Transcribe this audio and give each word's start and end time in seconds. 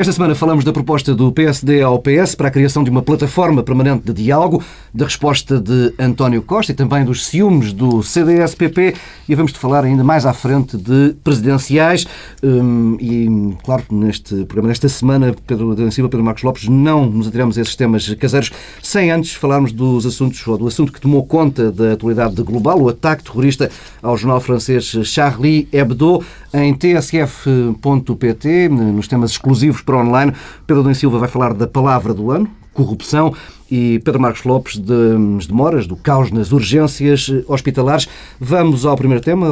Esta 0.00 0.14
semana 0.14 0.34
falamos 0.34 0.64
da 0.64 0.72
proposta 0.72 1.14
do 1.14 1.30
PSD 1.30 1.82
ao 1.82 1.98
PS 1.98 2.34
para 2.34 2.48
a 2.48 2.50
criação 2.50 2.82
de 2.82 2.88
uma 2.88 3.02
plataforma 3.02 3.62
permanente 3.62 4.06
de 4.06 4.14
diálogo, 4.14 4.64
da 4.94 5.04
resposta 5.04 5.60
de 5.60 5.92
António 5.98 6.40
Costa 6.40 6.72
e 6.72 6.74
também 6.74 7.04
dos 7.04 7.26
ciúmes 7.26 7.70
do 7.74 8.02
CDS-PP 8.02 8.94
e 9.28 9.34
vamos 9.34 9.52
de 9.52 9.58
falar 9.58 9.84
ainda 9.84 10.02
mais 10.02 10.24
à 10.24 10.32
frente 10.32 10.78
de 10.78 11.14
presidenciais. 11.22 12.06
Hum, 12.42 12.96
e, 12.98 13.54
claro, 13.62 13.84
neste 13.90 14.36
programa, 14.46 14.68
nesta 14.68 14.88
semana, 14.88 15.34
Pedro 15.46 15.74
da 15.74 15.90
Silva, 15.90 16.08
Pedro 16.08 16.24
Marcos 16.24 16.44
Lopes, 16.44 16.66
não 16.66 17.04
nos 17.04 17.28
atiramos 17.28 17.58
a 17.58 17.60
esses 17.60 17.76
temas 17.76 18.08
caseiros 18.14 18.50
sem 18.82 19.10
antes 19.10 19.34
falarmos 19.34 19.70
dos 19.70 20.06
assuntos, 20.06 20.46
ou 20.48 20.56
do 20.56 20.66
assunto 20.66 20.94
que 20.94 21.00
tomou 21.00 21.26
conta 21.26 21.70
da 21.70 21.92
atualidade 21.92 22.42
global, 22.42 22.80
o 22.80 22.88
ataque 22.88 23.22
terrorista 23.22 23.70
ao 24.02 24.16
jornal 24.16 24.40
francês 24.40 24.96
Charlie 25.04 25.68
Hebdo 25.70 26.24
em 26.52 26.74
tsf.pt, 26.74 27.08
nos 28.68 29.06
temas 29.08 29.30
exclusivos 29.30 29.82
para 29.82 29.98
online. 29.98 30.32
Pedro 30.66 30.82
Domingos 30.82 30.98
Silva 30.98 31.18
vai 31.18 31.28
falar 31.28 31.54
da 31.54 31.66
palavra 31.66 32.12
do 32.12 32.30
ano, 32.30 32.50
corrupção, 32.72 33.34
e 33.70 34.00
Pedro 34.00 34.20
Marcos 34.20 34.42
Lopes 34.44 34.76
das 34.78 35.46
demoras, 35.46 35.86
do 35.86 35.94
caos 35.94 36.30
nas 36.30 36.50
urgências 36.50 37.30
hospitalares. 37.46 38.08
Vamos 38.40 38.84
ao 38.84 38.96
primeiro 38.96 39.22
tema, 39.22 39.46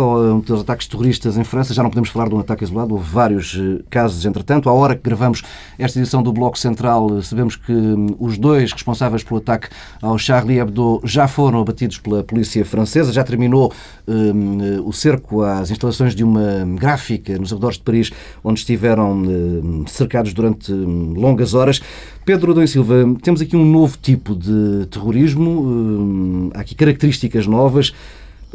dos 0.44 0.62
ataques 0.62 0.86
terroristas 0.88 1.36
em 1.36 1.44
França. 1.44 1.72
Já 1.72 1.82
não 1.82 1.90
podemos 1.90 2.08
falar 2.08 2.28
de 2.28 2.34
um 2.34 2.40
ataque 2.40 2.64
isolado, 2.64 2.94
houve 2.94 3.08
vários 3.08 3.56
eh, 3.56 3.82
casos, 3.88 4.24
entretanto. 4.26 4.68
À 4.68 4.72
hora 4.72 4.96
que 4.96 5.02
gravamos 5.02 5.42
esta 5.78 5.98
edição 5.98 6.22
do 6.22 6.32
Bloco 6.32 6.58
Central, 6.58 7.22
sabemos 7.22 7.54
que 7.54 7.72
hum, 7.72 8.16
os 8.18 8.36
dois 8.36 8.72
responsáveis 8.72 9.22
pelo 9.22 9.38
ataque 9.38 9.68
ao 10.02 10.18
Charlie 10.18 10.58
Hebdo 10.58 11.00
já 11.04 11.28
foram 11.28 11.60
abatidos 11.60 11.98
pela 11.98 12.24
polícia 12.24 12.64
francesa. 12.64 13.12
Já 13.12 13.22
terminou 13.22 13.72
um, 14.06 14.86
o 14.86 14.92
cerco 14.92 15.42
às 15.42 15.70
instalações 15.70 16.14
de 16.14 16.24
uma 16.24 16.66
gráfica 16.76 17.38
nos 17.38 17.52
arredores 17.52 17.76
de 17.76 17.84
Paris, 17.84 18.10
onde 18.42 18.60
estiveram 18.60 19.12
um, 19.12 19.86
cercados 19.86 20.32
durante 20.32 20.72
hum, 20.72 21.14
longas 21.16 21.54
horas. 21.54 21.80
Pedro 22.24 22.52
Adão 22.52 22.66
Silva, 22.66 22.94
temos 23.22 23.40
aqui 23.40 23.56
um 23.56 23.64
novo 23.64 23.96
tipo 24.08 24.34
de 24.34 24.86
terrorismo, 24.86 25.50
hum, 25.50 26.50
há 26.54 26.60
aqui 26.60 26.74
características 26.74 27.46
novas. 27.46 27.92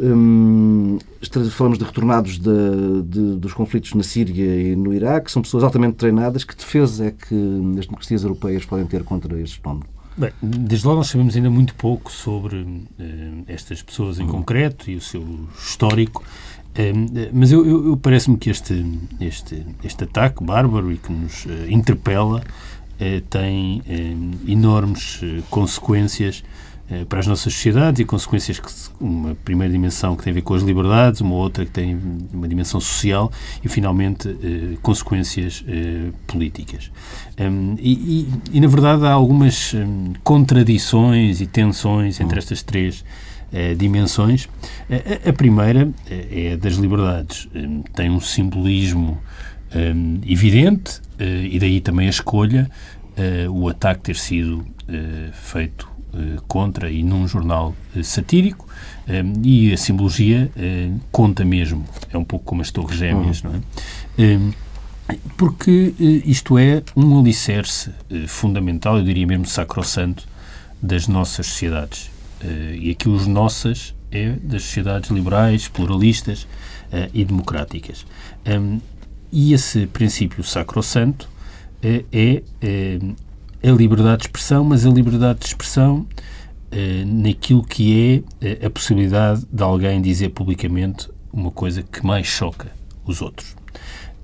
Hum, 0.00 0.98
falamos 1.52 1.78
de 1.78 1.84
retornados 1.84 2.38
de, 2.38 3.02
de, 3.04 3.36
dos 3.36 3.52
conflitos 3.52 3.94
na 3.94 4.02
Síria 4.02 4.56
e 4.60 4.74
no 4.74 4.92
Iraque, 4.92 5.30
são 5.30 5.40
pessoas 5.40 5.62
altamente 5.62 5.94
treinadas. 5.94 6.42
Que 6.42 6.56
defesa 6.56 7.06
é 7.06 7.10
que 7.12 7.34
as 7.78 7.86
democracias 7.86 8.24
europeias 8.24 8.64
podem 8.64 8.84
ter 8.86 9.04
contra 9.04 9.40
este 9.40 9.60
fenómeno? 9.60 9.86
Bem, 10.16 10.32
desde 10.42 10.86
logo 10.86 10.98
nós 10.98 11.08
sabemos 11.08 11.36
ainda 11.36 11.50
muito 11.50 11.74
pouco 11.76 12.10
sobre 12.10 12.56
uh, 12.56 12.88
estas 13.46 13.82
pessoas 13.82 14.18
em 14.18 14.24
uhum. 14.24 14.30
concreto 14.30 14.90
e 14.90 14.96
o 14.96 15.00
seu 15.00 15.24
histórico, 15.56 16.24
mas 17.32 17.52
eu, 17.52 17.64
eu, 17.64 17.86
eu 17.86 17.96
parece-me 17.96 18.36
que 18.36 18.50
este, 18.50 18.84
este, 19.20 19.64
este 19.84 20.04
ataque 20.04 20.42
bárbaro 20.42 20.90
e 20.90 20.98
que 20.98 21.12
nos 21.12 21.44
uh, 21.46 21.50
interpela 21.68 22.42
eh, 22.42 22.44
tem 23.28 23.82
eh, 23.88 24.14
enormes 24.46 25.20
eh, 25.22 25.42
consequências 25.50 26.42
para 27.08 27.20
as 27.20 27.26
nossas 27.26 27.54
sociedades 27.54 27.98
e 27.98 28.04
consequências 28.04 28.60
que 28.60 28.70
uma 29.00 29.34
primeira 29.36 29.72
dimensão 29.72 30.14
que 30.14 30.22
tem 30.22 30.32
a 30.32 30.34
ver 30.34 30.42
com 30.42 30.52
as 30.52 30.62
liberdades, 30.62 31.22
uma 31.22 31.34
outra 31.34 31.64
que 31.64 31.70
tem 31.70 31.98
uma 32.30 32.46
dimensão 32.46 32.78
social 32.78 33.32
e 33.64 33.68
finalmente 33.70 34.28
consequências 34.82 35.64
políticas. 36.26 36.90
Um, 37.40 37.74
e, 37.78 37.92
e, 37.92 38.58
e, 38.58 38.60
na 38.60 38.68
verdade 38.68 39.06
há 39.06 39.12
algumas 39.12 39.72
um, 39.72 40.12
contradições 40.22 41.40
e 41.40 41.46
tensões 41.46 42.20
entre 42.20 42.38
estas 42.38 42.62
três 42.62 43.02
uh, 43.50 43.74
dimensões. 43.74 44.46
A, 44.90 45.30
a, 45.30 45.32
primeira 45.32 45.88
é 46.08 46.52
a 46.52 46.56
das 46.56 46.74
liberdades. 46.74 47.48
Um, 47.54 47.82
tem 47.94 48.10
um 48.10 48.20
simbolismo 48.20 49.18
evidente, 50.24 51.00
e 51.18 51.58
daí 51.58 51.80
também 51.80 52.06
a 52.06 52.10
escolha, 52.10 52.70
uh, 53.16 53.50
o 53.50 53.68
ataque 53.68 54.02
ter 54.02 54.16
sido 54.16 54.58
uh, 54.58 55.32
feito 55.32 55.92
contra 56.46 56.88
e 56.92 57.02
num 57.02 57.26
jornal 57.26 57.74
satírico, 58.04 58.68
e 59.42 59.72
a 59.72 59.76
simbologia 59.76 60.48
conta 61.10 61.44
mesmo. 61.44 61.84
É 62.12 62.16
um 62.16 62.22
pouco 62.22 62.44
como 62.44 62.62
as 62.62 62.70
Torres 62.70 62.96
Gêmeas, 62.96 63.42
uhum. 63.42 63.50
não 63.50 63.58
é? 64.22 64.36
Um, 64.36 64.52
porque 65.36 65.92
isto 66.24 66.56
é 66.56 66.84
um 66.94 67.18
alicerce 67.18 67.90
fundamental, 68.28 68.98
eu 68.98 69.02
diria 69.02 69.26
mesmo 69.26 69.44
sacrossanto, 69.44 70.24
das 70.80 71.08
nossas 71.08 71.48
sociedades. 71.48 72.12
e 72.78 72.92
aqui 72.92 73.08
os 73.08 73.26
nossas 73.26 73.92
é 74.12 74.36
das 74.40 74.62
sociedades 74.62 75.10
liberais, 75.10 75.66
pluralistas 75.66 76.46
e 77.12 77.24
democráticas. 77.24 78.06
E 79.32 79.52
esse 79.52 79.88
princípio 79.88 80.44
sacrossanto 80.44 81.28
é, 81.84 82.04
é, 82.10 82.42
é, 82.62 83.68
a 83.68 83.72
liberdade 83.72 84.22
de 84.22 84.28
expressão, 84.28 84.64
mas 84.64 84.86
a 84.86 84.90
liberdade 84.90 85.40
de 85.40 85.46
expressão 85.46 86.06
é, 86.70 87.04
naquilo 87.04 87.62
que 87.62 88.24
é, 88.40 88.62
é 88.62 88.66
a 88.66 88.70
possibilidade 88.70 89.44
de 89.52 89.62
alguém 89.62 90.00
dizer 90.00 90.30
publicamente 90.30 91.10
uma 91.30 91.50
coisa 91.50 91.82
que 91.82 92.04
mais 92.04 92.26
choca 92.26 92.72
os 93.04 93.20
outros. 93.20 93.54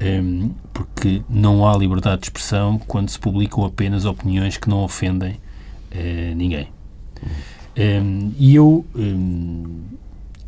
Um, 0.03 0.53
porque 0.73 1.23
não 1.29 1.69
há 1.69 1.77
liberdade 1.77 2.23
de 2.23 2.27
expressão 2.29 2.79
quando 2.79 3.11
se 3.11 3.19
publicam 3.19 3.67
apenas 3.67 4.07
opiniões 4.07 4.57
que 4.57 4.67
não 4.71 4.79
ofendem 4.83 5.33
uh, 5.33 6.35
ninguém. 6.35 6.69
Um, 7.77 8.33
e 8.39 8.55
eu, 8.55 8.87
um, 8.95 9.83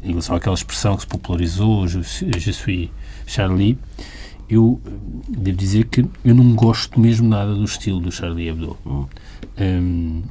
em 0.03 0.09
relação 0.09 0.35
àquela 0.35 0.55
expressão 0.55 0.97
que 0.97 1.03
se 1.03 1.07
popularizou, 1.07 1.87
je 1.87 2.03
suis 2.03 2.89
Charlie, 3.27 3.79
eu 4.53 4.81
eh, 4.85 4.91
devo 5.29 5.57
dizer 5.57 5.87
que 5.87 6.05
eu 6.25 6.35
não 6.35 6.55
gosto 6.55 7.01
mesmo 7.01 7.29
nada 7.29 7.55
do 7.55 7.65
estilo 7.65 8.01
do 8.01 8.13
Charlie 8.13 8.49
Hebdo. 8.49 8.77
Um, 8.85 9.07
ehm, 9.57 10.23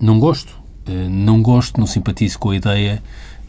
não 0.00 0.18
gosto. 0.18 0.58
Uh, 0.88 1.08
não 1.08 1.42
gosto, 1.42 1.78
não 1.78 1.86
simpatizo 1.86 2.38
com 2.38 2.50
a 2.50 2.56
ideia 2.56 3.02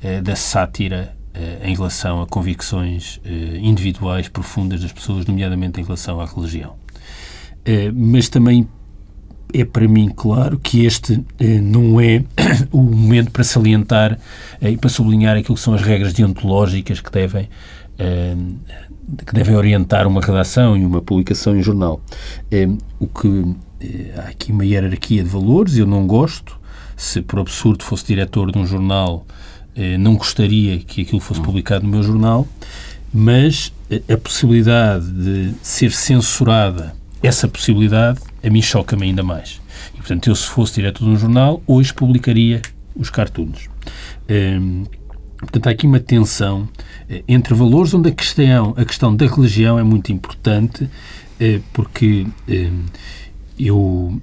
uh, 0.04 0.22
da 0.22 0.36
sátira 0.36 1.16
uh, 1.34 1.66
em 1.66 1.76
relação 1.76 2.22
a 2.22 2.28
convicções 2.28 3.20
individuais 3.62 4.28
profundas 4.28 4.82
das 4.82 4.92
pessoas, 4.92 5.26
nomeadamente 5.26 5.80
em 5.80 5.84
relação 5.84 6.20
à 6.20 6.26
religião. 6.26 6.76
mas 7.94 8.30
também 8.30 8.68
é 9.54 9.66
para 9.66 9.88
mim 9.88 10.10
claro 10.16 10.60
que 10.60 10.86
este 10.86 11.24
não 11.64 12.00
é 12.00 12.24
o 12.72 12.82
momento 12.82 13.32
para 13.32 13.44
salientar 13.44 14.20
e 14.62 14.78
para 14.78 14.90
sublinhar 14.90 15.38
aquilo 15.38 15.56
que 15.56 15.62
são 15.62 15.74
as 15.74 15.82
regras 15.82 16.14
deontológicas 16.14 17.00
que 17.00 17.12
devem 17.12 17.50
que 19.26 19.34
devem 19.34 19.56
orientar 19.56 20.08
uma 20.08 20.22
redação 20.22 20.78
e 20.78 20.86
uma 20.86 21.02
publicação 21.02 21.56
em 21.56 21.62
jornal. 21.62 22.02
É, 22.52 22.68
o 23.00 23.08
que 23.08 23.56
é, 23.82 24.20
há 24.20 24.30
aqui 24.30 24.52
uma 24.52 24.66
hierarquia 24.66 25.24
de 25.24 25.30
valores, 25.30 25.78
eu 25.78 25.86
não 25.86 26.06
gosto. 26.06 26.58
Se 26.96 27.22
por 27.22 27.40
absurdo 27.40 27.84
fosse 27.84 28.06
diretor 28.06 28.52
de 28.52 28.58
um 28.58 28.66
jornal, 28.66 29.26
é, 29.76 29.98
não 29.98 30.16
gostaria 30.16 30.80
que 30.80 31.02
aquilo 31.02 31.22
fosse 31.22 31.42
publicado 31.42 31.86
no 31.86 31.92
meu 31.92 32.04
jornal, 32.04 32.48
mas 33.14 33.74
a 34.12 34.18
possibilidade 34.18 35.10
de 35.12 35.54
ser 35.62 35.92
censurada, 35.92 36.94
essa 37.24 37.48
possibilidade, 37.48 38.20
a 38.44 38.50
mim 38.50 38.62
choca-me 38.62 39.08
ainda 39.08 39.24
mais. 39.24 39.62
E, 39.94 39.98
portanto, 39.98 40.28
eu 40.28 40.36
se 40.36 40.48
fosse 40.48 40.76
diretor 40.76 41.06
de 41.06 41.12
um 41.12 41.18
jornal, 41.18 41.64
hoje 41.66 41.94
publicaria 41.94 42.62
os 42.96 43.10
cartoons. 43.10 43.70
Portanto, 45.40 45.68
há 45.68 45.70
aqui 45.70 45.88
uma 45.88 46.00
tensão 46.00 46.68
entre 47.28 47.54
valores 47.54 47.94
onde 47.94 48.10
a 48.10 48.12
questão, 48.12 48.74
a 48.78 48.86
questão 48.86 49.16
da 49.16 49.26
religião 49.26 49.80
é 49.80 49.84
muito 49.84 50.12
importante, 50.12 50.90
eh, 51.40 51.60
porque 51.74 52.28
eh, 52.48 52.70
eu, 53.58 54.22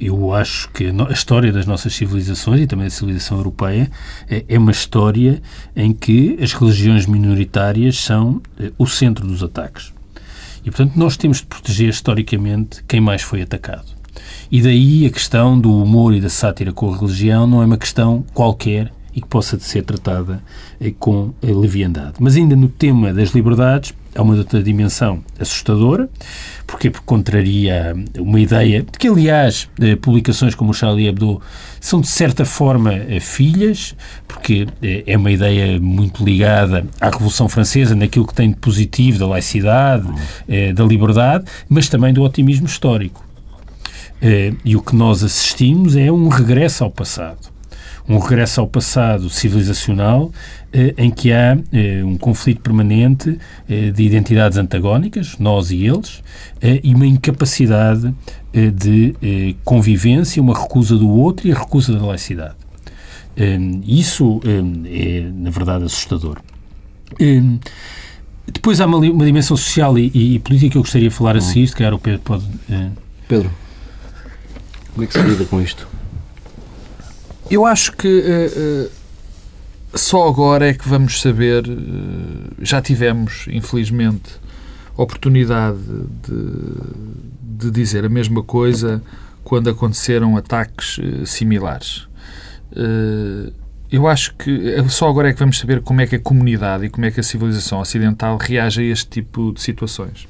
eu 0.00 0.34
acho 0.34 0.68
que 0.70 0.86
a 0.86 1.12
história 1.12 1.52
das 1.52 1.66
nossas 1.66 1.94
civilizações 1.94 2.60
e 2.60 2.66
também 2.66 2.86
da 2.86 2.90
civilização 2.90 3.38
europeia 3.38 3.90
é 4.28 4.58
uma 4.58 4.72
história 4.72 5.40
em 5.76 5.92
que 5.92 6.36
as 6.42 6.52
religiões 6.52 7.06
minoritárias 7.06 7.96
são 7.96 8.42
o 8.76 8.86
centro 8.86 9.26
dos 9.26 9.42
ataques. 9.42 9.92
E, 10.64 10.70
portanto, 10.70 10.96
nós 10.96 11.16
temos 11.16 11.38
de 11.38 11.46
proteger 11.46 11.88
historicamente 11.88 12.82
quem 12.86 13.00
mais 13.00 13.22
foi 13.22 13.42
atacado. 13.42 13.86
E 14.50 14.60
daí 14.60 15.06
a 15.06 15.10
questão 15.10 15.58
do 15.58 15.82
humor 15.82 16.14
e 16.14 16.20
da 16.20 16.28
sátira 16.28 16.72
com 16.72 16.92
a 16.92 16.96
religião 16.96 17.46
não 17.46 17.62
é 17.62 17.66
uma 17.66 17.78
questão 17.78 18.24
qualquer 18.34 18.92
e 19.14 19.20
que 19.20 19.28
possa 19.28 19.58
ser 19.58 19.82
tratada 19.82 20.42
eh, 20.80 20.92
com 20.98 21.32
eh, 21.42 21.46
leviandade. 21.46 22.14
Mas 22.18 22.36
ainda 22.36 22.56
no 22.56 22.68
tema 22.68 23.12
das 23.12 23.30
liberdades, 23.30 23.92
há 24.14 24.22
uma 24.22 24.34
outra 24.34 24.62
dimensão 24.62 25.22
assustadora, 25.38 26.08
porque, 26.66 26.90
contraria 27.04 27.94
uma 28.18 28.40
ideia 28.40 28.82
de 28.82 28.98
que, 28.98 29.08
aliás, 29.08 29.68
eh, 29.80 29.96
publicações 29.96 30.54
como 30.54 30.70
o 30.70 30.74
Charlie 30.74 31.08
Hebdo 31.08 31.40
são, 31.80 32.00
de 32.00 32.08
certa 32.08 32.44
forma, 32.44 32.92
filhas, 33.20 33.94
porque 34.26 34.66
é 35.06 35.16
uma 35.16 35.30
ideia 35.30 35.80
muito 35.80 36.24
ligada 36.24 36.86
à 37.00 37.10
Revolução 37.10 37.48
Francesa, 37.48 37.94
naquilo 37.94 38.26
que 38.26 38.34
tem 38.34 38.50
de 38.50 38.56
positivo 38.56 39.18
da 39.18 39.26
laicidade, 39.26 40.06
da 40.74 40.84
liberdade, 40.84 41.44
mas 41.68 41.88
também 41.88 42.14
do 42.14 42.22
otimismo 42.22 42.66
histórico. 42.66 43.24
E 44.64 44.76
o 44.76 44.80
que 44.80 44.94
nós 44.94 45.24
assistimos 45.24 45.96
é 45.96 46.10
um 46.12 46.28
regresso 46.28 46.84
ao 46.84 46.90
passado 46.90 47.51
um 48.08 48.18
regresso 48.18 48.60
ao 48.60 48.66
passado 48.66 49.30
civilizacional 49.30 50.32
eh, 50.72 50.94
em 50.96 51.10
que 51.10 51.32
há 51.32 51.56
eh, 51.72 52.02
um 52.04 52.16
conflito 52.16 52.60
permanente 52.60 53.38
eh, 53.68 53.90
de 53.90 54.02
identidades 54.02 54.58
antagónicas, 54.58 55.38
nós 55.38 55.70
e 55.70 55.86
eles, 55.86 56.22
e 56.82 56.94
uma 56.94 57.06
incapacidade 57.06 58.14
de 58.52 59.56
convivência, 59.64 60.40
uma 60.40 60.56
recusa 60.56 60.96
do 60.96 61.08
outro 61.08 61.48
e 61.48 61.52
a 61.52 61.58
recusa 61.58 61.92
da 61.92 62.06
laicidade. 62.06 62.54
Isso 63.84 64.40
é, 64.44 65.20
na 65.34 65.50
verdade, 65.50 65.84
assustador. 65.84 66.38
Depois 68.46 68.80
há 68.80 68.86
uma, 68.86 69.00
dimensão 69.24 69.56
social 69.56 69.98
e, 69.98 70.10
e, 70.14 70.38
política 70.38 70.70
que 70.70 70.78
eu 70.78 70.82
gostaria 70.82 71.08
de 71.08 71.14
falar 71.14 71.36
a 71.36 71.40
seguir, 71.40 71.66
se 71.66 71.74
calhar 71.74 71.94
o 71.94 71.98
Pedro 71.98 72.20
pode... 72.20 72.44
Pedro, 73.26 73.50
como 74.92 75.02
é 75.02 75.06
que 75.08 75.12
se 75.14 75.22
lida 75.22 75.44
com 75.46 75.60
isto? 75.60 75.88
Eu 77.52 77.66
acho 77.66 77.92
que 77.92 78.08
uh, 78.08 78.86
uh, 78.86 79.98
só 79.98 80.26
agora 80.26 80.70
é 80.70 80.72
que 80.72 80.88
vamos 80.88 81.20
saber. 81.20 81.68
Uh, 81.68 82.54
já 82.62 82.80
tivemos, 82.80 83.46
infelizmente, 83.50 84.40
oportunidade 84.96 85.76
de, 86.26 87.66
de, 87.66 87.70
dizer 87.70 88.06
a 88.06 88.08
mesma 88.08 88.42
coisa 88.42 89.02
quando 89.44 89.68
aconteceram 89.68 90.34
ataques 90.34 90.98
similares. 91.26 92.08
eu 93.90 94.08
acho 94.08 94.34
que 94.36 94.74
só 94.88 95.08
agora 95.08 95.28
é 95.28 95.32
que 95.34 95.38
vamos 95.38 95.58
saber 95.58 95.82
como 95.82 96.00
é 96.00 96.06
que 96.06 96.16
a 96.16 96.20
comunidade 96.20 96.86
e 96.86 96.90
como 96.90 97.04
é 97.04 97.10
que 97.10 97.20
a 97.20 97.22
civilização 97.22 97.80
ocidental 97.80 98.38
reage 98.38 98.80
a 98.80 98.84
este 98.84 99.08
tipo 99.08 99.52
de 99.52 99.60
situações. 99.60 100.26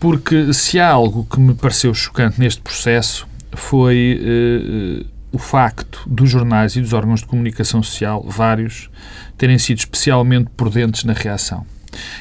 Porque 0.00 0.52
se 0.54 0.78
há 0.78 0.88
algo 0.88 1.26
que 1.26 1.38
me 1.38 1.52
pareceu 1.54 1.92
chocante 1.92 2.40
neste 2.40 2.62
processo 2.62 3.26
foi 3.52 5.10
o 5.32 5.38
facto 5.38 6.02
dos 6.06 6.30
jornais 6.30 6.76
e 6.76 6.80
dos 6.80 6.92
órgãos 6.92 7.20
de 7.20 7.26
comunicação 7.26 7.82
social, 7.82 8.24
vários, 8.26 8.88
terem 9.36 9.58
sido 9.58 9.78
especialmente 9.78 10.50
prudentes 10.56 11.04
na 11.04 11.12
reação. 11.12 11.66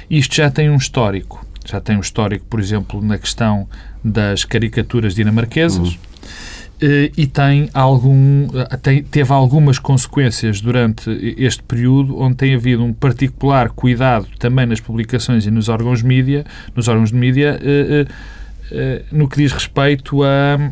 Isto 0.10 0.36
já 0.36 0.50
tem 0.50 0.70
um 0.70 0.78
histórico. 0.78 1.46
Já 1.66 1.82
tem 1.82 1.98
um 1.98 2.00
histórico, 2.00 2.46
por 2.46 2.60
exemplo, 2.60 3.02
na 3.02 3.18
questão 3.18 3.68
das 4.04 4.46
caricaturas 4.46 5.16
dinamarquesas. 5.16 5.90
Uhum. 5.90 5.98
E 7.18 7.26
tem 7.26 7.70
algum, 7.74 8.48
tem, 8.82 9.02
teve 9.02 9.32
algumas 9.32 9.80
consequências 9.80 10.60
durante 10.60 11.10
este 11.38 11.64
período, 11.64 12.20
onde 12.20 12.36
tem 12.36 12.54
havido 12.54 12.84
um 12.84 12.94
particular 12.94 13.70
cuidado 13.70 14.28
também 14.38 14.66
nas 14.66 14.82
publicações 14.82 15.46
e 15.46 15.52
nos 15.52 15.70
órgãos 15.70 16.02
mídia, 16.04 16.46
nos 16.76 16.90
órgãos 16.90 17.12
de 17.12 17.16
mídia, 17.16 17.58
eh, 17.64 18.06
eh, 18.72 19.04
no 19.10 19.28
que 19.30 19.38
diz 19.38 19.54
respeito 19.54 20.22
a 20.22 20.72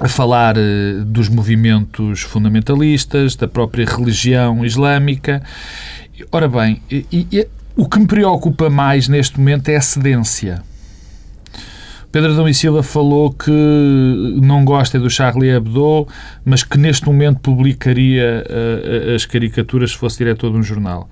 a 0.00 0.08
falar 0.08 0.56
uh, 0.56 1.04
dos 1.04 1.28
movimentos 1.28 2.22
fundamentalistas, 2.22 3.34
da 3.34 3.48
própria 3.48 3.84
religião 3.84 4.64
islâmica. 4.64 5.42
Ora 6.30 6.48
bem, 6.48 6.82
e, 6.90 7.06
e, 7.12 7.48
o 7.76 7.88
que 7.88 7.98
me 7.98 8.06
preocupa 8.06 8.68
mais 8.68 9.08
neste 9.08 9.38
momento 9.38 9.68
é 9.68 9.76
a 9.76 9.80
cedência. 9.80 10.62
Pedro 12.10 12.32
Adão 12.32 12.48
e 12.48 12.54
Silva 12.54 12.82
falou 12.82 13.30
que 13.30 13.50
não 14.40 14.64
gosta 14.64 14.98
do 14.98 15.10
Charlie 15.10 15.50
Hebdo, 15.50 16.08
mas 16.42 16.62
que 16.62 16.78
neste 16.78 17.04
momento 17.04 17.38
publicaria 17.40 18.46
uh, 18.48 19.14
as 19.14 19.26
caricaturas 19.26 19.90
se 19.90 19.98
fosse 19.98 20.18
diretor 20.18 20.50
de 20.50 20.56
um 20.56 20.62
jornal. 20.62 21.10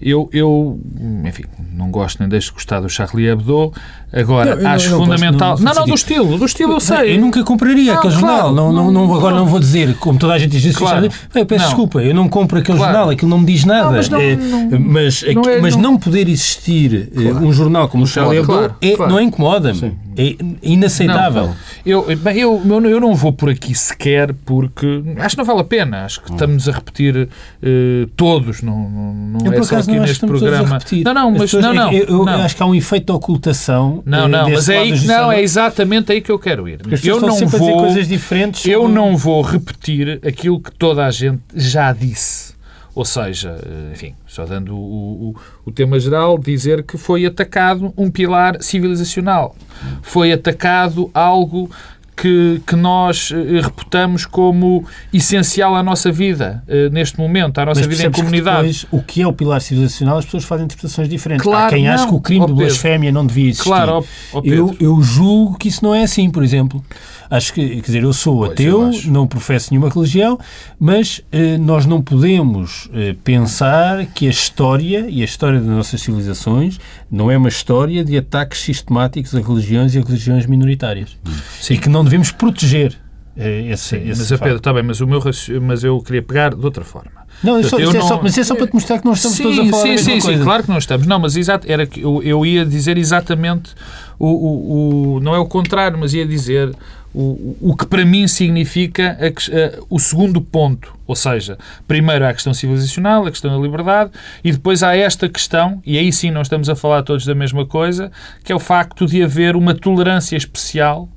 Eu, 0.00 0.30
eu 0.32 0.80
enfim, 1.24 1.44
não 1.72 1.90
gosto 1.90 2.20
nem 2.20 2.28
deixo 2.28 2.48
de 2.48 2.54
gostar 2.54 2.80
do 2.80 2.88
Charlie 2.88 3.26
Hebdo. 3.26 3.72
Agora, 4.12 4.54
não, 4.54 4.70
acho 4.70 4.90
não, 4.90 4.98
fundamental. 5.00 5.58
Não, 5.58 5.64
não, 5.64 5.74
não, 5.74 5.86
do 5.86 5.94
estilo, 5.94 6.38
do 6.38 6.44
estilo 6.44 6.72
eu 6.74 6.80
sei. 6.80 7.16
Eu 7.16 7.20
nunca 7.20 7.42
compraria 7.42 7.94
aquele 7.94 8.12
jornal. 8.12 8.52
Não, 8.52 8.72
não, 8.72 8.90
não, 8.90 9.14
agora 9.14 9.34
não, 9.34 9.46
vou 9.46 9.58
dizer, 9.58 9.96
como 9.96 10.18
toda 10.18 10.34
a 10.34 10.38
gente 10.38 10.52
diz 10.52 10.64
isso, 10.64 10.78
claro. 10.78 11.08
eu 11.34 11.46
peço 11.46 11.66
desculpa, 11.66 12.00
eu 12.00 12.14
não 12.14 12.28
compro 12.28 12.58
aquele 12.58 12.78
claro. 12.78 12.92
jornal, 12.92 13.10
aquilo 13.10 13.30
não 13.30 13.38
me 13.38 13.46
diz 13.46 13.64
nada. 13.64 13.90
mas, 13.90 14.08
não, 14.08 14.20
é, 14.20 14.36
mas, 14.78 15.22
é, 15.24 15.60
mas 15.60 15.76
não, 15.76 15.98
poder 15.98 16.28
existir 16.28 17.08
eh, 17.16 17.30
claro. 17.30 17.46
um 17.46 17.52
jornal 17.52 17.88
como 17.88 18.04
o 18.04 18.06
Charlie 18.06 18.38
Hebdo 18.38 18.74
é, 18.80 18.96
não 18.96 19.20
incomoda-me. 19.20 20.06
É 20.18 20.34
inaceitável. 20.62 21.50
Eu, 21.84 22.06
bem, 22.16 22.38
eu, 22.38 22.62
eu 22.64 23.00
não 23.00 23.14
vou 23.14 23.32
por 23.34 23.50
aqui 23.50 23.74
sequer 23.74 24.32
porque 24.46 25.02
acho 25.18 25.36
que 25.36 25.38
não 25.38 25.44
vale 25.44 25.60
a 25.60 25.64
pena. 25.64 26.04
Acho 26.06 26.22
que 26.22 26.32
estamos 26.32 26.66
a 26.66 26.72
repetir 26.72 27.28
uh, 27.28 28.06
todos. 28.16 28.62
Não, 28.62 28.88
não, 28.88 29.12
não 29.44 29.52
é 29.52 29.62
só 29.62 29.76
aqui 29.76 29.92
não 29.92 30.02
neste 30.02 30.26
programa. 30.26 30.78
Não, 31.04 31.14
não, 31.14 31.30
mas 31.32 31.52
não, 31.52 31.74
não, 31.74 31.92
eu, 31.92 32.06
eu 32.06 32.24
não. 32.24 32.32
acho 32.42 32.56
que 32.56 32.62
há 32.62 32.66
um 32.66 32.74
efeito 32.74 33.06
de 33.06 33.12
ocultação. 33.12 34.02
Não, 34.06 34.26
eh, 34.26 34.28
não, 34.28 34.50
mas 34.50 34.68
é, 34.68 34.78
aí, 34.78 35.04
não, 35.04 35.32
é 35.32 35.42
exatamente 35.42 36.12
aí 36.12 36.20
que 36.20 36.30
eu 36.30 36.38
quero 36.38 36.68
ir. 36.68 36.78
Eu 37.04 37.20
não 37.20 37.36
vou 37.48 37.78
coisas 37.78 38.06
diferentes. 38.06 38.64
Eu 38.64 38.82
como... 38.82 38.94
não 38.94 39.16
vou 39.16 39.42
repetir 39.42 40.20
aquilo 40.24 40.60
que 40.60 40.70
toda 40.70 41.04
a 41.04 41.10
gente 41.10 41.42
já 41.52 41.92
disse. 41.92 42.54
Ou 42.94 43.04
seja, 43.04 43.58
eh, 43.62 43.92
enfim, 43.92 44.14
só 44.24 44.46
dando 44.46 44.74
o, 44.74 45.30
o, 45.30 45.36
o, 45.66 45.72
tema 45.72 45.98
geral, 45.98 46.38
dizer 46.38 46.82
que 46.84 46.96
foi 46.96 47.26
atacado 47.26 47.92
um 47.94 48.08
pilar 48.08 48.62
civilizacional. 48.62 49.54
Foi 50.00 50.32
atacado 50.32 51.10
algo 51.12 51.68
que, 52.16 52.62
que 52.66 52.74
nós 52.74 53.30
uh, 53.30 53.60
reputamos 53.60 54.24
como 54.24 54.84
essencial 55.12 55.74
à 55.74 55.82
nossa 55.82 56.10
vida 56.10 56.64
uh, 56.66 56.90
neste 56.90 57.18
momento, 57.18 57.58
à 57.58 57.66
nossa 57.66 57.80
Mas 57.80 57.88
vida 57.88 58.08
em 58.08 58.10
comunidade. 58.10 58.68
Depois, 58.68 58.86
o 58.90 59.02
que 59.02 59.20
é 59.20 59.26
o 59.26 59.32
pilar 59.32 59.60
civilizacional, 59.60 60.16
as 60.16 60.24
pessoas 60.24 60.44
fazem 60.44 60.64
interpretações 60.64 61.08
diferentes. 61.08 61.44
Claro, 61.44 61.66
Há 61.66 61.68
quem 61.68 61.88
acha 61.88 62.06
que 62.06 62.14
o 62.14 62.20
crime 62.20 62.46
de 62.46 62.54
blasfémia 62.54 63.12
não 63.12 63.26
devia 63.26 63.50
existir. 63.50 63.64
Claro, 63.64 64.04
ó, 64.32 64.38
ó 64.38 64.42
eu, 64.44 64.74
eu 64.80 65.02
julgo 65.02 65.58
que 65.58 65.68
isso 65.68 65.84
não 65.84 65.94
é 65.94 66.04
assim, 66.04 66.30
por 66.30 66.42
exemplo. 66.42 66.82
Acho 67.28 67.52
que, 67.52 67.68
quer 67.76 67.86
dizer, 67.86 68.02
eu 68.02 68.12
sou 68.12 68.38
pois 68.38 68.52
ateu, 68.52 68.92
eu 68.92 69.10
não 69.10 69.26
professo 69.26 69.72
nenhuma 69.72 69.88
religião, 69.88 70.38
mas 70.78 71.20
eh, 71.32 71.58
nós 71.58 71.86
não 71.86 72.00
podemos 72.00 72.88
eh, 72.94 73.14
pensar 73.24 74.06
que 74.06 74.26
a 74.26 74.30
história 74.30 75.06
e 75.08 75.22
a 75.22 75.24
história 75.24 75.58
das 75.58 75.68
nossas 75.68 76.00
civilizações 76.00 76.78
não 77.10 77.30
é 77.30 77.36
uma 77.36 77.48
história 77.48 78.04
de 78.04 78.16
ataques 78.16 78.60
sistemáticos 78.60 79.34
a 79.34 79.40
religiões 79.40 79.94
e 79.94 79.98
a 79.98 80.02
religiões 80.02 80.46
minoritárias. 80.46 81.16
Sim. 81.60 81.74
E 81.74 81.78
que 81.78 81.88
não 81.88 82.04
devemos 82.04 82.30
proteger 82.30 82.96
eh, 83.36 83.70
esse, 83.70 83.98
Sim, 83.98 84.08
esse 84.08 84.30
mas, 84.30 84.40
Pedro, 84.40 84.56
está 84.56 84.72
bem, 84.72 84.82
mas, 84.82 85.00
o 85.00 85.06
meu, 85.06 85.20
mas 85.60 85.84
eu 85.84 86.00
queria 86.00 86.22
pegar 86.22 86.54
de 86.54 86.64
outra 86.64 86.84
forma. 86.84 87.26
Não, 87.42 87.60
Portanto, 87.60 87.80
é 87.80 87.92
não... 87.92 88.08
Só, 88.08 88.22
mas 88.22 88.38
é 88.38 88.44
só 88.44 88.54
para 88.54 88.66
te 88.66 88.72
mostrar 88.72 88.98
que 88.98 89.04
nós 89.04 89.18
estamos 89.18 89.36
sim, 89.36 89.42
todos 89.42 89.58
a 89.58 89.64
falar 89.66 89.82
sim, 89.82 89.98
sim, 89.98 90.10
coisa. 90.20 90.38
Sim, 90.38 90.42
claro 90.42 90.62
que 90.62 90.70
não 90.70 90.78
estamos. 90.78 91.06
Não, 91.06 91.18
mas 91.18 91.36
exato, 91.36 91.70
era 91.70 91.86
que 91.86 92.00
eu, 92.00 92.22
eu 92.22 92.46
ia 92.46 92.64
dizer 92.64 92.96
exatamente 92.96 93.74
o, 94.18 94.26
o, 94.26 95.16
o, 95.16 95.20
não 95.20 95.34
é 95.34 95.38
o 95.38 95.44
contrário, 95.44 95.98
mas 95.98 96.14
ia 96.14 96.26
dizer 96.26 96.74
o, 97.16 97.56
o 97.70 97.76
que 97.76 97.86
para 97.86 98.04
mim 98.04 98.28
significa 98.28 99.16
a, 99.18 99.26
a, 99.26 99.84
o 99.88 99.98
segundo 99.98 100.38
ponto. 100.38 100.94
Ou 101.06 101.16
seja, 101.16 101.56
primeiro 101.88 102.26
há 102.26 102.28
a 102.28 102.34
questão 102.34 102.52
civilizacional, 102.52 103.24
a 103.24 103.30
questão 103.30 103.50
da 103.50 103.62
liberdade, 103.62 104.10
e 104.44 104.52
depois 104.52 104.82
há 104.82 104.94
esta 104.94 105.26
questão, 105.26 105.80
e 105.86 105.96
aí 105.96 106.12
sim 106.12 106.30
nós 106.30 106.46
estamos 106.46 106.68
a 106.68 106.76
falar 106.76 107.02
todos 107.02 107.24
da 107.24 107.34
mesma 107.34 107.64
coisa, 107.64 108.12
que 108.44 108.52
é 108.52 108.54
o 108.54 108.58
facto 108.58 109.06
de 109.06 109.22
haver 109.22 109.56
uma 109.56 109.74
tolerância 109.74 110.36
especial 110.36 111.08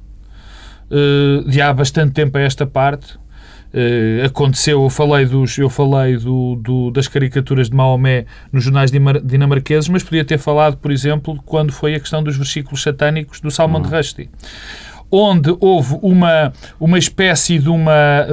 uh, 0.89 1.49
de 1.49 1.59
há 1.59 1.73
bastante 1.73 2.13
tempo 2.13 2.37
a 2.37 2.41
esta 2.41 2.65
parte. 2.65 3.17
Uh, 3.73 4.25
aconteceu, 4.25 4.81
eu 4.81 4.89
falei, 4.89 5.25
dos, 5.25 5.57
eu 5.57 5.69
falei 5.69 6.17
do, 6.17 6.55
do, 6.55 6.91
das 6.91 7.07
caricaturas 7.09 7.69
de 7.69 7.75
Maomé 7.75 8.25
nos 8.53 8.63
jornais 8.63 8.89
dinamarqueses, 9.23 9.89
mas 9.89 10.01
podia 10.01 10.23
ter 10.23 10.37
falado, 10.37 10.77
por 10.77 10.91
exemplo, 10.91 11.37
quando 11.45 11.73
foi 11.73 11.93
a 11.93 11.99
questão 11.99 12.23
dos 12.23 12.37
versículos 12.37 12.81
satânicos 12.81 13.41
do 13.41 13.51
Salman 13.51 13.81
uhum. 13.81 13.89
Rushdie 13.89 14.29
onde 15.11 15.55
houve 15.59 15.97
uma, 16.01 16.53
uma 16.79 16.97
espécie 16.97 17.59
de 17.59 17.69
uma 17.69 18.27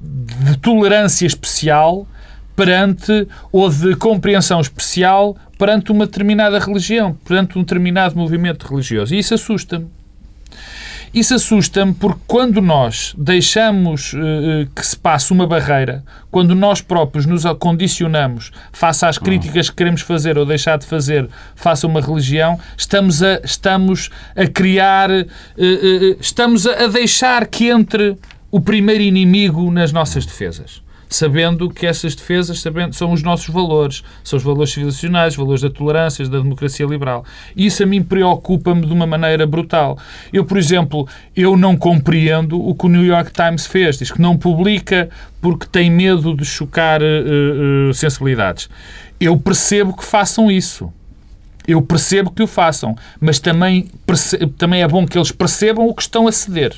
de 0.00 0.56
tolerância 0.58 1.26
especial 1.26 2.06
perante 2.54 3.28
ou 3.52 3.68
de 3.68 3.94
compreensão 3.96 4.60
especial 4.60 5.36
perante 5.58 5.90
uma 5.90 6.06
determinada 6.06 6.58
religião, 6.58 7.16
perante 7.24 7.58
um 7.58 7.62
determinado 7.62 8.16
movimento 8.16 8.66
religioso. 8.66 9.14
E 9.14 9.18
isso 9.18 9.34
assusta-me. 9.34 9.95
Isso 11.16 11.34
assusta-me 11.34 11.94
porque 11.94 12.20
quando 12.26 12.60
nós 12.60 13.14
deixamos 13.16 14.12
uh, 14.12 14.68
que 14.74 14.86
se 14.86 14.94
passe 14.94 15.32
uma 15.32 15.46
barreira, 15.46 16.04
quando 16.30 16.54
nós 16.54 16.82
próprios 16.82 17.24
nos 17.24 17.44
condicionamos 17.58 18.52
face 18.70 19.06
às 19.06 19.16
críticas 19.16 19.70
que 19.70 19.76
queremos 19.76 20.02
fazer 20.02 20.36
ou 20.36 20.44
deixar 20.44 20.76
de 20.76 20.84
fazer 20.84 21.26
face 21.54 21.86
a 21.86 21.88
uma 21.88 22.02
religião, 22.02 22.60
estamos 22.76 23.22
a, 23.22 23.40
estamos 23.42 24.10
a 24.36 24.46
criar, 24.46 25.10
uh, 25.10 25.22
uh, 25.22 26.16
estamos 26.20 26.66
a 26.66 26.86
deixar 26.86 27.46
que 27.46 27.70
entre 27.70 28.18
o 28.50 28.60
primeiro 28.60 29.02
inimigo 29.02 29.70
nas 29.70 29.92
nossas 29.92 30.26
defesas 30.26 30.82
sabendo 31.08 31.70
que 31.70 31.86
essas 31.86 32.14
defesas 32.14 32.60
sabendo, 32.60 32.94
são 32.94 33.12
os 33.12 33.22
nossos 33.22 33.48
valores, 33.48 34.02
são 34.24 34.36
os 34.36 34.42
valores 34.42 34.72
civilizacionais, 34.72 35.34
os 35.34 35.38
valores 35.38 35.62
da 35.62 35.70
tolerância, 35.70 36.26
da 36.28 36.38
democracia 36.38 36.86
liberal. 36.86 37.24
Isso 37.56 37.82
a 37.82 37.86
mim 37.86 38.02
preocupa-me 38.02 38.86
de 38.86 38.92
uma 38.92 39.06
maneira 39.06 39.46
brutal. 39.46 39.98
Eu, 40.32 40.44
por 40.44 40.58
exemplo, 40.58 41.06
eu 41.34 41.56
não 41.56 41.76
compreendo 41.76 42.60
o 42.60 42.74
que 42.74 42.86
o 42.86 42.88
New 42.88 43.04
York 43.04 43.30
Times 43.32 43.66
fez. 43.66 43.98
Diz 43.98 44.10
que 44.10 44.20
não 44.20 44.36
publica 44.36 45.08
porque 45.40 45.66
tem 45.66 45.90
medo 45.90 46.34
de 46.34 46.44
chocar 46.44 47.00
uh, 47.02 47.90
uh, 47.90 47.94
sensibilidades. 47.94 48.68
Eu 49.20 49.38
percebo 49.38 49.96
que 49.96 50.04
façam 50.04 50.50
isso. 50.50 50.92
Eu 51.66 51.82
percebo 51.82 52.30
que 52.30 52.42
o 52.42 52.46
façam, 52.46 52.94
mas 53.20 53.40
também, 53.40 53.90
também 54.56 54.82
é 54.82 54.88
bom 54.88 55.04
que 55.04 55.18
eles 55.18 55.32
percebam 55.32 55.88
o 55.88 55.94
que 55.94 56.02
estão 56.02 56.28
a 56.28 56.32
ceder 56.32 56.76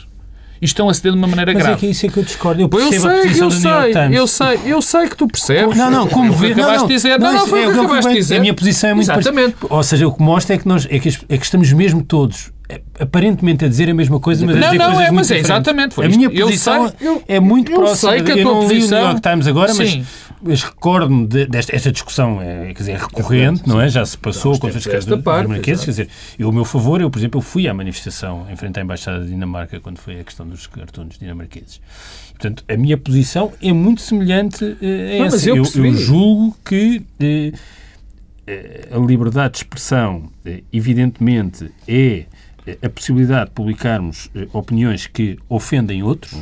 e 0.61 0.65
estão 0.65 0.89
a 0.89 0.95
ceder 0.95 1.13
de 1.13 1.19
uma 1.19 1.27
maneira 1.29 1.53
Mas 1.53 1.63
grave. 1.63 1.77
é 1.77 1.81
que 1.81 1.87
é 1.87 1.91
isso 1.91 2.07
é 2.07 2.09
que 2.09 2.17
eu 2.19 2.23
discordo. 2.23 2.61
Eu 2.61 2.65
Eu 2.65 2.69
percebo 2.69 3.07
a 3.07 3.11
sei, 3.11 3.23
posição 3.23 3.45
eu 3.45 3.51
sei, 3.51 4.19
eu 4.19 4.27
sei, 4.27 4.61
eu 4.73 4.83
sei 4.83 5.09
que 5.09 5.17
tu 5.17 5.27
percebes. 5.29 5.77
Não, 5.77 5.91
não, 5.91 6.07
como 6.09 6.31
o 6.33 6.37
vê, 6.37 6.49
que 6.49 6.55
não, 6.57 6.65
acabaste 6.65 6.81
não, 6.83 6.89
de 6.89 6.95
dizer. 6.95 7.19
Não, 7.21 7.33
não, 7.33 7.47
foi 7.47 7.63
é 7.63 7.69
o 7.69 7.73
que 7.73 7.79
eu 7.79 7.83
acabaste 7.85 8.11
de 8.13 8.17
dizer. 8.17 8.37
A 8.37 8.41
minha 8.41 8.55
posição 8.55 8.91
é 8.91 8.95
muito 8.95 9.05
Exatamente. 9.11 9.53
parecida. 9.53 9.75
Ou 9.75 9.83
seja, 9.83 10.09
o 10.09 10.13
que 10.13 10.23
mostra 10.23 10.55
é 10.55 10.59
que, 10.59 10.67
nós, 10.69 10.87
é 10.91 10.99
que 10.99 11.09
é 11.29 11.37
que 11.39 11.45
estamos 11.45 11.73
mesmo 11.73 12.03
todos 12.03 12.51
eh, 12.69 12.81
aparentemente 13.01 13.65
a 13.65 13.69
dizer 13.69 13.89
a 13.91 13.95
mesma 13.95 14.21
coisa, 14.21 14.45
mas 14.45 14.57
a 14.57 14.59
Não, 14.61 14.67
dizer 14.67 14.79
não, 14.79 14.87
coisas 14.87 15.03
é, 15.03 15.11
muito 15.11 15.15
mas 15.17 15.31
é 15.31 15.35
diferentes. 15.37 15.51
exatamente, 15.51 15.95
foi 15.95 16.05
A 16.05 16.09
isto. 16.09 16.19
minha 16.19 16.31
Eu 16.33 16.47
posição 16.47 16.89
sei, 16.99 17.09
eu- 17.09 17.23
é 17.29 17.41
muito 17.41 17.73
eu 17.73 17.77
próxima. 17.79 18.13
sei 18.13 18.23
que 18.23 18.33
a 18.33 18.37
eu 18.37 18.43
tua 18.43 18.53
não 18.55 18.61
li 18.61 18.67
o 18.67 18.69
posição- 18.69 18.99
New 18.99 19.07
York 19.09 19.21
Times 19.23 19.47
agora, 19.47 19.75
mas, 19.75 19.89
Sim. 19.91 19.99
mas 19.99 20.09
recordo-me 20.45 21.27
de- 21.27 21.47
desta 21.47 21.75
esta 21.75 21.91
discussão, 21.93 22.41
é, 22.41 22.67
quer 22.69 22.79
dizer, 22.81 22.93
é 22.93 22.97
recorrente, 22.99 23.67
não 23.67 23.81
é? 23.81 23.89
Já 23.89 24.05
se 24.07 24.17
passou 24.17 24.59
com 24.59 24.67
os 24.69 24.87
esta 24.87 25.19
parte, 25.19 25.49
marqueses, 25.49 25.85
quer 25.85 25.91
dizer, 25.91 26.09
eu, 26.39 26.49
o 26.49 26.53
meu 26.53 26.65
favor, 26.65 27.01
eu, 27.01 27.11
por 27.11 27.19
exemplo, 27.19 27.39
eu 27.39 27.43
fui 27.43 27.69
à 27.69 27.75
manifestação 27.75 28.47
em 28.51 28.57
frente 28.57 28.79
à 28.79 28.83
Embaixada 28.83 29.21
da 29.21 29.27
Dinamarca 29.27 29.81
quando 29.81 29.99
foi 29.99 30.21
a 30.21 30.25
questão 30.25 30.47
dos 30.49 30.67
cartões 30.67 31.19
dinamarqueses. 31.19 31.81
Portanto, 32.31 32.65
a 32.69 32.77
minha 32.77 32.97
posição 32.97 33.53
é 33.61 33.73
muito 33.73 34.01
semelhante 34.01 34.65
eh, 34.81 35.17
a 35.17 35.19
Não, 35.21 35.27
essa. 35.27 35.49
eu 35.49 35.57
eu, 35.57 35.85
eu 35.85 35.93
julgo 35.97 36.57
que 36.65 37.03
eh, 37.19 37.53
a 38.95 38.99
liberdade 38.99 39.53
de 39.55 39.59
expressão, 39.59 40.31
eh, 40.45 40.63
evidentemente, 40.73 41.71
é 41.87 42.25
a 42.83 42.89
possibilidade 42.89 43.47
de 43.47 43.55
publicarmos 43.55 44.31
opiniões 44.53 45.07
que 45.07 45.39
ofendem 45.49 46.03
outros, 46.03 46.37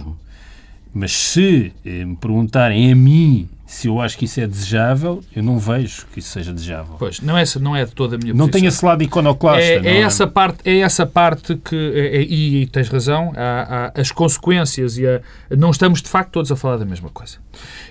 mas 0.93 1.13
se 1.13 1.73
me 1.85 2.17
perguntarem 2.17 2.91
a 2.91 2.97
mim 2.97 3.49
se 3.67 3.89
eu 3.89 4.01
acho 4.01 4.17
que 4.17 4.25
isso 4.27 4.41
é 4.41 4.47
desejável, 4.47 5.23
eu 5.35 5.43
não 5.43 5.59
vejo 5.59 6.07
que 6.13 6.21
isso 6.21 6.31
seja 6.31 6.53
desejável. 6.53 6.95
Pois, 6.99 7.21
não 7.21 7.37
é, 7.37 7.43
não 7.61 7.75
é 7.77 7.85
de 7.85 7.91
toda 7.93 8.15
a 8.15 8.19
minha 8.19 8.33
Não 8.33 8.47
posição. 8.47 8.61
tem 8.61 8.69
esse 8.69 8.85
lado 8.85 9.03
iconoclasta. 9.03 9.61
É, 9.63 9.81
não 9.81 9.91
é 9.91 9.99
essa 10.03 10.27
parte, 10.27 10.59
é 10.65 10.79
essa 10.79 11.05
parte 11.05 11.57
que, 11.57 11.75
é- 11.75 12.17
é- 12.19 12.23
e, 12.23 12.63
e 12.63 12.67
tens 12.69 12.89
razão, 12.89 13.33
há, 13.37 13.91
há 13.97 14.01
as 14.01 14.13
consequências 14.13 14.97
e 14.99 15.07
a, 15.07 15.21
não 15.57 15.71
estamos 15.71 16.01
de 16.01 16.09
facto 16.09 16.31
todos 16.33 16.53
a 16.53 16.57
falar 16.57 16.77
da 16.77 16.85
mesma 16.85 17.11
coisa. 17.11 17.39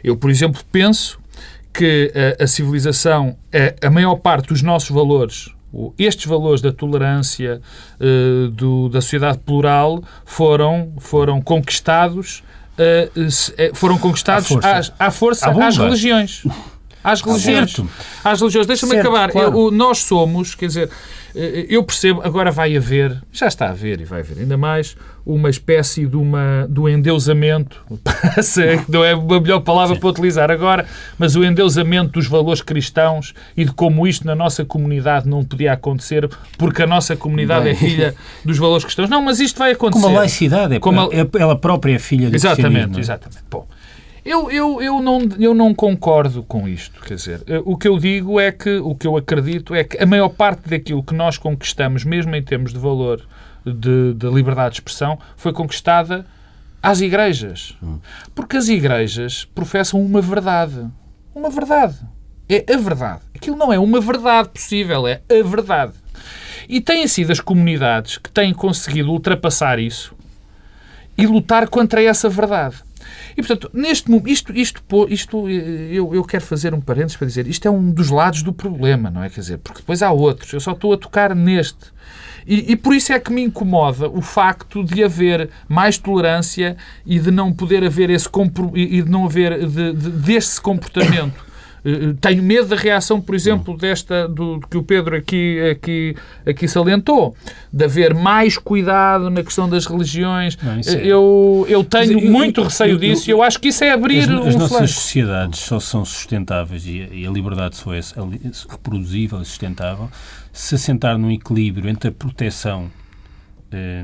Eu, 0.03 0.15
por 0.15 0.29
exemplo, 0.29 0.61
penso 0.71 1.19
que 1.73 2.11
a, 2.39 2.43
a 2.45 2.47
civilização, 2.47 3.35
a, 3.83 3.87
a 3.87 3.89
maior 3.89 4.15
parte 4.15 4.47
dos 4.47 4.61
nossos 4.61 4.89
valores, 4.91 5.49
estes 5.99 6.25
valores 6.25 6.61
da 6.61 6.71
tolerância, 6.71 7.61
eh, 7.99 8.47
do- 8.53 8.87
da 8.87 9.01
sociedade 9.01 9.39
plural, 9.39 10.01
foram, 10.23 10.93
foram 10.99 11.41
conquistados, 11.41 12.41
foram 13.73 13.97
conquistados 13.97 14.45
À 14.45 14.49
força. 14.53 14.69
às- 14.77 14.93
à 14.99 15.11
força 15.11 15.49
às 15.49 15.77
religiões. 15.77 16.43
Às 17.05 17.21
religiões. 17.21 17.71
Certo. 17.71 17.89
Às 18.23 18.39
religiões. 18.39 18.65
Deixa-me 18.67 18.97
acabar. 18.97 19.29
claro. 19.31 19.55
Eu- 19.57 19.71
nós 19.71 19.99
somos, 19.99 20.55
quer 20.55 20.67
dizer, 20.67 20.89
eh, 21.35 21.65
eu 21.69 21.83
percebo, 21.83 22.21
agora 22.23 22.51
vai 22.51 22.75
haver, 22.75 23.21
já 23.31 23.47
está 23.47 23.67
a 23.67 23.69
haver 23.69 24.01
e 24.01 24.05
vai 24.05 24.21
haver 24.21 24.39
ainda 24.39 24.57
mais, 24.57 24.95
uma 25.25 25.49
espécie 25.49 26.05
de, 26.05 26.15
uma, 26.15 26.67
do 26.69 26.87
endeusamento, 26.89 27.83
não 28.89 29.03
é 29.03 29.11
a 29.13 29.39
melhor 29.41 29.59
palavra 29.61 29.95
para 29.97 30.09
utilizar 30.09 30.51
agora, 30.51 30.85
mas 31.17 31.35
o 31.35 31.43
endeusamento 31.43 32.11
dos 32.13 32.27
valores 32.27 32.61
cristãos 32.61 33.33
e 33.57 33.65
de 33.65 33.71
como 33.71 34.05
isto 34.07 34.25
na 34.25 34.35
nossa 34.35 34.63
comunidade 34.63 35.27
não 35.27 35.43
podia 35.43 35.73
acontecer 35.73 36.29
porque 36.57 36.83
a 36.83 36.87
nossa 36.87 37.15
comunidade 37.15 37.63
Bem. 37.65 37.73
é 37.73 37.75
filha 37.75 38.15
dos 38.43 38.57
valores 38.57 38.83
cristãos. 38.83 39.09
Não, 39.09 39.21
mas 39.21 39.39
isto 39.39 39.57
vai 39.57 39.71
acontecer. 39.71 40.01
Como 40.03 40.15
a 40.15 40.19
laicidade, 40.19 40.75
é, 40.75 40.79
Como 40.79 40.99
a- 41.01 41.09
é- 41.11 41.27
ela 41.41 41.55
própria 41.55 41.95
é 41.95 41.99
filha 41.99 42.29
do 42.29 42.35
Exatamente, 42.35 42.61
cristianismo, 42.65 42.97
é? 42.97 42.99
exatamente. 43.01 43.43
Bom, 43.49 43.67
eu, 44.25 44.49
eu, 44.49 44.81
eu, 44.81 44.99
não, 45.01 45.19
eu 45.39 45.53
não 45.53 45.71
concordo 45.71 46.41
com 46.41 46.67
isto. 46.67 46.99
Quer 47.01 47.13
dizer, 47.13 47.43
eh, 47.45 47.61
o 47.63 47.77
que 47.77 47.87
eu 47.87 47.99
digo 47.99 48.39
é 48.39 48.51
que, 48.51 48.77
o 48.77 48.95
que 48.95 49.05
eu 49.05 49.15
acredito 49.15 49.75
é 49.75 49.83
que 49.83 50.01
a 50.01 50.05
maior 50.05 50.29
parte 50.29 50.67
daquilo 50.67 51.03
que 51.03 51.13
nós 51.13 51.37
conquistamos, 51.37 52.03
mesmo 52.03 52.35
em 52.35 52.41
termos 52.41 52.73
de 52.73 52.79
valor 52.79 53.21
de, 53.63 54.15
de 54.15 54.27
liberdade 54.29 54.71
de 54.71 54.75
expressão, 54.77 55.19
foi 55.37 55.53
conquistada 55.53 56.25
às 56.81 57.01
igrejas. 57.01 57.77
Porque 58.33 58.57
as 58.57 58.67
igrejas 58.67 59.45
professam 59.45 60.01
uma 60.01 60.21
verdade. 60.21 60.87
Uma 61.35 61.51
verdade. 61.51 61.95
É 62.49 62.73
a 62.73 62.77
verdade. 62.77 63.21
Aquilo 63.35 63.55
não 63.55 63.71
é 63.71 63.77
uma 63.77 64.01
verdade 64.01 64.49
possível, 64.49 65.07
é 65.07 65.21
a 65.29 65.43
verdade. 65.43 65.93
E 66.67 66.81
têm 66.81 67.07
sido 67.07 67.31
as 67.31 67.39
comunidades 67.39 68.17
que 68.17 68.31
têm 68.31 68.53
conseguido 68.53 69.11
ultrapassar 69.11 69.77
isso 69.77 70.15
e 71.15 71.27
lutar 71.27 71.67
contra 71.69 72.01
essa 72.01 72.27
verdade. 72.27 72.84
E, 73.31 73.41
portanto, 73.41 73.69
neste 73.73 74.09
momento, 74.09 74.29
isto, 74.29 74.53
isto, 74.55 74.81
isto 75.09 75.49
eh, 75.49 75.89
eu, 75.91 76.13
eu 76.13 76.23
quero 76.23 76.43
fazer 76.43 76.73
um 76.73 76.81
parênteses 76.81 77.17
para 77.17 77.27
dizer, 77.27 77.47
isto 77.47 77.67
é 77.67 77.71
um 77.71 77.91
dos 77.91 78.09
lados 78.09 78.41
do 78.43 78.53
problema, 78.53 79.09
não 79.09 79.23
é? 79.23 79.29
Quer 79.29 79.41
dizer, 79.41 79.57
porque 79.59 79.79
depois 79.79 80.01
há 80.01 80.11
outros, 80.11 80.51
eu 80.53 80.59
só 80.59 80.71
estou 80.71 80.93
a 80.93 80.97
tocar 80.97 81.35
neste. 81.35 81.93
E, 82.47 82.73
e 82.73 82.75
por 82.75 82.93
isso 82.93 83.11
é 83.11 83.19
que 83.19 83.31
me 83.33 83.41
incomoda 83.41 84.07
o 84.07 84.21
facto 84.21 84.83
de 84.83 85.03
haver 85.03 85.49
mais 85.67 85.97
tolerância 85.97 86.77
e 87.05 87.19
de 87.19 87.31
não 87.31 87.51
poder 87.51 87.83
haver 87.83 88.09
esse 88.09 88.29
e 88.75 89.01
de 89.01 89.09
não 89.09 89.25
haver 89.25 89.67
de, 89.67 89.93
de, 89.93 90.09
desse 90.11 90.61
comportamento. 90.61 91.44
Eh, 91.85 92.15
Tenho 92.19 92.41
medo 92.41 92.67
da 92.69 92.75
reação, 92.75 93.21
por 93.21 93.35
exemplo, 93.35 93.77
desta 93.77 94.27
do 94.27 94.59
que 94.59 94.75
o 94.77 94.81
Pedro 94.83 95.15
aqui, 95.15 95.59
aqui, 95.69 96.15
aqui 96.45 96.67
salientou, 96.67 97.35
de 97.71 97.85
haver 97.85 98.13
mais 98.15 98.57
cuidado 98.57 99.29
na 99.29 99.43
questão 99.43 99.69
das 99.69 99.85
religiões. 99.85 100.57
Não, 100.63 100.79
isso 100.79 100.89
é- 100.97 101.05
Eu, 101.05 101.65
eu 101.69 101.83
tenho 101.83 102.19
eu- 102.19 102.31
muito 102.31 102.61
eu- 102.61 102.65
receio 102.65 102.91
eu- 102.93 102.97
disso 102.97 103.29
e 103.29 103.31
eu- 103.31 103.43
acho 103.43 103.59
que 103.59 103.67
isso 103.67 103.83
é 103.83 103.91
abrir 103.91 104.21
As, 104.21 104.27
um 104.29 104.39
as 104.47 104.55
nossas 104.55 104.69
flanco. 104.69 104.87
sociedades 104.87 105.59
só 105.59 105.79
são 105.79 106.03
sustentáveis 106.03 106.85
e 106.87 107.03
a, 107.03 107.13
e 107.13 107.27
a 107.27 107.29
liberdade 107.29 107.75
só 107.75 107.93
é 107.93 107.99
reproduzível 108.69 109.41
e 109.41 109.45
sustentável 109.45 110.09
se 110.51 110.73
assentar 110.75 111.17
num 111.17 111.29
equilíbrio 111.31 111.89
entre 111.89 112.09
a 112.09 112.11
proteção 112.11 112.89
eh, 113.71 114.03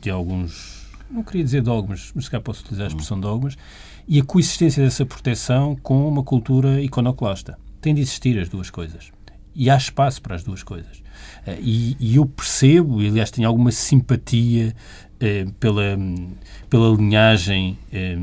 de 0.00 0.10
alguns, 0.10 0.86
não 1.10 1.22
queria 1.24 1.42
dizer 1.42 1.62
dogmas, 1.62 2.12
mas 2.14 2.24
se 2.26 2.30
calhar 2.30 2.42
posso 2.42 2.60
utilizar 2.62 2.84
a 2.86 2.88
expressão 2.88 3.18
dogmas, 3.18 3.56
e 4.08 4.20
a 4.20 4.24
coexistência 4.24 4.82
dessa 4.84 5.04
proteção 5.06 5.76
com 5.82 6.06
uma 6.08 6.22
cultura 6.22 6.80
iconoclasta. 6.80 7.58
Tem 7.80 7.94
de 7.94 8.00
existir 8.00 8.38
as 8.38 8.48
duas 8.48 8.70
coisas. 8.70 9.10
E 9.54 9.70
há 9.70 9.76
espaço 9.76 10.20
para 10.22 10.34
as 10.36 10.42
duas 10.44 10.62
coisas. 10.62 11.02
Eh, 11.46 11.58
E, 11.60 11.96
e 11.98 12.16
eu 12.16 12.26
percebo, 12.26 13.00
e 13.02 13.08
aliás 13.08 13.30
tenho 13.30 13.48
alguma 13.48 13.70
simpatia 13.72 14.74
eh, 15.18 15.46
pela, 15.58 15.96
pela 16.68 16.94
linhagem 16.96 17.78
eh, 17.92 18.18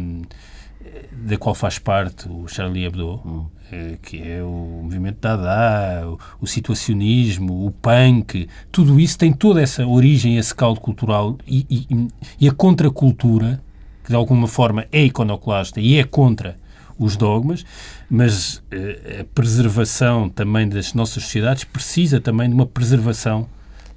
da 1.26 1.38
qual 1.38 1.56
faz 1.56 1.80
parte 1.80 2.28
o 2.30 2.48
Charlie 2.48 2.86
Hebdo, 2.86 3.50
eh, 3.72 3.98
que 4.02 4.22
é 4.22 4.44
o 4.44 4.82
movimento 4.84 5.20
Dada, 5.22 6.08
o, 6.08 6.20
o 6.42 6.48
situacionismo, 6.48 7.66
o 7.66 7.72
punk, 7.72 8.48
tudo 8.72 9.00
isso 9.00 9.18
tem 9.18 9.32
toda 9.34 9.62
essa 9.62 9.88
origem, 9.88 10.38
esse 10.38 10.54
caldo 10.54 10.80
cultural 10.80 11.38
e, 11.48 11.66
e- 11.70 12.08
e 12.42 12.48
a 12.48 12.52
contracultura, 12.54 13.62
que 14.04 14.10
de 14.10 14.16
alguma 14.16 14.48
forma 14.48 14.86
é 14.92 15.04
iconoclasta 15.06 15.80
e 15.80 15.98
é 15.98 16.04
contra 16.04 16.58
os 17.00 17.16
dogmas, 17.16 17.66
mas 18.10 18.62
eh, 18.72 19.22
a 19.22 19.24
preservação 19.34 20.30
também 20.30 20.68
das 20.70 20.94
nossas 20.94 21.24
sociedades 21.24 21.64
precisa 21.64 22.20
também 22.20 22.48
de 22.48 22.54
uma 22.54 22.66
preservação 22.68 23.48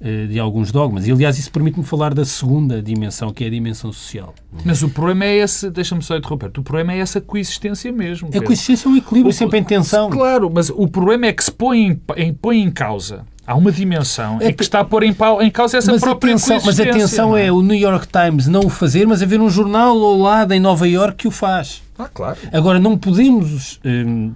eh, 0.01 0.25
de 0.25 0.39
alguns 0.39 0.71
dogmas. 0.71 1.07
E, 1.07 1.11
aliás, 1.11 1.37
isso 1.37 1.51
permite-me 1.51 1.83
falar 1.85 2.13
da 2.13 2.25
segunda 2.25 2.81
dimensão, 2.81 3.31
que 3.31 3.43
é 3.43 3.47
a 3.47 3.49
dimensão 3.49 3.91
social. 3.93 4.33
Mas 4.65 4.81
o 4.81 4.89
problema 4.89 5.25
é 5.25 5.37
esse, 5.37 5.69
deixa-me 5.69 6.01
só 6.01 6.17
interromper, 6.17 6.51
o 6.57 6.63
problema 6.63 6.93
é 6.93 6.99
essa 6.99 7.21
coexistência 7.21 7.91
mesmo. 7.91 8.29
A 8.29 8.41
coexistência 8.41 8.87
é 8.87 8.91
um 8.91 8.97
equilíbrio 8.97 9.29
O- 9.29 9.33
sempre 9.33 9.59
em 9.59 9.63
tensão. 9.63 10.09
Claro, 10.09 10.49
mas 10.53 10.69
o 10.69 10.87
problema 10.87 11.27
é 11.27 11.33
que 11.33 11.43
se 11.43 11.51
põe 11.51 11.99
em- 12.17 12.33
põe 12.33 12.61
em 12.61 12.71
causa, 12.71 13.25
há 13.47 13.55
uma 13.55 13.71
dimensão 13.71 14.37
É 14.41 14.49
em 14.49 14.53
que- 14.53 14.61
está 14.61 14.81
a 14.81 14.83
pôr 14.83 15.03
em, 15.03 15.13
pau- 15.13 15.41
em 15.41 15.49
causa 15.49 15.77
essa 15.77 15.91
Mas 15.91 16.01
própria 16.01 16.33
atenção, 16.33 16.59
mas 16.65 16.79
atenção 16.79 17.29
não 17.29 17.37
é 17.37 17.49
o 17.51 17.61
New 17.63 17.77
York 17.77 18.05
Times 18.07 18.45
não 18.47 18.59
o 18.65 18.69
fazer, 18.69 19.07
mas 19.07 19.23
haver 19.23 19.39
um 19.39 19.49
jornal 19.49 19.97
ao 19.97 20.17
lado 20.17 20.53
em 20.53 20.59
Nova 20.59 20.87
York 20.87 21.15
que 21.17 21.27
o 21.27 21.31
faz. 21.31 21.81
Ah, 21.97 22.09
claro. 22.13 22.37
Agora, 22.51 22.77
não 22.79 22.97
podemos. 22.97 23.79
hum, 23.83 24.33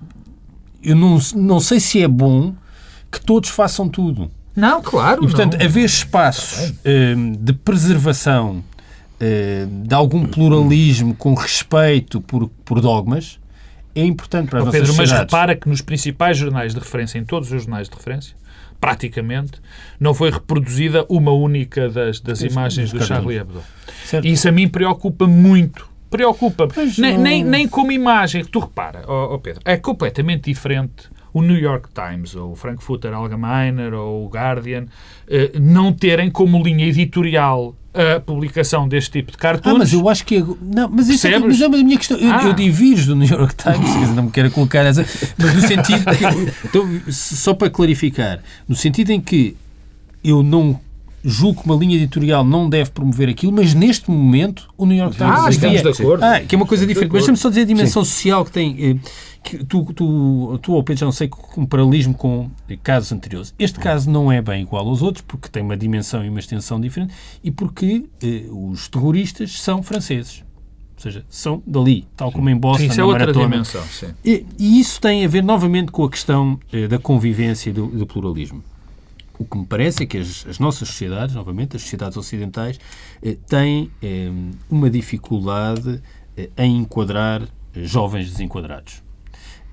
eu 0.84 0.96
não, 0.96 1.20
não 1.36 1.60
sei 1.60 1.80
se 1.80 2.02
é 2.02 2.08
bom 2.08 2.56
que 3.12 3.20
todos 3.22 3.50
façam 3.50 3.88
tudo. 3.88 4.32
Não, 4.56 4.82
claro. 4.82 5.24
E, 5.24 5.28
portanto, 5.28 5.58
não. 5.60 5.66
haver 5.66 5.86
espaços 5.86 6.74
hum, 7.16 7.34
de 7.40 7.54
preservação 7.54 8.64
hum, 9.22 9.84
de 9.84 9.94
algum 9.94 10.26
pluralismo 10.26 11.14
com 11.14 11.34
respeito 11.34 12.20
por, 12.22 12.50
por 12.66 12.82
dogmas 12.82 13.40
é 13.94 14.04
importante 14.06 14.50
para 14.50 14.60
as 14.60 14.64
Ó, 14.64 14.66
nossas 14.68 14.82
Pedro, 14.82 14.96
mas 14.98 15.12
repara 15.12 15.54
que 15.56 15.68
nos 15.68 15.82
principais 15.82 16.38
jornais 16.38 16.74
de 16.74 16.80
referência, 16.80 17.20
em 17.20 17.26
todos 17.26 17.52
os 17.52 17.62
jornais 17.64 17.90
de 17.90 17.96
referência, 17.96 18.36
praticamente, 18.82 19.62
não 20.00 20.14
foi 20.14 20.32
reproduzida 20.32 21.06
uma 21.08 21.32
única 21.32 21.88
das, 21.88 22.20
das 22.20 22.42
imagens 22.42 22.92
do. 22.92 23.02
Charlie 23.06 23.38
Hebdo. 23.38 23.64
Certo? 24.04 24.28
E 24.28 24.32
isso 24.32 24.50
a 24.50 24.52
mim 24.52 24.68
preocupa 24.68 25.28
muito. 25.28 25.88
Preocupa-me. 26.10 26.74
Nem, 26.98 27.18
nem, 27.18 27.44
nem 27.44 27.68
como 27.68 27.92
imagem. 27.92 28.44
Tu 28.44 28.60
repara, 28.60 29.04
ó 29.08 29.36
ó 29.36 29.38
Pedro, 29.38 29.62
é 29.64 29.78
completamente 29.78 30.46
diferente 30.46 31.10
o 31.34 31.42
New 31.42 31.58
York 31.58 31.90
Times, 31.94 32.36
ou 32.36 32.52
o 32.52 32.56
Frankfurter 32.56 33.14
Allgemeiner, 33.14 33.94
ou 33.94 34.26
o 34.26 34.30
Guardian, 34.30 34.86
eh, 35.28 35.52
não 35.60 35.94
terem 35.94 36.30
como 36.30 36.62
linha 36.62 36.86
editorial 36.86 37.76
a 37.94 38.20
publicação 38.22 38.88
deste 38.88 39.12
tipo 39.12 39.32
de 39.32 39.38
cartoons. 39.38 39.76
Ah, 39.76 39.78
mas 39.78 39.92
eu 39.92 40.08
acho 40.08 40.26
que. 40.26 40.40
Não, 40.62 40.88
mas 40.90 41.10
isso 41.10 41.28
é, 41.28 41.38
mas 41.38 41.60
é 41.60 41.66
a 41.66 41.70
minha 41.70 41.98
questão. 41.98 42.18
Eu, 42.18 42.32
Ah. 42.32 42.44
eu 42.46 42.54
divirjo 42.54 43.08
do 43.08 43.16
New 43.16 43.28
York 43.28 43.54
Times, 43.56 43.80
quer 43.94 44.00
dizer, 44.00 44.14
não 44.16 44.24
me 44.24 44.32
quero 44.32 44.50
colocar 44.52 44.86
essa. 44.86 45.06
Mas 45.38 45.56
no 45.56 45.62
sentido. 45.62 46.04
então, 46.64 47.02
só 47.10 47.54
para 47.54 47.70
clarificar, 47.70 48.40
no 48.68 48.76
sentido 48.76 49.10
em 49.12 49.20
que 49.20 49.58
eu 50.24 50.42
não 50.42 50.80
julgo 51.24 51.62
que 51.62 51.66
uma 51.68 51.76
linha 51.76 51.96
editorial 51.96 52.44
não 52.44 52.70
deve 52.70 52.90
promover 52.92 53.30
aquilo, 53.30 53.52
mas 53.52 53.74
neste 53.74 54.10
momento 54.10 54.68
o 54.78 54.86
New 54.86 54.98
York 54.98 55.16
Times 55.18 55.40
Ah, 55.40 55.50
estamos 55.50 55.82
de 55.82 55.88
acordo. 55.90 56.24
Ah, 56.24 56.40
que 56.40 56.56
é 56.56 56.58
uma 56.58 56.66
coisa 56.66 56.84
Estamos 56.84 56.88
diferente. 56.88 57.12
Mas 57.14 57.22
deixa-me 57.22 57.38
só 57.38 57.50
dizer 57.50 57.62
a 57.62 57.66
dimensão 57.66 58.04
social 58.06 58.44
que 58.46 58.52
tem. 58.52 58.76
eh, 58.80 58.96
Que 59.44 59.58
tu, 59.66 59.84
tu, 59.94 60.60
tu, 60.62 60.74
ou 60.74 60.84
Pedro, 60.84 61.00
já 61.00 61.06
não 61.06 61.12
sei, 61.12 61.28
com 61.28 61.66
paralelismo 61.66 62.14
com 62.14 62.50
eh, 62.70 62.78
casos 62.84 63.12
anteriores. 63.12 63.54
Este 63.58 63.80
caso 63.80 64.10
não 64.10 64.32
é 64.32 64.40
bem 64.42 64.62
igual 64.62 64.88
aos 64.88 65.02
outros, 65.02 65.24
porque 65.28 65.50
tem 65.50 65.64
uma 65.64 65.76
dimensão 65.76 66.24
e 66.24 66.30
uma 66.30 66.40
extensão 66.40 66.80
diferente, 66.80 67.12
e 67.44 67.50
porque 67.50 68.06
eh, 68.22 68.44
os 68.52 68.88
terroristas 68.88 69.60
são 69.60 69.82
franceses. 69.82 70.44
Ou 70.96 71.02
seja, 71.02 71.26
são 71.28 71.64
dali, 71.66 72.06
tal 72.16 72.32
como 72.32 72.48
em 72.52 72.56
Boston, 72.56 72.84
Sim, 72.84 72.86
isso 72.92 72.94
é 72.94 72.98
na 72.98 73.06
outra 73.08 73.20
maratona. 73.26 73.48
dimensão. 73.50 73.82
Sim. 73.86 74.08
E, 74.24 74.46
e 74.60 74.80
isso 74.80 75.02
tem 75.02 75.26
a 75.26 75.28
ver 75.28 75.42
novamente 75.44 75.92
com 75.92 76.04
a 76.06 76.10
questão 76.12 76.60
eh, 76.72 76.88
da 76.88 77.00
convivência 77.00 77.72
e 77.72 77.74
do, 77.74 77.88
do 77.88 78.06
pluralismo. 78.06 78.64
O 79.42 79.46
que 79.46 79.58
me 79.58 79.66
parece 79.66 80.04
é 80.04 80.06
que 80.06 80.20
as, 80.20 80.46
as 80.48 80.60
nossas 80.60 80.88
sociedades, 80.90 81.34
novamente, 81.34 81.76
as 81.76 81.82
sociedades 81.82 82.16
ocidentais, 82.16 82.80
eh, 83.24 83.36
têm 83.48 83.90
eh, 84.00 84.30
uma 84.70 84.88
dificuldade 84.88 86.00
eh, 86.38 86.52
em 86.60 86.78
enquadrar 86.78 87.42
eh, 87.42 87.84
jovens 87.84 88.30
desenquadrados. 88.30 89.02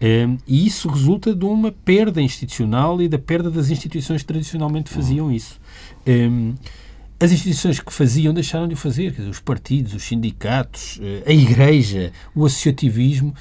Eh, 0.00 0.26
e 0.46 0.66
isso 0.66 0.88
resulta 0.88 1.34
de 1.34 1.44
uma 1.44 1.70
perda 1.70 2.22
institucional 2.22 3.02
e 3.02 3.08
da 3.10 3.18
perda 3.18 3.50
das 3.50 3.68
instituições 3.68 4.22
que 4.22 4.28
tradicionalmente 4.28 4.88
faziam 4.88 5.30
isso. 5.30 5.60
Eh, 6.06 6.54
as 7.20 7.30
instituições 7.30 7.78
que 7.78 7.92
faziam 7.92 8.32
deixaram 8.32 8.66
de 8.66 8.72
o 8.72 8.76
fazer, 8.76 9.10
dizer, 9.10 9.28
os 9.28 9.40
partidos, 9.40 9.92
os 9.92 10.02
sindicatos, 10.04 10.98
a 11.26 11.32
igreja, 11.32 12.10
o 12.34 12.46
associativismo, 12.46 13.34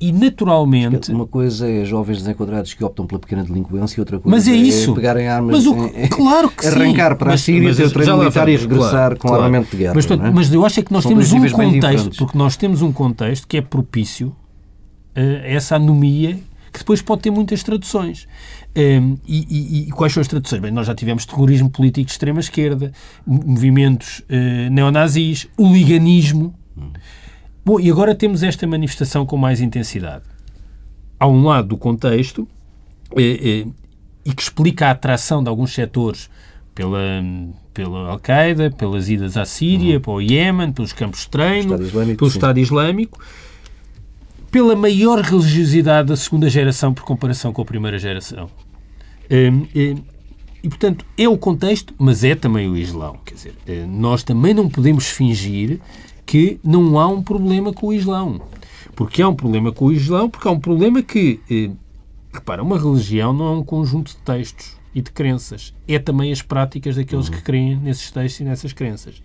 e 0.00 0.12
naturalmente. 0.12 1.12
Uma 1.12 1.26
coisa 1.26 1.68
é 1.70 1.84
jovens 1.84 2.18
desenquadrados 2.18 2.72
que 2.74 2.82
optam 2.82 3.06
pela 3.06 3.18
pequena 3.20 3.44
delinquência 3.44 3.98
e 3.98 4.00
outra 4.00 4.18
coisa 4.18 4.34
Mas 4.36 4.48
é 4.48 4.52
isso. 4.52 4.94
pegarem 4.94 5.28
armas, 5.28 5.56
Mas 5.56 5.66
o- 5.66 5.84
é- 5.94 6.04
é 6.04 6.08
claro 6.08 6.48
que 6.50 6.64
sim. 6.66 6.68
arrancar 6.80 7.16
para 7.16 7.30
Mas- 7.32 7.40
a 7.40 7.44
Síria, 7.44 7.74
ter 7.74 7.84
o 7.86 7.90
treino 7.90 8.18
militar 8.18 8.48
e 8.48 8.56
regressar 8.56 8.90
claro, 8.90 9.16
com 9.18 9.28
claro. 9.28 9.42
armamento 9.44 9.70
de 9.70 9.76
guerra. 9.76 9.92
Mas, 9.94 10.06
portanto, 10.06 10.24
não 10.24 10.30
é? 10.32 10.34
mas 10.34 10.52
eu 10.52 10.64
acho 10.64 10.80
é 10.80 10.82
que 10.82 10.92
nós 10.92 11.02
São 11.02 11.10
temos 11.12 11.32
um 11.32 11.50
contexto, 11.50 12.16
porque 12.18 12.38
nós 12.38 12.56
temos 12.56 12.82
um 12.82 12.92
contexto 12.92 13.46
que 13.46 13.56
é 13.56 13.60
propício 13.60 14.34
a 15.14 15.20
essa 15.46 15.76
anomia 15.76 16.38
que 16.72 16.78
depois 16.78 17.02
pode 17.02 17.22
ter 17.22 17.30
muitas 17.30 17.62
traduções. 17.64 18.26
Um, 18.76 19.16
e, 19.26 19.44
e- 19.50 19.88
e 19.88 19.90
quais 19.90 20.12
são 20.12 20.20
as 20.20 20.28
traduções? 20.28 20.62
Bem, 20.62 20.70
nós 20.70 20.86
já 20.86 20.94
tivemos 20.94 21.26
terrorismo 21.26 21.68
político 21.68 22.06
de 22.06 22.12
extrema-esquerda, 22.12 22.92
mo- 23.26 23.42
movimentos 23.44 24.22
eh, 24.28 24.68
neonazis, 24.70 25.48
hooliganismo. 25.58 26.54
Bom, 27.64 27.78
e 27.78 27.90
agora 27.90 28.14
temos 28.14 28.42
esta 28.42 28.66
manifestação 28.66 29.26
com 29.26 29.36
mais 29.36 29.60
intensidade. 29.60 30.24
Há 31.18 31.26
um 31.28 31.44
lado 31.44 31.68
do 31.68 31.76
contexto 31.76 32.48
eh, 33.16 33.64
eh, 33.66 33.66
e 34.24 34.32
que 34.32 34.42
explica 34.42 34.86
a 34.86 34.90
atração 34.92 35.42
de 35.42 35.48
alguns 35.48 35.74
setores 35.74 36.30
pela, 36.74 36.98
pela 37.74 38.10
Al-Qaeda, 38.10 38.70
pelas 38.70 39.08
idas 39.08 39.36
à 39.36 39.44
Síria, 39.44 40.00
para 40.00 40.12
o 40.12 40.20
Iémen, 40.20 40.72
pelos 40.72 40.92
campos 40.92 41.20
de 41.20 41.28
treino, 41.28 41.74
Estado 41.74 41.84
Islâmico, 41.84 42.18
pelo 42.18 42.30
sim. 42.30 42.38
Estado 42.38 42.58
Islâmico, 42.58 43.18
pela 44.50 44.74
maior 44.74 45.20
religiosidade 45.20 46.08
da 46.08 46.16
segunda 46.16 46.48
geração 46.48 46.94
por 46.94 47.04
comparação 47.04 47.52
com 47.52 47.60
a 47.60 47.64
primeira 47.64 47.98
geração. 47.98 48.48
Hum, 49.30 49.66
hum, 49.76 49.96
e, 50.62 50.68
portanto, 50.68 51.04
é 51.16 51.28
o 51.28 51.38
contexto, 51.38 51.94
mas 51.98 52.22
é 52.24 52.34
também 52.34 52.68
o 52.68 52.76
Islão. 52.76 53.18
Quer 53.24 53.34
dizer, 53.34 53.54
eh, 53.66 53.86
nós 53.86 54.22
também 54.22 54.52
não 54.52 54.68
podemos 54.68 55.06
fingir 55.06 55.80
que 56.30 56.60
não 56.62 56.96
há 56.96 57.08
um 57.08 57.20
problema 57.20 57.72
com 57.72 57.88
o 57.88 57.92
Islão. 57.92 58.40
Porque 58.94 59.20
há 59.20 59.28
um 59.28 59.34
problema 59.34 59.72
com 59.72 59.86
o 59.86 59.92
Islão, 59.92 60.30
porque 60.30 60.46
há 60.46 60.52
um 60.52 60.60
problema 60.60 61.02
que, 61.02 61.40
eh, 61.50 61.72
repara, 62.32 62.62
uma 62.62 62.78
religião 62.78 63.32
não 63.32 63.46
é 63.46 63.50
um 63.50 63.64
conjunto 63.64 64.12
de 64.12 64.18
textos 64.18 64.76
e 64.94 65.02
de 65.02 65.10
crenças. 65.10 65.74
É 65.88 65.98
também 65.98 66.30
as 66.30 66.40
práticas 66.40 66.94
daqueles 66.94 67.28
que 67.28 67.42
creem 67.42 67.76
nesses 67.78 68.12
textos 68.12 68.42
e 68.42 68.44
nessas 68.44 68.72
crenças. 68.72 69.20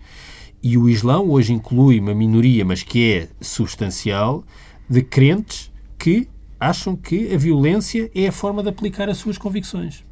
E 0.60 0.76
o 0.76 0.88
Islão 0.88 1.30
hoje 1.30 1.52
inclui 1.52 2.00
uma 2.00 2.12
minoria, 2.12 2.64
mas 2.64 2.82
que 2.82 3.12
é 3.12 3.28
substancial, 3.40 4.42
de 4.90 5.00
crentes 5.00 5.70
que 5.96 6.26
acham 6.58 6.96
que 6.96 7.32
a 7.32 7.38
violência 7.38 8.10
é 8.16 8.26
a 8.26 8.32
forma 8.32 8.64
de 8.64 8.70
aplicar 8.70 9.08
as 9.08 9.18
suas 9.18 9.38
convicções. 9.38 10.04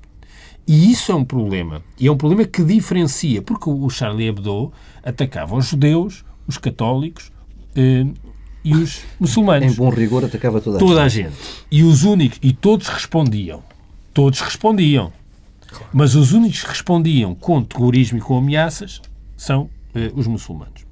E 0.65 0.93
isso 0.93 1.11
é 1.11 1.15
um 1.17 1.25
problema. 1.25 1.83
E 1.99 2.07
é 2.07 2.13
um 2.13 2.17
problema 2.17 2.45
que 2.45 2.63
diferencia, 2.63 3.43
porque 3.43 3.69
o 3.69 3.91
Charlie 3.91 4.29
Hebdo 4.29 4.73
atacava 5.03 5.57
os 5.57 5.67
judeus, 5.67 6.25
os 6.47 6.59
católicos 6.59 7.31
eh, 7.77 8.07
e 8.65 8.75
os 8.75 9.01
muçulmanos. 9.21 9.73
Em 9.73 9.77
bom 9.77 9.91
rigor, 9.91 10.25
atacava 10.25 10.61
toda 10.61 10.77
a 10.77 10.81
Toda 10.81 11.03
a 11.03 11.09
gente. 11.09 11.31
gente. 11.31 11.37
E 11.71 11.83
os 11.83 12.05
únicos, 12.05 12.39
e 12.43 12.53
todos 12.53 12.89
respondiam. 12.89 13.63
Todos 14.13 14.41
respondiam. 14.41 15.13
Mas 15.93 16.15
os 16.15 16.33
únicos 16.33 16.63
que 16.63 16.69
respondiam 16.69 17.35
com 17.35 17.63
terrorismo 17.63 18.19
e 18.19 18.21
com 18.21 18.39
ameaças 18.39 19.03
são 19.37 19.69
eh, 19.95 20.11
os 20.15 20.27
muçulmanos. 20.27 20.85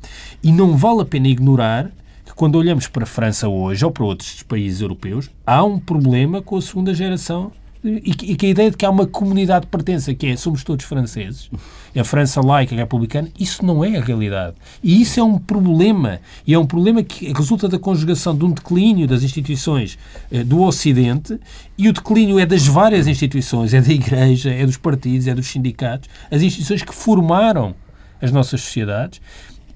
E 0.43 0.51
não 0.51 0.77
vale 0.77 1.03
a 1.03 1.05
pena 1.05 1.29
ignorar 1.29 1.91
que 2.25 2.33
quando 2.35 2.57
olhamos 2.57 2.89
para 2.89 3.05
a 3.05 3.07
França 3.07 3.49
hoje 3.49 3.85
ou 3.85 3.91
para 3.91 4.05
outros 4.05 4.43
países 4.43 4.81
europeus, 4.81 5.31
há 5.47 5.63
um 5.63 5.79
problema 5.79 6.43
com 6.43 6.57
a 6.57 6.63
segunda 6.63 6.93
geração 6.93 7.53
e 7.85 8.15
que, 8.15 8.33
e 8.33 8.37
que 8.37 8.47
a 8.47 8.49
ideia 8.49 8.71
de 8.71 8.77
que 8.77 8.87
há 8.87 8.91
uma 8.91 9.07
comunidade 9.07 9.65
de 9.65 9.71
pertença, 9.71 10.15
que 10.15 10.27
é 10.27 10.37
somos 10.37 10.63
todos 10.63 10.85
franceses, 10.85 11.51
a 11.97 12.05
França 12.05 12.41
laica, 12.41 12.75
republicana, 12.75 13.29
isso 13.39 13.65
não 13.65 13.85
é 13.85 13.97
a 13.97 14.01
realidade. 14.01 14.57
E 14.83 15.03
isso 15.03 15.19
é 15.19 15.23
um 15.23 15.39
problema. 15.39 16.21
E 16.47 16.55
é 16.55 16.59
um 16.59 16.67
problema 16.67 17.03
que 17.03 17.33
resulta 17.33 17.69
da 17.69 17.79
conjugação 17.79 18.37
de 18.37 18.45
um 18.45 18.53
declínio 18.53 19.07
das 19.07 19.23
instituições 19.23 19.99
eh, 20.31 20.45
do 20.45 20.63
Ocidente 20.63 21.39
e 21.77 21.89
o 21.89 21.93
declínio 21.93 22.39
é 22.39 22.47
das 22.47 22.67
várias 22.67 23.07
instituições, 23.07 23.75
é 23.75 23.81
da 23.81 23.93
Igreja, 23.93 24.51
é 24.51 24.65
dos 24.65 24.77
partidos, 24.77 25.27
é 25.27 25.35
dos 25.35 25.49
sindicatos, 25.49 26.09
as 26.31 26.41
instituições 26.41 26.83
que 26.83 26.95
formaram 26.95 27.75
as 28.21 28.31
nossas 28.31 28.61
sociedades 28.61 29.21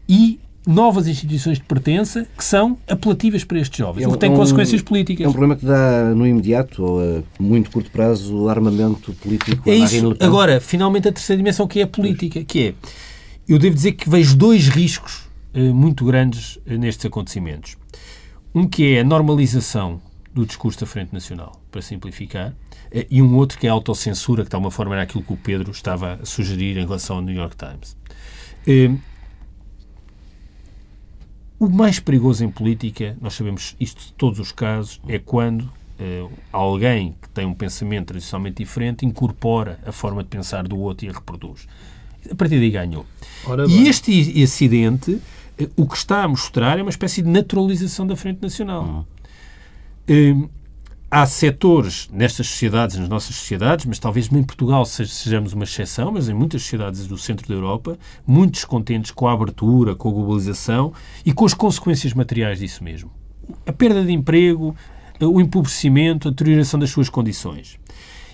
e 0.09 0.39
novas 0.67 1.07
instituições 1.07 1.59
de 1.59 1.65
pertença 1.65 2.27
que 2.37 2.45
são 2.45 2.77
apelativas 2.89 3.45
para 3.45 3.61
estes 3.61 3.79
jovens, 3.79 4.03
É 4.03 4.09
o 4.09 4.13
que 4.13 4.19
tem 4.19 4.35
consequências 4.35 4.83
políticas. 4.83 5.25
É 5.25 5.29
um 5.29 5.33
problema 5.33 5.55
que 5.55 5.65
dá 5.65 6.13
no 6.15 6.27
imediato 6.27 6.83
ou 6.83 7.01
a 7.01 7.23
muito 7.41 7.71
curto 7.71 7.91
prazo 7.91 8.49
armamento 8.49 9.13
político 9.15 9.71
É 9.71 9.75
isso. 9.77 10.17
Agora, 10.19 10.61
finalmente, 10.61 11.09
a 11.09 11.13
terceira 11.13 11.39
dimensão 11.39 11.69
que 11.69 11.79
é 11.79 11.85
a 11.85 11.87
política, 11.87 12.43
que 12.43 12.69
é, 12.69 12.75
eu 13.49 13.59
devo 13.59 13.77
dizer 13.77 13.93
que 13.93 14.11
vejo 14.11 14.37
dois 14.37 14.67
riscos 14.69 15.29
eh, 15.55 15.73
muito 15.73 16.05
grandes 16.05 16.59
eh, 16.67 16.77
nestes 16.77 17.07
acontecimentos. 17.07 17.77
Um 18.53 18.67
que 18.67 18.95
é 18.95 19.01
a 19.01 19.05
normalização 19.05 20.01
do 20.35 20.45
discurso 20.45 20.81
da 20.81 20.87
Frente 20.87 21.13
Nacional, 21.13 21.63
para 21.71 21.81
simplificar, 21.81 22.53
eh, 22.91 23.07
e 23.09 23.23
um 23.23 23.37
outro 23.37 23.57
que 23.57 23.67
é 23.67 23.71
a 23.71 23.73
autocensura, 23.73 24.43
que 24.43 24.51
de 24.51 24.57
alguma 24.57 24.71
forma 24.71 24.95
era 24.95 25.03
aquilo 25.05 25.23
que 25.23 25.33
o 25.33 25.37
Pedro 25.37 25.71
estava 25.71 26.19
a 26.21 26.27
sugerir 26.27 26.77
em 26.77 26.85
relação 26.85 27.17
ao 27.17 27.23
New 27.23 27.35
York 27.35 27.57
Times. 27.57 27.97
O 31.59 31.69
mais 31.69 31.99
perigoso 31.99 32.45
em 32.45 32.51
política, 32.51 33.17
nós 33.21 33.35
sabemos 33.35 33.75
isto 33.81 34.07
de 34.07 34.13
todos 34.13 34.39
os 34.39 34.53
casos, 34.53 35.01
é 35.09 35.19
quando 35.19 35.71
eh, 35.99 36.27
alguém 36.53 37.15
que 37.23 37.29
tem 37.31 37.47
um 37.47 37.55
pensamento 37.55 38.09
tradicionalmente 38.09 38.63
diferente 38.63 39.07
incorpora 39.07 39.79
a 39.87 39.91
forma 39.93 40.23
de 40.23 40.29
pensar 40.29 40.69
do 40.69 40.79
outro 40.79 41.07
e 41.07 41.09
a 41.09 41.13
reproduz. 41.13 41.67
A 42.31 42.35
partir 42.35 42.59
daí 42.59 42.71
ganhou. 42.71 43.07
Ora 43.47 43.65
E 43.65 43.69
bem. 43.69 43.89
este 43.89 44.43
acidente, 44.43 45.19
eh, 45.59 45.69
o 45.77 45.87
que 45.87 45.97
está 45.97 46.25
a 46.25 46.29
mostrar 46.29 46.79
é 46.79 46.83
uma 46.83 46.91
espécie 46.91 47.23
de 47.23 47.29
naturalização 47.31 48.07
da 48.07 48.17
Frente 48.17 48.43
Nacional. 48.43 49.07
Hum, 50.09 50.49
há 51.11 51.25
setores 51.27 52.09
nestas 52.13 52.49
sociedades, 52.49 52.97
nas 52.97 53.09
nossas 53.09 53.37
sociedades, 53.37 53.87
mas 53.87 53.99
talvez 53.99 54.31
em 54.31 54.43
Portugal 54.43 54.85
seja- 54.85 55.13
sejamos 55.13 55.53
uma 55.53 55.65
exceção, 55.65 56.13
mas 56.13 56.29
em 56.29 56.35
muitas 56.35 56.63
sociedades 56.63 57.07
do 57.07 57.17
centro 57.17 57.47
da 57.49 57.55
Europa, 57.55 57.99
muito 58.27 58.53
descontentes 58.55 59.11
com 59.11 59.27
a 59.29 59.33
abertura, 59.33 59.95
com 59.95 60.09
a 60.09 60.13
globalização 60.13 60.93
e 61.25 61.33
com 61.33 61.45
as 61.45 61.55
consequências 61.55 62.13
materiais 62.13 62.59
disso 62.59 62.83
mesmo. 62.83 63.11
A 63.65 63.73
perda 63.73 64.05
de 64.05 64.13
emprego, 64.13 64.75
o 65.21 65.41
empobrecimento, 65.41 66.29
a 66.29 66.31
deterioração 66.31 66.79
das 66.81 66.91
suas 66.91 67.09
condições. 67.09 67.79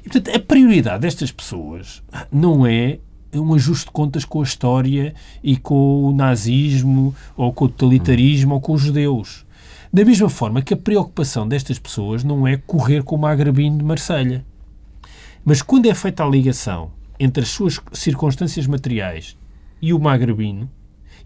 E, 0.05 0.09
portanto, 0.09 0.35
a 0.35 0.41
prioridade 0.41 1.03
destas 1.03 1.31
pessoas 1.31 2.03
não 2.33 2.67
é 2.67 2.99
um 3.35 3.55
ajuste 3.55 3.87
de 3.87 3.93
contas 3.93 4.25
com 4.25 4.41
a 4.41 4.45
história 4.45 5.15
e 5.43 5.57
com 5.57 6.05
o 6.05 6.13
nazismo, 6.13 7.15
ou 7.37 7.53
com 7.53 7.67
o 7.67 7.69
totalitarismo, 7.69 8.55
ou 8.55 8.61
com 8.61 8.73
os 8.73 8.83
judeus. 8.83 9.47
Da 9.93 10.07
mesma 10.07 10.31
forma 10.31 10.63
que 10.63 10.73
a 10.73 10.77
preocupação 10.77 11.47
destas 11.47 11.79
pessoas 11.79 12.25
não 12.25 12.47
é 12.49 12.57
correr 12.57 13.03
com 13.03 13.15
o 13.15 13.19
Magrebino 13.19 13.77
de 13.77 13.85
Marselha. 13.85 14.43
Mas 15.45 15.61
quando 15.61 15.85
é 15.85 15.95
feita 15.95 16.25
a 16.25 16.29
ligação 16.29 16.93
entre 17.21 17.43
as 17.43 17.51
suas 17.51 17.79
circunstâncias 17.93 18.67
materiais 18.67 19.37
e 19.83 19.93
o 19.93 19.99
Magrebino, 19.99 20.71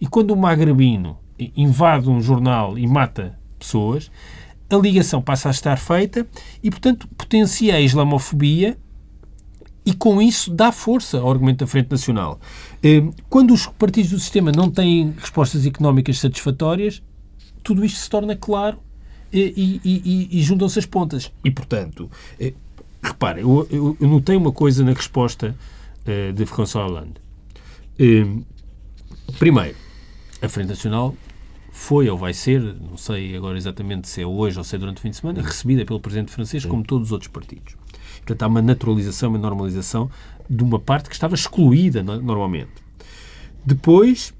e 0.00 0.06
quando 0.08 0.32
o 0.32 0.36
Magrebino 0.36 1.16
invade 1.56 2.10
um 2.10 2.20
jornal 2.20 2.76
e 2.76 2.88
mata 2.88 3.38
pessoas, 3.56 4.10
a 4.68 4.76
ligação 4.76 5.22
passa 5.22 5.48
a 5.48 5.52
estar 5.52 5.76
feita 5.76 6.26
e, 6.60 6.68
portanto, 6.68 7.06
potencia 7.16 7.76
a 7.76 7.80
islamofobia 7.80 8.76
e 9.84 9.94
com 9.94 10.20
isso 10.20 10.50
dá 10.50 10.72
força 10.72 11.20
ao 11.20 11.30
argumento 11.30 11.58
da 11.58 11.68
Frente 11.68 11.92
Nacional. 11.92 12.40
Eh, 12.82 13.04
Quando 13.30 13.54
os 13.54 13.68
partidos 13.68 14.10
do 14.10 14.18
sistema 14.18 14.50
não 14.50 14.68
têm 14.68 15.14
respostas 15.16 15.64
económicas 15.64 16.18
satisfatórias, 16.18 17.00
tudo 17.66 17.84
isto 17.84 17.98
se 17.98 18.08
torna 18.08 18.36
claro 18.36 18.78
e, 19.32 19.80
e- 19.84 19.90
e- 20.04 20.38
e 20.38 20.42
juntam-se 20.42 20.78
as 20.78 20.86
pontas. 20.86 21.32
E, 21.44 21.50
portanto, 21.50 22.08
eh, 22.38 22.54
repare, 23.02 23.40
eu, 23.40 23.66
eu- 23.70 23.96
eu 24.00 24.08
notei 24.08 24.36
uma 24.36 24.52
coisa 24.52 24.84
na 24.84 24.92
resposta 24.92 25.52
eh, 26.06 26.30
de 26.30 26.46
François 26.46 26.86
Hollande. 26.88 27.14
Hum, 27.98 28.44
primeiro, 29.40 29.76
a 30.40 30.48
Frente 30.48 30.68
Nacional 30.68 31.12
foi 31.72 32.08
ou 32.08 32.16
vai 32.16 32.32
ser, 32.32 32.60
não 32.62 32.96
sei 32.96 33.36
agora 33.36 33.58
exatamente 33.58 34.08
se 34.08 34.22
é 34.22 34.26
hoje 34.26 34.56
ou 34.58 34.62
se 34.64 34.76
é 34.76 34.78
durante 34.78 34.98
o 34.98 35.00
fim 35.00 35.10
de 35.10 35.16
semana, 35.16 35.42
recebida 35.42 35.84
pelo 35.84 35.98
presidente 35.98 36.30
francês 36.30 36.64
como 36.64 36.84
todos 36.84 37.08
os 37.08 37.12
outros 37.12 37.28
partidos. 37.30 37.74
Portanto, 38.18 38.42
há 38.42 38.46
uma 38.46 38.62
naturalização, 38.62 39.30
uma 39.30 39.38
normalização 39.38 40.08
de 40.48 40.62
uma 40.62 40.78
parte 40.78 41.08
que 41.08 41.14
estava 41.16 41.34
excluída 41.34 42.00
normalmente. 42.04 42.70
Depois, 43.64 44.32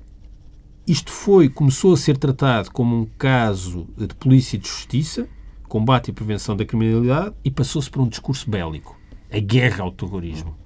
isto 0.87 1.11
foi, 1.11 1.49
começou 1.49 1.95
a 1.95 1.97
ser 1.97 2.17
tratado 2.17 2.71
como 2.71 2.97
um 2.97 3.07
caso 3.19 3.89
de 3.97 4.15
polícia 4.15 4.57
e 4.57 4.59
de 4.59 4.69
justiça, 4.69 5.29
combate 5.69 6.09
e 6.09 6.13
prevenção 6.13 6.57
da 6.57 6.65
criminalidade, 6.65 7.35
e 7.45 7.51
passou-se 7.51 7.91
para 7.91 8.03
um 8.03 8.09
discurso 8.09 8.49
bélico. 8.49 8.97
A 9.33 9.39
guerra 9.39 9.83
ao 9.83 9.91
terrorismo. 9.91 10.57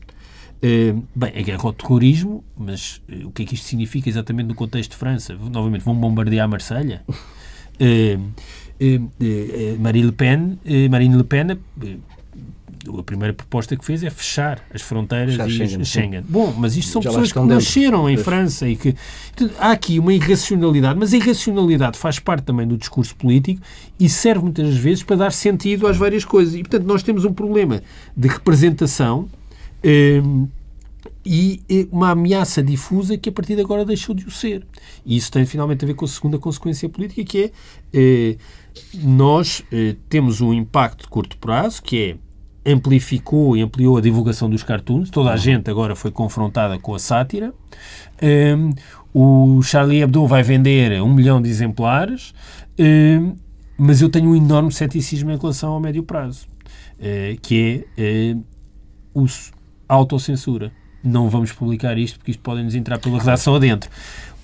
Uh, 0.63 1.03
bem, 1.15 1.33
a 1.35 1.43
guerra 1.43 1.63
ao 1.65 1.73
terrorismo, 1.73 2.45
mas 2.55 3.01
uh, 3.09 3.29
o 3.29 3.33
que 3.33 3.43
é 3.43 3.47
que 3.47 3.55
isto 3.55 3.67
significa 3.67 4.11
exatamente 4.11 4.49
no 4.49 4.55
contexto 4.55 4.91
de 4.91 4.97
França? 4.99 5.35
Novamente, 5.35 5.83
vão 5.83 5.95
bombardear 5.95 6.47
Marselha? 6.47 7.03
Uh, 7.09 8.31
Marine 9.79 10.07
Le 10.07 10.13
Pen, 10.13 10.59
Marine 10.91 11.17
Le 11.17 11.25
Pen 11.25 11.59
a 12.99 13.03
primeira 13.03 13.33
proposta 13.33 13.77
que 13.77 13.85
fez 13.85 14.03
é 14.03 14.11
fechar 14.11 14.61
as 14.73 14.83
fronteiras 14.83 15.35
fechar 15.35 15.49
e 15.49 15.53
Schengen. 15.53 15.85
Schengen. 15.85 16.25
Bom, 16.29 16.55
mas 16.57 16.77
isto 16.77 16.93
são 16.93 17.03
Já 17.03 17.11
pessoas 17.11 17.33
que 17.33 17.39
dentro. 17.39 17.55
nasceram 17.55 18.09
em 18.09 18.15
pois. 18.15 18.25
França 18.25 18.69
e 18.69 18.77
que 18.77 18.95
há 19.59 19.73
aqui 19.73 19.99
uma 19.99 20.13
irracionalidade, 20.13 20.99
mas 20.99 21.13
a 21.13 21.17
irracionalidade 21.17 21.99
faz 21.99 22.19
parte 22.19 22.45
também 22.45 22.67
do 22.67 22.77
discurso 22.77 23.15
político 23.17 23.63
e 23.99 24.09
serve 24.09 24.45
muitas 24.45 24.75
vezes 24.77 25.03
para 25.03 25.17
dar 25.17 25.33
sentido 25.33 25.87
às 25.87 25.97
várias 25.97 26.25
coisas. 26.25 26.55
E 26.55 26.63
portanto 26.63 26.85
nós 26.85 27.03
temos 27.03 27.25
um 27.25 27.33
problema 27.33 27.83
de 28.17 28.29
representação 28.29 29.29
hum, 29.85 30.49
e 31.25 31.89
uma 31.91 32.11
ameaça 32.11 32.63
difusa 32.63 33.17
que 33.17 33.29
a 33.29 33.33
partir 33.33 33.55
de 33.55 33.61
agora 33.61 33.85
deixou 33.85 34.15
de 34.15 34.27
o 34.27 34.31
ser. 34.31 34.67
E 35.05 35.17
isso 35.17 35.31
tem 35.31 35.45
finalmente 35.45 35.85
a 35.85 35.87
ver 35.87 35.95
com 35.95 36.05
a 36.05 36.09
segunda 36.09 36.39
consequência 36.39 36.89
política, 36.89 37.23
que 37.25 37.45
é 37.45 37.51
eh, 37.93 38.37
nós 38.95 39.63
eh, 39.71 39.97
temos 40.09 40.41
um 40.41 40.53
impacto 40.53 41.03
de 41.03 41.09
curto 41.09 41.37
prazo, 41.37 41.83
que 41.83 42.03
é 42.03 42.17
amplificou 42.65 43.57
e 43.57 43.63
ampliou 43.63 43.97
a 43.97 44.01
divulgação 44.01 44.49
dos 44.49 44.63
cartoons. 44.63 45.11
Toda 45.11 45.31
a 45.31 45.33
uhum. 45.33 45.39
gente 45.39 45.71
agora 45.71 45.97
foi 45.97 46.11
confrontada 46.11 46.79
com 46.79 46.95
a 46.95 46.99
sátira. 46.99 47.53
Um, 48.23 48.73
o 49.13 49.63
Charlie 49.63 50.03
Hebdo 50.03 50.27
vai 50.27 50.43
vender 50.43 51.01
um 51.03 51.13
milhão 51.13 51.41
de 51.41 51.49
exemplares, 51.49 52.35
um, 52.79 53.35
mas 53.77 54.01
eu 54.01 54.09
tenho 54.09 54.31
um 54.31 54.37
enorme 54.37 54.71
ceticismo 54.73 55.31
em 55.31 55.39
relação 55.39 55.73
ao 55.73 55.81
médio 55.81 56.03
prazo, 56.03 56.47
uh, 56.99 57.41
que 57.41 57.87
é 57.97 58.35
uh, 58.35 58.45
o 59.15 59.27
autocensura. 59.89 60.71
Não 61.03 61.31
vamos 61.31 61.51
publicar 61.51 61.97
isto 61.97 62.19
porque 62.19 62.31
isto 62.31 62.43
pode 62.43 62.63
nos 62.63 62.75
entrar 62.75 62.99
pela 62.99 63.19
redação 63.19 63.55
adentro. 63.55 63.91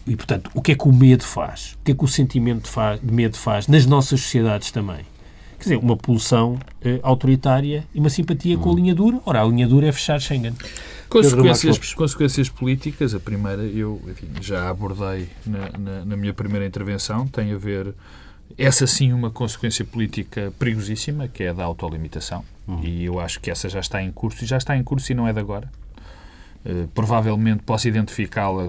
E, 0.07 0.17
portanto, 0.17 0.51
o 0.55 0.63
que 0.63 0.73
é 0.73 0.75
que 0.75 0.89
o 0.89 0.93
medo 0.93 1.25
faz? 1.25 1.73
O 1.73 1.85
que 1.85 1.93
é 1.93 1.95
que 1.95 2.05
o 2.05 2.09
sentimento 2.09 2.71
de 3.03 3.13
medo 3.13 3.37
faz 3.37 3.67
nas 3.67 3.85
nossas 3.85 4.21
sociedades 4.21 4.71
também? 4.71 5.05
Quer 5.59 5.63
dizer, 5.63 5.77
uma 5.77 5.97
pulsão 5.97 6.59
eh, 6.83 7.01
autoritária 7.03 7.85
e 7.95 7.99
uma 7.99 8.11
simpatia 8.11 8.57
hum. 8.57 8.61
com 8.61 8.73
a 8.73 8.75
linha 8.75 8.95
dura. 8.95 9.21
Ora, 9.25 9.43
a 9.43 9.45
linha 9.45 9.67
dura 9.67 9.87
é 9.87 9.93
fechar 9.93 10.21
Schengen. 10.21 10.55
Consequências, 11.09 11.95
consequências 11.95 12.49
políticas, 12.49 13.15
a 13.15 13.21
primeira 13.21 13.63
eu 13.63 14.01
enfim, 14.09 14.29
já 14.41 14.69
abordei 14.69 15.29
na, 15.47 15.71
na, 15.79 16.05
na, 16.05 16.17
minha 16.17 16.35
primeira 16.35 16.67
intervenção, 16.67 17.29
tem 17.29 17.53
a 17.53 17.57
ver, 17.57 17.95
essa 18.59 18.87
sim, 18.87 19.13
uma 19.13 19.31
consequência 19.31 19.85
política 19.85 20.53
perigosíssima, 20.59 21.29
que 21.29 21.45
é 21.45 21.51
a 21.51 21.53
da 21.53 21.65
autolimitação. 21.65 22.45
Hum. 22.67 22.81
E 22.83 23.05
eu 23.05 23.21
acho 23.21 23.41
que 23.41 23.51
essa 23.51 23.69
já 23.69 23.79
está 23.79 24.03
em 24.03 24.11
curso, 24.11 24.43
e 24.43 24.47
já 24.47 24.57
está 24.57 24.77
em 24.77 24.83
curso 24.83 25.13
e 25.13 25.15
não 25.15 25.29
é 25.29 25.33
de 25.33 25.39
agora. 25.39 25.71
Uh, 26.65 26.89
provavelmente 26.89 27.63
posso 27.63 27.87
identificá-la 27.87 28.69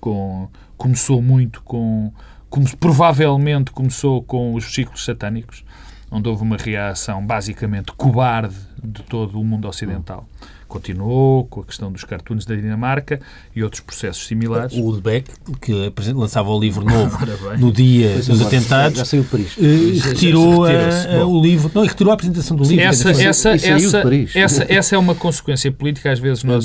com. 0.00 0.48
Começou 0.78 1.20
muito 1.20 1.62
com. 1.62 2.10
Como, 2.48 2.76
provavelmente 2.76 3.70
começou 3.70 4.22
com 4.22 4.54
os 4.54 4.74
ciclos 4.74 5.04
satânicos 5.04 5.64
onde 6.12 6.28
houve 6.28 6.42
uma 6.42 6.56
reação 6.56 7.24
basicamente 7.26 7.90
cobarde 7.92 8.54
de 8.84 9.02
todo 9.02 9.40
o 9.40 9.44
mundo 9.44 9.66
ocidental. 9.66 10.28
Continuou 10.72 11.44
com 11.48 11.60
a 11.60 11.64
questão 11.64 11.92
dos 11.92 12.02
cartoons 12.02 12.46
da 12.46 12.54
Dinamarca 12.54 13.20
e 13.54 13.62
outros 13.62 13.82
processos 13.82 14.26
similares. 14.26 14.72
O 14.72 14.86
Udbeck, 14.86 15.30
que 15.60 15.92
lançava 16.14 16.48
o 16.48 16.58
livro 16.58 16.82
novo 16.88 17.18
no 17.58 17.70
dia 17.70 18.16
dos 18.16 18.40
atentados, 18.40 18.96
já 18.96 19.04
saiu 19.04 19.22
de 19.22 19.28
Paris. 19.28 19.54
Uh, 19.58 20.08
retirou 20.08 20.64
a, 20.64 21.26
o 21.26 21.42
livro. 21.42 21.70
Não, 21.74 21.82
retirou 21.84 22.10
a 22.10 22.14
apresentação 22.14 22.56
do 22.56 22.64
livro. 22.64 22.82
Essa, 22.82 23.10
essa, 23.10 23.50
essa, 23.50 24.02
essa, 24.34 24.66
essa 24.66 24.94
é 24.96 24.98
uma 24.98 25.14
consequência 25.14 25.70
política. 25.70 26.10
Às 26.10 26.18
vezes 26.18 26.42
nós 26.42 26.64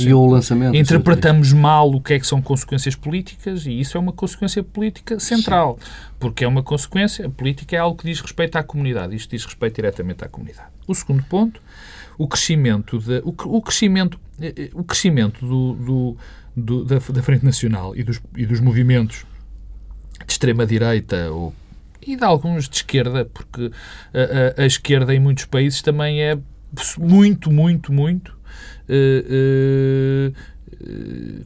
interpretamos 0.73 1.51
mal 1.51 1.91
o 1.91 1.99
que 1.99 2.13
é 2.13 2.19
que 2.19 2.25
são 2.25 2.41
consequências 2.41 2.95
políticas 2.95 3.65
e 3.65 3.77
isso 3.77 3.97
é 3.97 3.99
uma 3.99 4.13
consequência 4.13 4.63
política 4.63 5.19
central. 5.19 5.77
Sim. 5.81 5.91
Porque 6.17 6.45
é 6.45 6.47
uma 6.47 6.63
consequência, 6.63 7.25
a 7.25 7.29
política 7.29 7.75
é 7.75 7.79
algo 7.79 7.97
que 7.97 8.05
diz 8.05 8.21
respeito 8.21 8.55
à 8.55 8.63
comunidade. 8.63 9.17
Isto 9.17 9.31
diz 9.31 9.43
respeito 9.43 9.75
diretamente 9.75 10.23
à 10.23 10.29
comunidade. 10.29 10.69
O 10.87 10.95
segundo 10.95 11.23
ponto 11.23 11.59
o 12.17 12.27
crescimento, 12.27 12.99
de, 12.99 13.19
o, 13.23 13.29
o 13.29 13.61
crescimento, 13.61 14.19
eh, 14.41 14.53
eh, 14.55 14.69
o 14.73 14.83
crescimento 14.83 15.45
do, 15.45 15.73
do, 15.73 16.17
do 16.55 16.85
da, 16.85 16.97
da, 16.97 17.23
Frente 17.23 17.45
Nacional 17.45 17.95
e 17.95 18.03
dos, 18.03 18.21
e 18.35 18.45
dos 18.45 18.59
movimentos 18.59 19.25
de 20.25 20.31
extrema-direita 20.31 21.29
ou 21.31 21.53
e 22.05 22.15
de 22.15 22.23
alguns 22.23 22.69
de 22.69 22.77
esquerda, 22.77 23.25
porque 23.25 23.69
a, 24.13 24.61
a, 24.61 24.63
a, 24.63 24.65
esquerda 24.65 25.13
em 25.13 25.19
muitos 25.19 25.43
países 25.45 25.81
também 25.81 26.21
é 26.21 26.37
muito, 26.97 27.51
muito, 27.51 27.91
muito. 27.91 28.37
Uh, 28.87 30.31
uh, 30.31 31.43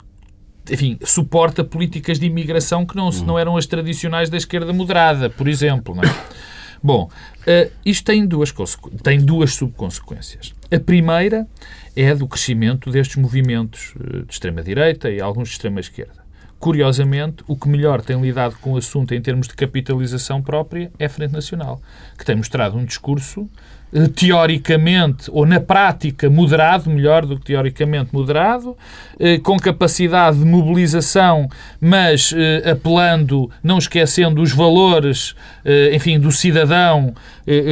enfim, 0.70 1.00
suporta 1.04 1.64
políticas 1.64 2.20
de 2.20 2.28
imigração 2.28 2.86
que 2.86 2.96
não, 2.96 3.10
não 3.10 3.40
eram 3.40 3.58
as 3.58 3.66
tradicionais 3.66 4.30
da 4.30 4.38
esquerda 4.38 4.72
moderada, 4.72 5.30
por 5.30 5.48
exemplo. 5.48 5.96
Não 5.96 6.04
é? 6.04 6.08
Bom, 6.84 7.10
uh, 7.42 7.72
isto 7.86 8.06
tem 8.06 8.26
duas, 8.26 8.54
tem 9.04 9.20
duas 9.20 9.54
subconsequências. 9.54 10.54
A 10.74 10.80
primeira 10.80 11.48
é 11.96 12.16
do 12.16 12.28
crescimento 12.28 12.90
destes 12.90 13.18
movimentos 13.18 13.94
uh, 13.96 14.26
de 14.26 14.34
extrema-direita 14.34 15.10
e 15.10 15.22
alguns 15.22 15.50
de 15.50 15.54
extrema-esquerda. 15.56 16.22
Curiosamente, 16.62 17.44
o 17.48 17.56
que 17.56 17.68
melhor 17.68 18.02
tem 18.04 18.22
lidado 18.22 18.56
com 18.62 18.74
o 18.74 18.78
assunto 18.78 19.16
em 19.16 19.22
termos 19.22 19.48
de 19.48 19.56
capitalização 19.56 20.44
própria 20.44 20.92
é 21.00 21.06
a 21.06 21.10
Frente 21.10 21.32
Nacional, 21.32 21.82
que 22.16 22.24
tem 22.24 22.36
mostrado 22.36 22.78
um 22.78 22.86
discurso 22.86 23.42
eh, 23.42 23.81
teoricamente, 24.16 25.30
ou 25.32 25.46
na 25.46 25.60
prática, 25.60 26.30
moderado, 26.30 26.90
melhor 26.90 27.26
do 27.26 27.38
que 27.38 27.46
teoricamente 27.46 28.14
moderado, 28.14 28.78
eh, 29.20 29.38
com 29.38 29.58
capacidade 29.58 30.40
de 30.40 30.46
mobilização, 30.46 31.50
mas 31.80 32.34
eh, 32.36 32.72
apelando, 32.72 33.50
não 33.64 33.78
esquecendo 33.78 34.42
os 34.42 34.52
valores, 34.52 35.36
enfim, 35.94 36.20
do 36.20 36.32
cidadão 36.32 37.14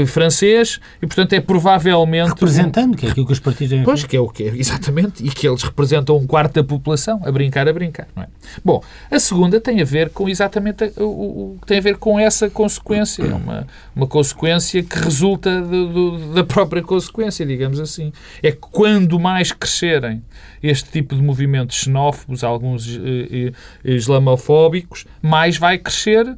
francês, 0.07 0.79
e 1.01 1.07
portanto 1.07 1.33
é 1.33 1.39
provavelmente... 1.39 2.29
Representando, 2.29 2.95
que 2.95 3.05
é 3.05 3.09
aquilo 3.09 3.25
que 3.25 3.31
os 3.31 3.39
partidos... 3.39 3.79
Pois, 3.83 4.03
que 4.03 4.15
é 4.15 4.19
o 4.19 4.27
que 4.27 4.43
é, 4.43 4.47
exatamente, 4.55 5.25
e 5.25 5.29
que 5.29 5.47
eles 5.47 5.63
representam 5.63 6.17
um 6.17 6.27
quarto 6.27 6.55
da 6.55 6.63
população, 6.63 7.21
a 7.23 7.31
brincar, 7.31 7.67
a 7.67 7.73
brincar, 7.73 8.07
não 8.15 8.23
é? 8.23 8.27
Bom, 8.63 8.83
a 9.09 9.19
segunda 9.19 9.59
tem 9.59 9.81
a 9.81 9.85
ver 9.85 10.09
com 10.09 10.27
exatamente 10.27 10.91
o, 10.97 11.03
o 11.03 11.59
tem 11.65 11.77
a 11.77 11.81
ver 11.81 11.97
com 11.97 12.19
essa 12.19 12.49
consequência, 12.49 13.23
é 13.23 13.33
uma, 13.33 13.67
uma 13.95 14.07
consequência 14.07 14.83
que 14.83 14.97
resulta 14.99 15.61
do 15.61 16.08
da 16.17 16.43
própria 16.43 16.81
consequência, 16.81 17.45
digamos 17.45 17.79
assim. 17.79 18.11
É 18.41 18.51
que 18.51 18.57
quando 18.59 19.19
mais 19.19 19.51
crescerem 19.51 20.23
este 20.61 20.89
tipo 20.91 21.15
de 21.15 21.21
movimentos 21.21 21.77
xenófobos, 21.77 22.43
alguns 22.43 22.87
eh, 22.87 23.51
eh, 23.83 23.91
islamofóbicos, 23.91 25.05
mais 25.21 25.57
vai 25.57 25.77
crescer 25.77 26.37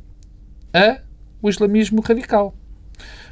a, 0.74 0.98
o 1.42 1.50
islamismo 1.50 2.02
radical. 2.02 2.56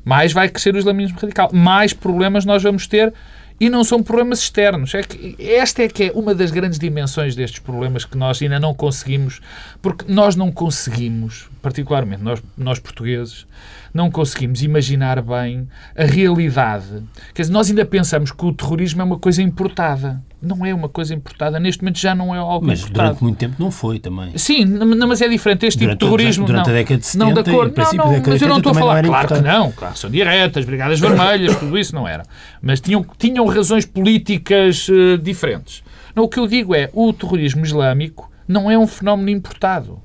Mais 0.04 0.34
vai 0.34 0.50
crescer 0.50 0.74
o 0.76 0.78
islamismo 0.78 1.20
radical. 1.20 1.50
Mais 1.54 1.94
problemas 1.94 2.46
nós 2.46 2.64
vamos 2.64 2.88
ter 2.88 3.14
e 3.60 3.70
não 3.70 3.84
são 3.84 4.02
problemas 4.02 4.40
externos. 4.40 4.94
É 4.94 5.04
que 5.04 5.36
esta 5.40 5.84
é 5.84 5.88
que 5.88 6.06
é 6.06 6.12
uma 6.14 6.34
das 6.34 6.52
grandes 6.52 6.80
dimensões 6.80 7.36
destes 7.36 7.60
problemas 7.60 8.06
que 8.06 8.18
nós 8.18 8.42
ainda 8.42 8.60
não 8.60 8.74
conseguimos, 8.74 9.42
porque 9.82 10.06
nós 10.08 10.36
não 10.36 10.52
conseguimos, 10.52 11.50
particularmente 11.62 12.24
nós, 12.24 12.42
nós 12.58 12.80
portugueses, 12.80 13.46
não 13.94 14.10
conseguimos 14.10 14.62
imaginar 14.62 15.22
bem 15.22 15.68
a 15.96 16.04
realidade. 16.04 17.04
Quer 17.34 17.44
dizer, 17.44 17.54
nós 17.54 17.70
ainda 17.70 17.86
pensamos 17.86 18.32
que 18.32 18.46
o 18.46 18.54
terrorismo 18.54 19.02
é 19.02 19.06
uma 19.06 19.18
coisa 19.18 19.42
importada. 19.42 20.22
Não 20.42 20.66
é 20.66 20.74
uma 20.74 20.88
coisa 20.88 21.14
importada. 21.14 21.60
Neste 21.60 21.82
momento 21.82 22.00
já 22.00 22.16
não 22.16 22.34
é 22.34 22.38
algo 22.38 22.66
mas 22.66 22.80
importado. 22.80 23.08
durante 23.08 23.24
muito 23.24 23.38
tempo 23.38 23.56
não 23.60 23.72
foi 23.72 24.00
também. 24.00 24.38
Sim, 24.38 24.64
não, 24.66 25.08
mas 25.08 25.22
é 25.22 25.28
diferente. 25.28 25.66
Este 25.66 25.80
durante 25.80 26.00
tipo 26.00 26.06
de 26.06 26.18
terrorismo... 26.18 26.46
Durante 26.46 26.66
não, 26.68 26.74
a 26.74 26.78
década 26.78 27.00
de 27.00 27.06
70 27.06 27.26
não, 27.26 27.34
da 27.34 27.44
cor, 27.44 27.54
não, 27.54 28.06
não, 28.06 28.22
da 28.22 28.30
mas 28.30 28.42
eu 28.42 28.48
não 28.48 28.58
estou 28.58 28.72
a 28.72 28.76
falar... 28.76 29.04
Claro 29.04 29.28
que 29.28 29.42
não. 29.42 29.72
Claro, 29.72 29.98
são 29.98 30.10
diretas, 30.10 30.66
brigadas 30.66 31.00
vermelhas, 31.00 31.56
tudo 31.58 31.78
isso 31.78 31.94
não 31.94 32.08
era. 32.08 32.24
Mas 32.62 32.80
tinham, 32.80 33.06
tinham 33.18 33.46
razões 33.46 33.86
políticas 33.86 34.88
uh, 34.88 35.18
diferentes. 35.18 35.84
Não, 36.16 36.24
o 36.24 36.30
que 36.30 36.40
eu 36.40 36.48
digo 36.48 36.74
é, 36.74 36.90
o 36.94 37.12
terrorismo 37.12 37.66
islâmico 37.66 38.30
não 38.48 38.70
é 38.70 38.78
um 38.78 38.88
fenómeno 38.88 39.30
importado. 39.30 40.02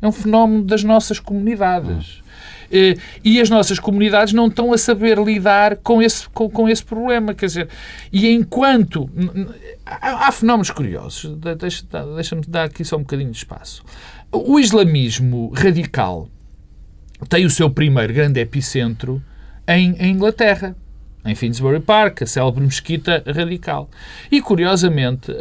É 0.00 0.06
um 0.06 0.12
fenómeno 0.12 0.62
das 0.62 0.84
nossas 0.84 1.18
comunidades. 1.18 2.22
Eh, 2.70 2.96
e 3.24 3.40
as 3.40 3.50
nossas 3.50 3.78
comunidades 3.78 4.32
não 4.32 4.46
estão 4.46 4.72
a 4.72 4.78
saber 4.78 5.18
lidar 5.18 5.76
com 5.76 6.02
esse, 6.02 6.28
com, 6.30 6.48
com 6.48 6.68
esse 6.68 6.84
problema. 6.84 7.34
Quer 7.34 7.46
dizer, 7.46 7.68
e 8.12 8.28
enquanto. 8.28 9.08
Há, 9.84 10.30
fenómenos 10.32 10.70
curiosos. 10.70 11.36
Deixa-me 11.58 12.14
deixa 12.14 12.36
dar 12.48 12.64
aqui 12.64 12.84
só 12.84 12.96
um 12.96 13.00
bocadinho 13.00 13.30
de 13.30 13.36
espaço. 13.38 13.82
O 14.32 14.58
islamismo 14.58 15.52
radical 15.54 16.28
tem 17.28 17.44
o 17.46 17.50
seu 17.50 17.70
primeiro 17.70 18.12
grande 18.12 18.40
epicentro 18.40 19.22
em, 19.66 19.96
em 19.98 20.12
Inglaterra 20.12 20.76
em 21.26 21.34
Finsbury 21.34 21.80
Park, 21.80 22.22
a 22.22 22.26
célebre 22.26 22.62
mesquita 22.62 23.22
radical. 23.26 23.90
E, 24.30 24.40
curiosamente, 24.40 25.32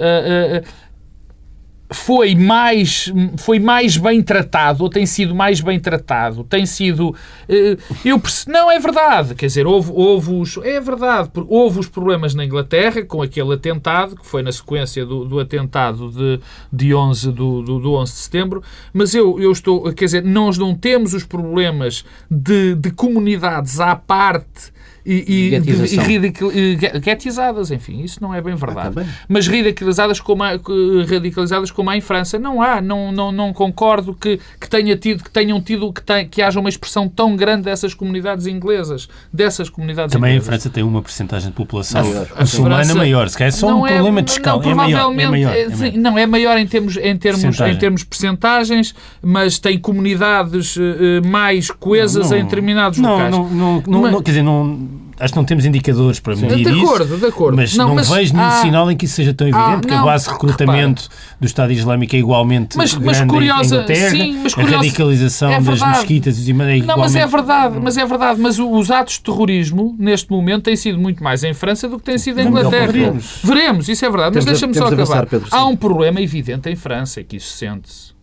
foi 1.91 2.33
mais, 2.33 3.11
foi 3.37 3.59
mais 3.59 3.97
bem 3.97 4.21
tratado, 4.21 4.83
ou 4.83 4.89
tem 4.89 5.05
sido 5.05 5.35
mais 5.35 5.61
bem 5.61 5.79
tratado, 5.79 6.43
tem 6.43 6.65
sido... 6.65 7.15
Eh, 7.47 7.77
eu 8.03 8.21
Não, 8.47 8.71
é 8.71 8.79
verdade, 8.79 9.35
quer 9.35 9.45
dizer, 9.45 9.67
houve, 9.67 9.91
houve 9.93 10.33
os... 10.33 10.57
É 10.57 10.79
verdade, 10.81 11.29
houve 11.47 11.79
os 11.79 11.87
problemas 11.87 12.33
na 12.33 12.43
Inglaterra 12.43 13.03
com 13.03 13.21
aquele 13.21 13.53
atentado, 13.53 14.15
que 14.15 14.25
foi 14.25 14.41
na 14.41 14.51
sequência 14.51 15.05
do, 15.05 15.25
do 15.25 15.39
atentado 15.39 16.09
de, 16.09 16.39
de 16.73 16.95
11, 16.95 17.31
do, 17.31 17.61
do, 17.61 17.79
do 17.79 17.93
11 17.93 18.11
de 18.11 18.17
setembro, 18.17 18.63
mas 18.91 19.13
eu, 19.13 19.39
eu 19.39 19.51
estou... 19.51 19.93
Quer 19.93 20.05
dizer, 20.05 20.23
nós 20.23 20.57
não 20.57 20.73
temos 20.73 21.13
os 21.13 21.23
problemas 21.23 22.03
de, 22.29 22.75
de 22.75 22.91
comunidades 22.91 23.79
à 23.79 23.95
parte 23.95 24.74
e, 25.05 25.51
e, 25.53 27.01
getizadas, 27.03 27.69
enfim, 27.69 28.01
isso 28.01 28.17
não 28.21 28.33
é 28.33 28.41
bem 28.41 28.55
verdade. 28.55 29.01
Ah, 29.01 29.05
Mas 29.29 29.47
radicalizadas 29.47 30.19
como 30.19 30.43
há, 30.43 30.59
radicalizadas 31.07 31.69
como 31.69 31.91
há 31.91 31.97
em 31.97 32.01
França, 32.01 32.39
não 32.39 32.59
há, 32.59 32.81
não, 32.81 33.11
não, 33.11 33.31
não 33.31 33.53
concordo 33.53 34.15
que, 34.15 34.39
que, 34.59 34.67
tenha 34.67 34.97
tido, 34.97 35.23
que 35.23 35.29
tenham 35.29 35.61
tido, 35.61 35.93
que, 35.93 36.01
tem, 36.01 36.27
que 36.27 36.41
haja 36.41 36.59
uma 36.59 36.69
expressão 36.69 37.07
tão 37.07 37.35
grande 37.35 37.63
dessas 37.63 37.93
comunidades 37.93 38.47
inglesas, 38.47 39.07
dessas 39.31 39.69
comunidades 39.69 40.11
Também 40.11 40.31
inglesas. 40.31 40.47
a 40.47 40.51
França 40.51 40.69
tem 40.71 40.83
uma 40.83 41.03
porcentagem 41.03 41.49
de 41.49 41.55
população 41.55 42.03
muçulmana 42.39 42.95
maior, 42.95 43.29
se 43.29 43.37
calhar 43.37 43.49
é 43.49 43.51
só 43.51 43.75
um 43.75 43.85
é, 43.85 43.93
problema 43.93 44.23
de 44.23 44.31
escala, 44.31 44.63
não, 44.63 44.71
é, 44.71 44.73
maior, 44.73 45.11
é, 45.11 45.13
maior, 45.13 45.55
é 45.55 45.67
maior. 45.69 45.97
Não, 45.97 46.17
é 46.17 46.25
maior 46.25 46.57
em 46.57 46.65
termos, 46.65 46.97
em 46.97 47.15
termos, 47.15 47.59
em 47.59 47.77
termos 47.77 48.03
percentagens, 48.03 48.95
mas 49.21 49.59
tem 49.59 49.77
comunidades 49.77 50.75
uh, 50.77 50.81
mais 51.23 51.69
coesas 51.69 52.23
não, 52.23 52.31
não, 52.31 52.37
em 52.37 52.43
determinados 52.43 52.97
não, 52.97 53.11
locais. 53.11 53.31
Não, 53.31 53.49
não, 53.49 53.83
não, 53.85 54.01
mas, 54.01 54.11
não, 54.11 54.21
quer 54.23 54.31
dizer, 54.31 54.43
não 54.43 54.94
acho 55.19 55.33
que 55.33 55.37
não 55.37 55.45
temos 55.45 55.65
indicadores 55.65 56.19
para 56.19 56.35
medir 56.35 56.63
de 56.63 56.81
acordo, 56.81 57.05
isso. 57.05 57.17
De 57.17 57.25
acordo, 57.25 57.55
mas 57.55 57.75
não, 57.75 57.89
não 57.89 57.95
mas, 57.95 58.09
vejo 58.09 58.33
nenhum 58.33 58.45
ah, 58.45 58.61
sinal 58.61 58.91
em 58.91 58.97
que 58.97 59.05
isso 59.05 59.15
seja 59.15 59.33
tão 59.33 59.47
evidente, 59.47 59.85
ah, 59.85 59.87
que 59.87 59.93
a 59.93 60.03
base 60.03 60.25
de 60.25 60.31
recrutamento 60.31 61.03
repara. 61.03 61.37
do 61.39 61.45
Estado 61.45 61.73
Islâmico 61.73 62.15
é 62.15 62.19
igualmente 62.19 62.77
mas, 62.77 62.93
grande 62.93 63.05
mas 63.05 63.31
curiosa, 63.31 63.63
em 63.63 63.79
Inglaterra, 63.79 64.09
sim, 64.09 64.39
mas 64.43 64.53
curiosa, 64.53 64.75
a 64.75 64.77
radicalização 64.77 65.51
é 65.51 65.61
das 65.61 65.81
mesquitas 65.81 66.37
é 66.37 66.41
igualmente... 66.51 66.85
Não, 66.85 66.97
mas 66.97 67.15
é 67.15 67.25
verdade, 67.25 67.79
mas 67.81 67.97
é 67.97 68.05
verdade, 68.05 68.41
mas 68.41 68.59
os 68.59 68.91
atos 68.91 69.15
de 69.15 69.21
terrorismo, 69.21 69.95
neste 69.97 70.29
momento, 70.29 70.63
têm 70.63 70.75
sido 70.75 70.99
muito 70.99 71.23
mais 71.23 71.43
em 71.43 71.53
França 71.53 71.87
do 71.87 71.97
que 71.97 72.03
têm 72.03 72.17
sido 72.17 72.39
em 72.39 72.47
Inglaterra. 72.47 72.91
Veremos. 72.91 73.39
Veremos, 73.43 73.89
isso 73.89 74.05
é 74.05 74.09
verdade, 74.09 74.33
temos 74.33 74.45
mas 74.45 74.59
deixa-me 74.59 74.73
só 74.73 74.87
acabar. 74.87 75.25
Pedro, 75.25 75.47
Há 75.51 75.65
um 75.65 75.75
problema 75.75 76.21
evidente 76.21 76.69
em 76.69 76.75
França, 76.75 77.23
que 77.23 77.37
isso 77.37 77.53
sente-se. 77.53 78.13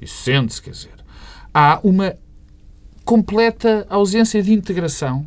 Isso 0.00 0.22
sente-se, 0.22 0.60
quer 0.60 0.70
dizer. 0.70 0.90
Há 1.54 1.80
uma 1.82 2.14
completa 3.04 3.86
ausência 3.88 4.42
de 4.42 4.52
integração 4.52 5.26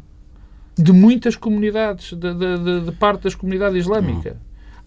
de 0.77 0.91
muitas 0.91 1.35
comunidades, 1.35 2.13
de, 2.13 2.33
de, 2.33 2.81
de 2.81 2.91
parte 2.93 3.23
das 3.23 3.35
comunidades 3.35 3.79
islâmica. 3.79 4.37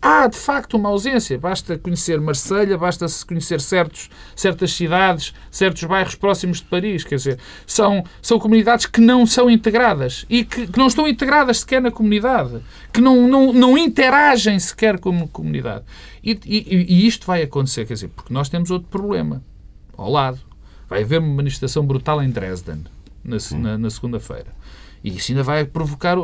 Há, 0.01 0.29
de 0.29 0.37
facto, 0.37 0.77
uma 0.77 0.90
ausência. 0.90 1.37
Basta 1.38 1.77
conhecer 1.77 2.20
Marselha, 2.20 2.79
basta 2.79 3.07
conhecer 3.27 3.61
certos, 3.61 4.09
certas 4.37 4.72
cidades, 4.72 5.35
certos 5.51 5.83
bairros 5.83 6.14
próximos 6.14 6.59
de 6.59 6.64
Paris. 6.66 7.03
Quer 7.03 7.16
dizer, 7.16 7.38
são, 7.66 8.05
são 8.22 8.38
comunidades 8.38 8.87
que 8.87 9.01
não 9.01 9.27
são 9.27 9.51
integradas 9.51 10.24
e 10.31 10.44
que, 10.44 10.68
que 10.68 10.79
não 10.79 10.87
estão 10.87 11.09
integradas 11.09 11.61
sequer 11.61 11.83
na 11.83 11.90
comunidade, 11.90 12.61
que 12.92 13.01
não, 13.01 13.27
não, 13.27 13.53
não 13.53 13.77
interagem 13.77 14.57
sequer 14.61 15.01
como 15.01 15.27
comunidade. 15.27 15.85
E, 16.22 16.38
e, 16.46 16.87
e 16.88 17.07
isto 17.07 17.27
vai 17.27 17.42
acontecer, 17.42 17.85
quer 17.85 17.94
dizer, 17.94 18.09
porque 18.09 18.33
nós 18.33 18.48
temos 18.48 18.70
outro 18.70 18.88
problema 18.88 19.42
ao 19.96 20.09
lado. 20.09 20.38
Vai 20.88 21.03
haver 21.03 21.18
uma 21.18 21.35
manifestação 21.35 21.85
brutal 21.85 22.22
em 22.22 22.31
Dresden 22.31 22.85
na, 23.24 23.37
na, 23.59 23.79
na 23.79 23.90
segunda-feira. 23.90 24.58
E 25.02 25.16
isso 25.16 25.30
ainda 25.32 25.42
vai 25.42 25.64
provocar 25.64 26.16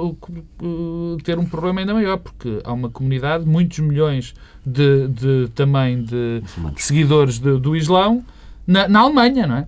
ter 1.22 1.38
um 1.38 1.46
problema 1.46 1.80
ainda 1.80 1.94
maior, 1.94 2.18
porque 2.18 2.60
há 2.64 2.72
uma 2.72 2.90
comunidade, 2.90 3.46
muitos 3.46 3.78
milhões 3.78 4.34
de, 4.66 5.08
de 5.08 5.48
também 5.54 6.02
de, 6.02 6.42
de 6.74 6.82
seguidores 6.82 7.38
de, 7.38 7.58
do 7.58 7.76
Islão 7.76 8.24
na, 8.66 8.88
na 8.88 9.00
Alemanha, 9.00 9.46
não 9.46 9.56
é? 9.58 9.66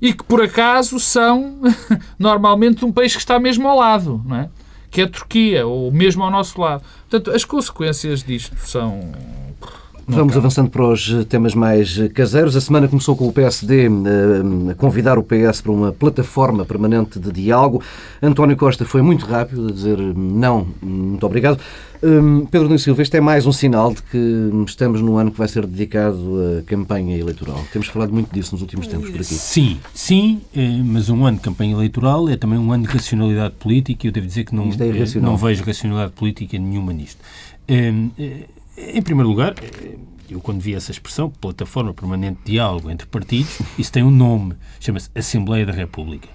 E 0.00 0.12
que 0.12 0.24
por 0.24 0.42
acaso 0.42 0.98
são 0.98 1.60
normalmente 2.18 2.84
um 2.84 2.92
país 2.92 3.12
que 3.12 3.20
está 3.20 3.38
mesmo 3.38 3.66
ao 3.68 3.76
lado, 3.76 4.22
não 4.24 4.36
é? 4.36 4.48
Que 4.90 5.02
é 5.02 5.04
a 5.04 5.08
Turquia, 5.08 5.66
ou 5.66 5.92
mesmo 5.92 6.22
ao 6.24 6.30
nosso 6.30 6.60
lado. 6.60 6.82
Portanto, 7.08 7.34
as 7.34 7.44
consequências 7.44 8.22
disto 8.22 8.56
são 8.58 9.12
Vamos 10.10 10.34
avançando 10.38 10.70
para 10.70 10.88
os 10.88 11.12
temas 11.28 11.54
mais 11.54 11.98
caseiros. 12.14 12.56
A 12.56 12.62
semana 12.62 12.88
começou 12.88 13.14
com 13.14 13.28
o 13.28 13.32
PSD 13.32 13.86
eh, 13.86 14.70
a 14.72 14.74
convidar 14.74 15.18
o 15.18 15.22
PS 15.22 15.60
para 15.60 15.70
uma 15.70 15.92
plataforma 15.92 16.64
permanente 16.64 17.20
de 17.20 17.30
diálogo. 17.30 17.82
António 18.22 18.56
Costa 18.56 18.86
foi 18.86 19.02
muito 19.02 19.26
rápido 19.26 19.68
a 19.68 19.70
dizer 19.70 19.98
não, 19.98 20.66
muito 20.80 21.26
obrigado. 21.26 21.60
Hum, 22.02 22.46
Pedro 22.50 22.68
Nunes 22.68 22.82
Silva, 22.82 23.02
este 23.02 23.18
é 23.18 23.20
mais 23.20 23.44
um 23.44 23.52
sinal 23.52 23.92
de 23.92 24.02
que 24.02 24.50
estamos 24.66 25.02
num 25.02 25.18
ano 25.18 25.30
que 25.30 25.36
vai 25.36 25.46
ser 25.46 25.66
dedicado 25.66 26.58
à 26.58 26.62
campanha 26.62 27.14
eleitoral. 27.18 27.62
Temos 27.70 27.88
falado 27.88 28.10
muito 28.10 28.32
disso 28.32 28.52
nos 28.52 28.62
últimos 28.62 28.86
tempos 28.86 29.10
por 29.10 29.20
aqui. 29.20 29.34
Sim, 29.34 29.78
sim, 29.92 30.40
eh, 30.56 30.80
mas 30.84 31.10
um 31.10 31.26
ano 31.26 31.36
de 31.36 31.42
campanha 31.42 31.74
eleitoral 31.74 32.30
é 32.30 32.36
também 32.36 32.58
um 32.58 32.72
ano 32.72 32.86
de 32.86 32.90
racionalidade 32.90 33.54
política 33.58 34.06
e 34.06 34.08
eu 34.08 34.12
devo 34.12 34.26
dizer 34.26 34.44
que 34.44 34.54
não, 34.54 34.70
é 34.70 35.20
não 35.20 35.36
vejo 35.36 35.62
racionalidade 35.64 36.12
política 36.12 36.58
nenhuma 36.58 36.94
nisto. 36.94 37.20
Em 38.94 39.02
primeiro 39.02 39.28
lugar, 39.28 39.54
eu 40.30 40.40
quando 40.40 40.60
vi 40.60 40.74
essa 40.74 40.90
expressão, 40.92 41.30
plataforma 41.30 41.92
permanente 41.92 42.38
de 42.44 42.52
diálogo 42.52 42.90
entre 42.90 43.06
partidos, 43.06 43.58
isso 43.76 43.90
tem 43.90 44.02
um 44.02 44.10
nome, 44.10 44.54
chama-se 44.78 45.10
Assembleia 45.14 45.66
da 45.66 45.72
República. 45.72 46.28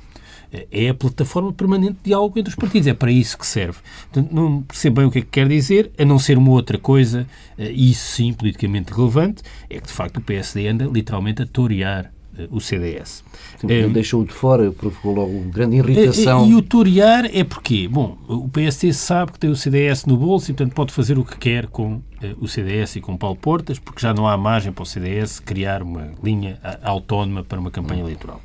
É 0.72 0.90
a 0.90 0.94
plataforma 0.94 1.52
permanente 1.52 1.94
de 1.94 2.10
diálogo 2.10 2.38
entre 2.38 2.50
os 2.50 2.56
partidos, 2.56 2.88
é 2.88 2.94
para 2.94 3.12
isso 3.12 3.38
que 3.38 3.48
serve. 3.48 3.80
Portanto, 4.12 4.32
não 4.32 4.62
percebo 4.62 4.98
bem 4.98 5.06
o 5.06 5.12
que 5.12 5.20
é 5.20 5.22
que 5.22 5.28
quer 5.28 5.48
dizer, 5.48 5.92
a 5.98 6.06
não 6.06 6.20
ser 6.20 6.38
uma 6.38 6.52
outra 6.52 6.78
coisa, 6.78 7.28
eh, 7.58 7.72
isso 7.72 8.12
sim, 8.16 8.34
politicamente 8.34 8.94
relevante, 8.94 9.42
é 9.68 9.80
que 9.80 9.88
de 9.88 9.94
facto 9.94 10.18
o 10.18 10.22
PSD 10.22 10.68
anda 10.68 10.86
literalmente 10.86 11.42
a 11.42 11.48
torear 11.48 12.12
o 12.50 12.60
CDS. 12.60 13.24
Sim, 13.60 13.68
é, 13.70 13.88
deixou-o 13.88 14.26
de 14.26 14.34
fora, 14.34 14.72
provocou 14.72 15.14
logo 15.14 15.40
grande 15.52 15.78
irritação. 15.78 16.50
E, 16.50 16.56
o 16.56 16.62
torear 16.62 17.26
é 17.26 17.44
porque, 17.44 17.88
bom, 17.88 18.18
o 18.28 18.50
PSD 18.50 18.94
sabe 18.94 19.34
que 19.34 19.40
tem 19.40 19.50
o 19.50 19.56
CDS 19.56 20.06
no 20.06 20.18
bolso 20.18 20.52
e, 20.52 20.54
portanto, 20.54 20.74
pode 20.74 20.94
fazer 20.94 21.18
o 21.18 21.24
que 21.24 21.38
quer 21.38 21.68
com 21.68 22.02
eh, 22.22 22.36
o 22.40 22.48
CDS 22.48 22.96
e 22.96 23.02
com 23.02 23.16
Paulo 23.16 23.36
Portas, 23.36 23.80
porque 23.80 24.02
já 24.02 24.14
não 24.14 24.28
há 24.28 24.36
margem 24.38 24.72
para 24.72 24.84
o 24.84 24.86
CDS 24.86 25.40
criar 25.40 25.84
uma 25.84 26.12
linha 26.24 26.60
autónoma 26.82 27.44
para 27.44 27.60
uma 27.60 27.72
campanha 27.72 28.02
eleitoral. 28.02 28.42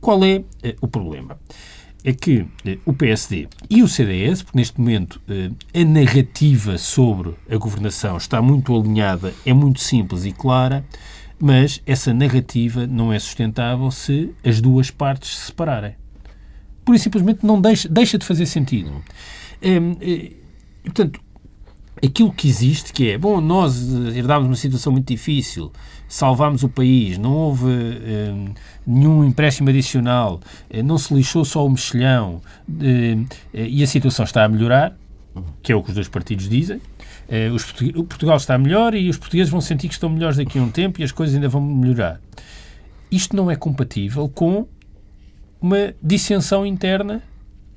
Qual 0.00 0.22
é 0.24 0.42
o 0.80 0.88
problema? 0.88 1.38
É 2.02 2.14
que 2.14 2.46
o 2.86 2.94
PSD 2.94 3.46
e 3.68 3.82
o 3.82 3.88
CDS, 3.88 4.42
porque 4.42 4.56
neste 4.56 4.80
momento 4.80 5.20
a 5.74 5.84
narrativa 5.84 6.78
sobre 6.78 7.34
a 7.50 7.56
governação 7.58 8.16
está 8.16 8.40
muito 8.40 8.74
alinhada, 8.74 9.34
é 9.44 9.52
muito 9.52 9.80
simples 9.80 10.24
e 10.24 10.32
clara, 10.32 10.82
mas 11.40 11.80
essa 11.86 12.12
narrativa 12.12 12.86
não 12.86 13.12
é 13.12 13.18
sustentável 13.18 13.90
se 13.90 14.34
as 14.44 14.60
duas 14.60 14.90
partes 14.90 15.36
se 15.36 15.46
separarem. 15.46 15.94
Por 16.84 16.94
isso 16.94 17.04
simplesmente 17.04 17.44
não 17.44 17.60
deixa, 17.60 17.88
deixa 17.88 18.18
de 18.18 18.26
fazer 18.26 18.46
sentido. 18.46 18.90
Hum, 19.62 19.96
e, 20.00 20.36
portanto, 20.84 21.20
aquilo 22.04 22.32
que 22.32 22.48
existe, 22.48 22.92
que 22.92 23.10
é, 23.10 23.18
bom, 23.18 23.40
nós 23.40 23.92
herdámos 24.14 24.48
uma 24.48 24.56
situação 24.56 24.92
muito 24.92 25.06
difícil, 25.06 25.72
salvámos 26.08 26.62
o 26.62 26.68
país, 26.68 27.16
não 27.16 27.32
houve 27.32 27.66
hum, 27.66 28.52
nenhum 28.86 29.24
empréstimo 29.24 29.70
adicional, 29.70 30.40
eh, 30.68 30.82
não 30.82 30.98
se 30.98 31.14
lixou 31.14 31.44
só 31.44 31.64
o 31.64 31.70
mexilhão 31.70 32.42
hum, 32.68 33.24
e 33.54 33.82
a 33.82 33.86
situação 33.86 34.24
está 34.24 34.44
a 34.44 34.48
melhorar, 34.48 34.96
que 35.62 35.72
é 35.72 35.76
o 35.76 35.82
que 35.82 35.90
os 35.90 35.94
dois 35.94 36.08
partidos 36.08 36.48
dizem, 36.48 36.80
eh, 37.30 37.48
os, 37.48 37.64
o 37.94 38.04
Portugal 38.04 38.36
está 38.36 38.58
melhor 38.58 38.92
e 38.94 39.08
os 39.08 39.16
portugueses 39.16 39.50
vão 39.50 39.60
sentir 39.60 39.86
que 39.86 39.94
estão 39.94 40.10
melhores 40.10 40.36
daqui 40.36 40.58
a 40.58 40.62
um 40.62 40.70
tempo 40.70 41.00
e 41.00 41.04
as 41.04 41.12
coisas 41.12 41.36
ainda 41.36 41.48
vão 41.48 41.62
melhorar. 41.62 42.20
Isto 43.10 43.36
não 43.36 43.48
é 43.48 43.54
compatível 43.54 44.28
com 44.28 44.66
uma 45.60 45.94
dissensão 46.02 46.66
interna 46.66 47.22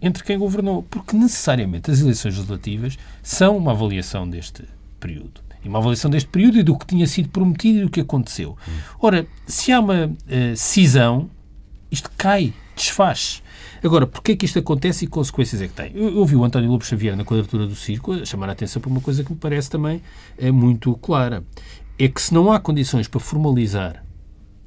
entre 0.02 0.24
quem 0.24 0.38
governou, 0.38 0.84
porque 0.84 1.16
necessariamente 1.16 1.92
as 1.92 2.02
eleições 2.02 2.36
legislativas 2.36 2.98
são 3.22 3.56
uma 3.56 3.72
avaliação 3.72 4.28
deste 4.28 4.64
período. 5.00 5.42
E 5.64 5.70
uma 5.70 5.80
avaliação 5.80 6.12
deste 6.12 6.28
período 6.30 6.58
e 6.58 6.64
do 6.64 6.78
que 6.78 6.86
tinha 6.86 7.08
sido 7.08 7.30
prometido 7.30 7.80
e 7.80 7.82
do 7.84 7.90
que 7.90 8.02
aconteceu. 8.02 8.58
Ora, 9.00 9.26
se 9.46 9.72
há 9.72 9.80
uma 9.80 10.08
uh, 10.08 10.56
cisão, 10.56 11.30
isto 11.90 12.12
cai, 12.18 12.54
desfaz. 12.76 13.42
Agora, 13.84 14.08
porquê 14.08 14.34
é 14.34 14.36
que 14.36 14.46
isto 14.46 14.60
acontece 14.60 15.06
e 15.06 15.08
que 15.08 15.14
consequências 15.14 15.62
é 15.62 15.68
que 15.68 15.74
tem? 15.74 15.92
Eu 15.94 16.18
ouvi 16.18 16.36
o 16.36 16.44
António 16.44 16.70
Lobo 16.70 16.86
Xavier 16.86 17.16
na 17.16 17.26
quadratura 17.26 17.66
do 17.68 17.76
circo 17.76 18.14
a 18.14 18.26
chamar 18.26 18.50
a 18.50 18.54
atenção 18.54 18.82
para 18.82 18.90
uma 18.90 19.02
coisa 19.02 19.24
que 19.24 19.32
me 19.32 19.38
parece 19.38 19.70
também 19.70 20.02
é 20.38 20.52
muito 20.52 20.96
clara. 20.98 21.44
É 22.00 22.08
que 22.08 22.22
se 22.22 22.34
não 22.34 22.52
há 22.52 22.60
condições 22.60 23.08
para 23.08 23.20
formalizar 23.20 24.04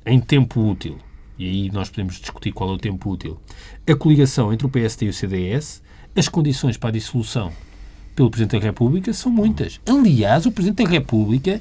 em 0.04 0.20
tempo 0.20 0.60
útil 0.60 0.98
e 1.38 1.44
aí 1.44 1.70
nós 1.70 1.90
podemos 1.90 2.18
discutir 2.18 2.52
qual 2.52 2.70
é 2.70 2.72
o 2.72 2.78
tempo 2.78 3.10
útil, 3.10 3.38
a 3.86 3.94
coligação 3.94 4.52
entre 4.52 4.66
o 4.66 4.70
PSD 4.70 5.06
e 5.06 5.08
o 5.08 5.12
CDS, 5.12 5.82
as 6.14 6.28
condições 6.28 6.76
para 6.76 6.88
a 6.88 6.92
dissolução 6.92 7.52
pelo 8.14 8.30
Presidente 8.30 8.58
da 8.58 8.64
República 8.64 9.12
são 9.12 9.30
muitas. 9.30 9.78
Aliás, 9.86 10.46
o 10.46 10.52
Presidente 10.52 10.82
da 10.82 10.88
República, 10.88 11.60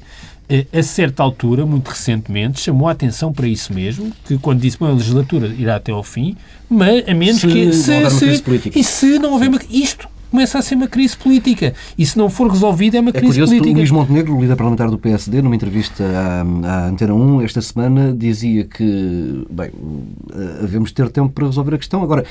a 0.72 0.82
certa 0.82 1.22
altura, 1.22 1.66
muito 1.66 1.88
recentemente, 1.88 2.60
chamou 2.60 2.88
a 2.88 2.92
atenção 2.92 3.32
para 3.32 3.48
isso 3.48 3.72
mesmo, 3.72 4.12
que 4.24 4.38
quando 4.38 4.60
disse 4.60 4.78
que 4.78 4.84
a 4.84 4.88
legislatura 4.88 5.48
irá 5.58 5.76
até 5.76 5.92
ao 5.92 6.02
fim, 6.02 6.36
mas 6.68 7.08
a 7.08 7.14
menos 7.14 7.40
Se 7.40 7.46
que... 7.48 7.64
não 7.64 7.72
houver 7.72 7.98
uma 7.98 8.18
crise 8.18 8.42
política. 8.42 8.78
E 8.78 8.84
se 8.84 9.18
não 9.18 9.32
houver 9.32 9.48
uma... 9.48 9.60
Isto 9.68 10.08
começa 10.30 10.58
a 10.58 10.62
ser 10.62 10.74
uma 10.74 10.86
crise 10.86 11.16
política. 11.16 11.74
E 11.96 12.04
se 12.04 12.18
não 12.18 12.28
for 12.28 12.50
resolvido, 12.50 12.96
é 12.96 13.00
uma 13.00 13.10
É 13.10 13.12
crise 13.12 13.26
curioso 13.26 13.52
que 13.52 13.58
o 13.58 13.60
política. 13.60 13.78
Luís 13.78 13.90
Montenegro, 13.90 14.40
líder 14.40 14.56
parlamentar 14.56 14.90
do 14.90 14.98
PSD, 14.98 15.40
numa 15.42 15.54
entrevista 15.54 16.04
à, 16.04 16.40
à 16.42 16.88
Antena 16.88 17.14
1 17.14 17.42
esta 17.42 17.62
semana, 17.62 18.14
dizia 18.16 18.64
que, 18.64 19.46
bem, 19.50 19.70
eh, 20.32 20.60
havemos 20.62 20.90
de 20.90 20.94
ter 20.94 21.08
tempo 21.08 21.30
para 21.30 21.46
resolver 21.46 21.74
a 21.74 21.78
questão. 21.78 22.02
Agora, 22.02 22.24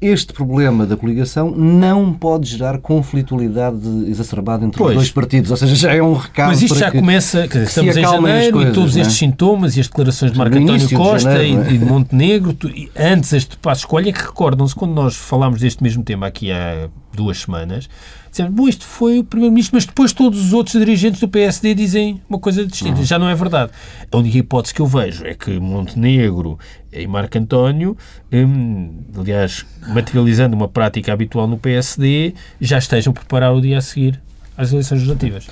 este 0.00 0.32
problema 0.32 0.84
da 0.86 0.96
coligação 0.96 1.50
não 1.50 2.12
pode 2.12 2.46
gerar 2.48 2.78
conflitualidade 2.78 3.76
exacerbada 4.06 4.64
entre 4.64 4.78
Pois. 4.78 4.90
os 4.90 4.96
dois 4.96 5.10
partidos. 5.10 5.50
Ou 5.50 5.56
seja, 5.56 5.74
já 5.74 5.94
é 5.94 6.02
um 6.02 6.12
recado 6.14 6.48
Mas 6.48 6.62
isto 6.62 6.76
já 6.78 6.90
que 6.90 6.98
começa, 6.98 7.46
dizer, 7.46 7.60
se 7.60 7.64
estamos 7.68 7.96
em 7.96 8.02
janeiro 8.02 8.52
coisas, 8.52 8.72
e 8.72 8.74
todos 8.74 8.96
é? 8.96 9.00
estes 9.00 9.16
sintomas 9.16 9.76
e 9.76 9.80
as 9.80 9.86
declarações 9.88 10.32
de 10.32 10.38
Marco 10.38 10.54
António 10.56 10.70
início 10.72 10.88
de 10.88 10.94
Costa 10.96 11.30
janeiro, 11.32 11.62
é? 11.62 11.70
e, 11.70 11.74
e 11.74 11.78
de 11.78 11.84
Montenegro, 11.84 12.52
tu- 12.52 12.68
e 12.68 12.90
antes 12.96 13.32
este 13.32 13.56
passo 13.56 13.80
escolha, 13.82 14.12
que 14.12 14.20
recordam-se 14.20 14.74
quando 14.74 14.92
nós 14.92 15.16
falámos 15.16 15.60
deste 15.60 15.82
mesmo 15.82 16.02
tema 16.02 16.26
aqui 16.26 16.52
há 16.52 16.88
duas 17.14 17.38
semanas, 17.40 17.88
dizemos, 18.36 18.52
bom, 18.54 18.68
este 18.68 18.84
foi 18.84 19.18
o 19.18 19.24
Primeiro-Ministro, 19.24 19.76
mas 19.76 19.86
depois 19.86 20.12
todos 20.12 20.38
os 20.40 20.52
outros 20.52 20.78
dirigentes 20.78 21.20
do 21.20 21.28
PSD 21.28 21.74
dizem 21.74 22.20
uma 22.28 22.38
coisa 22.38 22.64
distinta. 22.66 23.02
Já 23.02 23.18
não 23.18 23.28
é 23.28 23.34
verdade. 23.34 23.72
A 24.10 24.16
única 24.16 24.38
hipótese 24.38 24.74
que 24.74 24.80
eu 24.80 24.86
vejo 24.86 25.24
é 25.24 25.34
que 25.34 25.58
Montenegro 25.58 26.58
e 26.92 27.06
Marco 27.06 27.36
António, 27.38 27.96
hum, 28.32 29.02
aliás, 29.18 29.64
materializando 29.88 30.54
uma 30.56 30.68
prática 30.68 31.12
habitual 31.12 31.46
no 31.46 31.58
PSD, 31.58 32.34
já 32.60 32.78
estejam 32.78 33.10
a 33.10 33.14
preparar 33.14 33.54
o 33.54 33.60
dia 33.60 33.78
a 33.78 33.80
seguir 33.80 34.20
às 34.56 34.72
eleições 34.72 34.98
legislativas. 34.98 35.46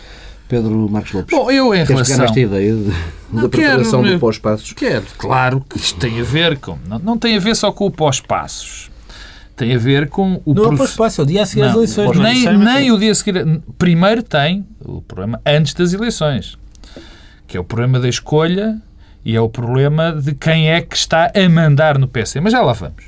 Pedro 0.49 0.89
Marcos 0.91 1.13
Lopes. 1.13 1.37
Bom, 1.37 1.51
eu 1.51 1.75
em 1.75 1.79
Queres 1.87 1.91
relação... 1.91 2.19
nesta 2.19 2.39
ideia 2.41 2.75
de- 2.75 2.93
Não 3.33 3.43
da 3.45 3.49
preparação 3.49 4.03
quero, 4.03 4.15
do 4.15 4.21
pós-passos? 4.21 4.73
Quero, 4.75 5.05
claro 5.17 5.65
que 5.69 5.79
isto 5.79 5.99
tem 5.99 6.21
a 6.21 6.25
ver 6.25 6.59
com... 6.59 6.79
Não, 6.87 6.99
não 6.99 7.19
tem 7.19 7.37
a 7.37 7.41
ver 7.41 7.57
só 7.57 7.73
com 7.73 7.87
o 7.87 7.91
pós-passos. 7.91 8.91
Tem 9.57 9.73
a 9.75 9.79
ver 9.79 10.09
com 10.09 10.41
o 10.45 10.53
Não 10.53 10.65
é 10.65 10.67
proce- 10.67 10.77
para 10.77 10.85
espaço, 10.87 11.21
é 11.21 11.25
o 11.25 11.27
dia 11.27 11.43
a 11.43 11.47
seguir 11.47 11.63
às 11.63 11.69
Não, 11.71 11.77
eleições. 11.77 12.07
não 12.07 12.13
é 12.15 12.25
nem, 12.25 12.35
necessariamente- 12.35 12.73
nem 12.81 12.91
o 12.93 12.99
dia 12.99 13.13
a 13.13 13.15
seguir. 13.15 13.61
Primeiro 13.79 14.23
tem 14.23 14.67
o 14.85 15.01
problema 15.01 15.41
antes 15.47 15.75
das 15.75 15.93
eleições, 15.93 16.59
que 17.47 17.57
é 17.57 17.61
o 17.61 17.65
problema 17.65 18.01
da 18.01 18.09
escolha 18.09 18.77
e 19.25 19.37
é 19.37 19.41
o 19.41 19.49
problema 19.49 20.13
de 20.13 20.35
quem 20.35 20.71
é 20.71 20.81
que 20.81 20.97
está 20.97 21.31
a 21.35 21.49
mandar 21.49 21.99
no 21.99 22.09
PC. 22.09 22.41
Mas 22.41 22.53
já 22.53 22.61
lá 22.63 22.73
vamos. 22.73 23.05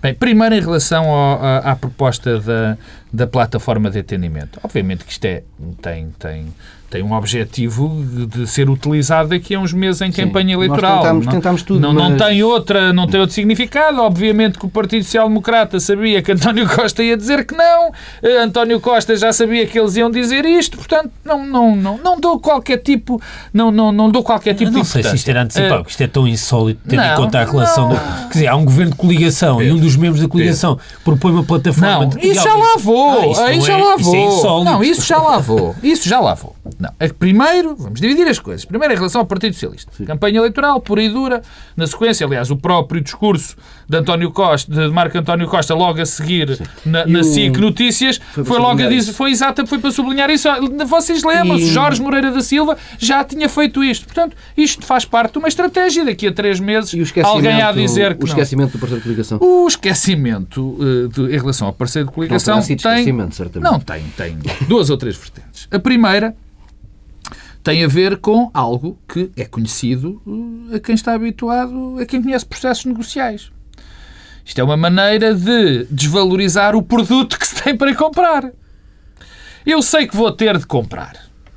Bem, 0.00 0.14
primeiro 0.14 0.54
em 0.54 0.60
relação 0.60 1.04
ao- 1.10 1.44
à, 1.44 1.58
à 1.72 1.76
proposta 1.76 2.38
da, 2.38 2.78
da 3.12 3.26
plataforma 3.26 3.90
de 3.90 3.98
atendimento. 4.00 4.58
Obviamente 4.62 5.04
que 5.04 5.12
isto 5.12 5.24
é, 5.24 5.42
tem, 5.80 6.08
tem, 6.18 6.46
tem 6.90 7.02
um 7.02 7.12
objetivo 7.12 8.04
de, 8.26 8.46
ser 8.46 8.68
utilizado 8.70 9.30
daqui 9.30 9.54
a 9.54 9.60
uns 9.60 9.72
meses 9.72 10.00
em 10.02 10.10
Sim. 10.12 10.22
campanha 10.26 10.56
Nós 10.56 10.64
eleitoral. 10.66 10.98
tentámos- 11.02 11.26
não, 11.26 11.32
tentámos 11.32 11.62
tudo, 11.62 11.80
não, 11.80 11.92
não 11.92 12.10
mas- 12.10 12.22
tem 12.22 12.42
outra, 12.42 12.92
não 12.92 13.06
tem 13.06 13.20
outro 13.20 13.34
significado. 13.34 14.00
Obviamente 14.02 14.58
que 14.58 14.66
o 14.66 14.68
Partido 14.68 15.04
Social 15.04 15.26
Democrata 15.28 15.80
sabia 15.80 16.20
que 16.22 16.32
António 16.32 16.66
Costa 16.74 17.02
ia 17.02 17.16
dizer 17.16 17.46
que 17.46 17.54
não. 17.54 17.92
Eh, 18.22 18.42
António 18.42 18.78
Costa 18.80 19.16
já 19.16 19.32
sabia 19.32 19.66
que 19.66 19.78
eles 19.78 19.96
iam 19.96 20.10
dizer 20.10 20.44
isto. 20.44 20.76
Portanto, 20.76 21.10
não, 21.24 21.46
não, 21.46 21.76
não, 21.76 21.98
não 21.98 22.20
dou 22.20 22.38
qualquer 22.38 22.78
tipo, 22.78 23.20
não, 23.52 23.70
não, 23.70 23.90
não 23.92 24.10
dou 24.10 24.22
qualquer 24.22 24.54
tipo 24.54 24.70
não 24.70 24.82
de 24.82 24.86
sei 24.86 25.02
se 25.02 25.14
isto 25.16 25.28
era 25.30 25.42
antecipado, 25.42 25.76
porque 25.78 25.90
isto 25.92 26.02
é 26.02 26.06
tão 26.06 26.26
insólito, 26.28 26.80
tendo 26.88 27.02
em 27.02 27.08
não, 27.08 27.16
conta 27.16 27.38
a 27.40 27.44
relação. 27.44 27.88
não. 27.88 27.96
Do, 27.96 28.28
quer 28.28 28.32
dizer, 28.34 28.46
há 28.48 28.56
um 28.56 28.64
governo 28.64 28.92
de 28.92 28.98
coligação 28.98 29.62
e 29.62 29.70
um 29.72 29.78
dos 29.78 29.96
membros 29.96 30.20
da 30.22 30.28
coligação 30.28 30.78
propõe 31.04 31.32
uma 31.32 31.44
plataforma. 31.44 32.00
Não, 32.00 32.08
de 32.08 32.26
isso 32.26 32.42
já 32.42 32.54
lá 32.54 32.76
vou. 32.78 32.97
Ah, 33.10 33.26
isso 33.26 33.40
aí 33.40 33.60
já 33.60 33.78
é- 33.78 33.82
lá 33.82 33.96
isso 33.96 34.14
é 34.14 34.64
não, 34.64 34.82
isso 34.82 35.02
já 35.06 35.18
lá 35.18 35.38
vou. 35.38 35.74
Isso 35.82 36.08
já 36.08 36.20
lá 36.20 36.34
vou. 36.34 36.54
Não. 36.78 36.90
É 36.98 37.08
Primeiro, 37.08 37.74
vamos 37.76 38.00
dividir 38.00 38.26
as 38.28 38.38
coisas. 38.38 38.64
Primeiro, 38.64 38.94
em 38.94 38.96
relação 38.96 39.20
ao 39.20 39.26
Partido 39.26 39.52
Socialista. 39.54 39.90
Campanha 40.04 40.38
eleitoral, 40.38 40.80
pura 40.80 41.02
e 41.02 41.08
dura. 41.08 41.42
Na 41.76 41.86
sequência, 41.86 42.26
aliás, 42.26 42.50
o 42.50 42.56
próprio 42.56 43.00
discurso 43.00 43.56
de 43.88 43.96
António 43.96 44.30
Costa, 44.30 44.70
de 44.70 44.88
Marco 44.92 45.16
António 45.16 45.48
Costa, 45.48 45.74
logo 45.74 45.98
a 46.00 46.04
seguir 46.04 46.60
na, 46.84 47.06
na 47.06 47.20
o- 47.20 47.24
SIC 47.24 47.56
Notícias, 47.56 48.20
Foi 48.34 48.44
foi, 48.44 48.58
logo 48.58 48.82
a 48.82 48.86
dizer, 48.86 49.12
foi 49.14 49.30
exata, 49.30 49.64
foi 49.66 49.78
para 49.78 49.90
sublinhar 49.90 50.28
isso. 50.30 50.46
Vocês 50.86 51.22
lembram-se, 51.24 51.64
E- 51.64 51.72
Jorge 51.72 52.02
Moreira 52.02 52.30
da 52.30 52.42
Silva 52.42 52.76
já 52.98 53.24
tinha 53.24 53.48
feito 53.48 53.82
isto. 53.82 54.04
Portanto, 54.04 54.36
isto 54.56 54.84
faz 54.84 55.04
parte 55.06 55.32
de 55.32 55.38
uma 55.38 55.48
estratégia. 55.48 56.04
Daqui 56.04 56.26
a 56.26 56.32
três 56.32 56.60
meses, 56.60 56.92
alguém 57.24 57.62
há 57.62 57.70
a 57.70 57.72
dizer 57.72 58.14
que 58.16 58.24
o 58.24 58.26
não. 58.26 58.28
esquecimento 58.28 58.72
do 58.72 58.78
Partido 58.78 58.98
de 58.98 59.02
Coligação? 59.04 59.38
O 59.40 59.66
esquecimento 59.66 60.76
eh, 60.80 61.08
de- 61.08 61.34
em 61.34 61.38
relação 61.38 61.66
ao 61.68 61.72
parceiro 61.72 62.08
de 62.08 62.14
coligação 62.14 62.60
sido 62.60 62.82
tem, 62.82 63.04
certamente. 63.32 63.70
não 63.72 63.80
tem, 63.80 64.02
tem 64.16 64.36
duas 64.68 64.90
ou 64.90 64.96
três 64.98 65.16
vertentes. 65.16 65.66
A 65.70 65.78
primeira 65.78 66.36
tem 67.62 67.84
a 67.84 67.88
ver 67.88 68.18
com 68.18 68.50
algo 68.54 68.98
que 69.08 69.30
é 69.36 69.44
conhecido 69.44 70.20
eh, 70.72 70.76
a 70.76 70.80
quem 70.80 70.94
está 70.94 71.14
habituado, 71.14 71.96
a 72.00 72.06
quem 72.06 72.22
conhece 72.22 72.44
processos 72.44 72.84
negociais. 72.84 73.50
Isto 74.48 74.62
é 74.62 74.64
uma 74.64 74.78
maneira 74.78 75.34
de 75.34 75.84
desvalorizar 75.90 76.74
o 76.74 76.82
produto 76.82 77.38
que 77.38 77.46
se 77.46 77.62
tem 77.62 77.76
para 77.76 77.94
comprar. 77.94 78.50
Eu 79.64 79.82
sei 79.82 80.06
que 80.06 80.16
vou 80.16 80.32
ter 80.32 80.56
de 80.56 80.66
comprar. 80.66 81.16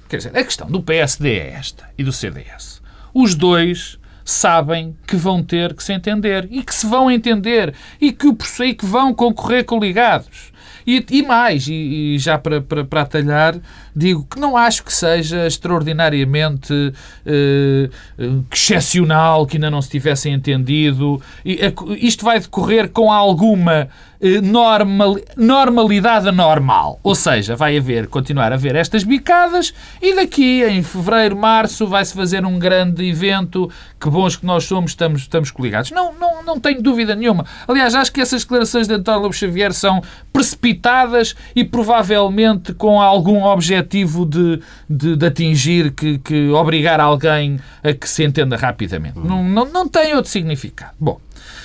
Quer 0.09 0.17
dizer, 0.17 0.37
a 0.37 0.43
questão 0.43 0.69
do 0.69 0.83
PSD 0.83 1.37
é 1.37 1.53
esta 1.53 1.85
e 1.97 2.03
do 2.03 2.11
CDS. 2.11 2.81
Os 3.13 3.33
dois 3.33 3.97
sabem 4.25 4.93
que 5.07 5.15
vão 5.15 5.41
ter 5.41 5.73
que 5.73 5.81
se 5.81 5.93
entender 5.93 6.49
e 6.51 6.61
que 6.61 6.75
se 6.75 6.85
vão 6.85 7.09
entender 7.09 7.73
e 7.99 8.11
que, 8.11 8.27
o 8.27 8.37
e 8.59 8.73
que 8.73 8.85
vão 8.85 9.13
concorrer 9.13 9.63
coligados. 9.63 10.51
E, 10.85 11.05
e 11.11 11.23
mais, 11.23 11.67
e, 11.69 12.15
e 12.15 12.19
já 12.19 12.37
para, 12.37 12.59
para, 12.59 12.83
para 12.83 13.01
atalhar, 13.03 13.55
digo 13.95 14.25
que 14.29 14.39
não 14.39 14.55
acho 14.57 14.83
que 14.83 14.93
seja 14.93 15.45
extraordinariamente 15.47 16.93
eh, 17.25 17.89
eh, 18.17 18.29
excepcional 18.51 19.45
que 19.45 19.57
ainda 19.57 19.69
não 19.69 19.81
se 19.81 19.89
tivessem 19.89 20.33
entendido. 20.33 21.21
E, 21.45 21.59
a- 21.65 21.95
isto 21.97 22.23
vai 22.25 22.39
decorrer 22.39 22.89
com 22.89 23.11
alguma 23.11 23.89
eh, 24.21 24.39
normal, 24.41 25.17
normalidade 25.35 26.31
normal. 26.31 26.99
Ou 27.03 27.15
seja, 27.15 27.55
vai 27.55 27.77
haver, 27.77 28.07
continuar 28.07 28.51
a 28.51 28.55
haver 28.55 28.75
estas 28.75 29.03
bicadas 29.03 29.73
e 30.01 30.15
daqui 30.15 30.63
em 30.63 30.81
fevereiro, 30.83 31.35
março, 31.35 31.87
vai-se 31.87 32.13
fazer 32.13 32.45
um 32.45 32.57
grande 32.59 33.07
evento. 33.07 33.69
Que 33.99 34.09
bons 34.09 34.35
que 34.35 34.45
nós 34.45 34.63
somos, 34.63 34.91
estamos, 34.91 35.21
estamos 35.21 35.51
coligados. 35.51 35.91
Não, 35.91 36.11
não, 36.19 36.43
não 36.43 36.59
tenho 36.59 36.81
dúvida 36.81 37.15
nenhuma. 37.15 37.45
Aliás, 37.67 37.93
acho 37.93 38.11
que 38.11 38.19
essas 38.19 38.41
declarações 38.41 38.87
de 38.87 38.93
António 38.95 39.31
Xavier 39.31 39.71
são 39.73 40.01
precipitadas 40.33 41.35
e 41.55 41.63
provavelmente 41.63 42.73
com 42.73 42.99
algum 42.99 43.43
objetivo 43.43 43.80
de, 44.25 44.61
de, 44.89 45.15
de 45.15 45.25
atingir, 45.25 45.91
que, 45.91 46.17
que 46.19 46.49
obrigar 46.49 46.99
alguém 46.99 47.59
a 47.83 47.93
que 47.93 48.07
se 48.09 48.23
entenda 48.23 48.55
rapidamente. 48.57 49.17
Não, 49.19 49.43
não, 49.43 49.65
não 49.65 49.87
tem 49.87 50.15
outro 50.15 50.31
significado. 50.31 50.93
Bom, 50.99 51.19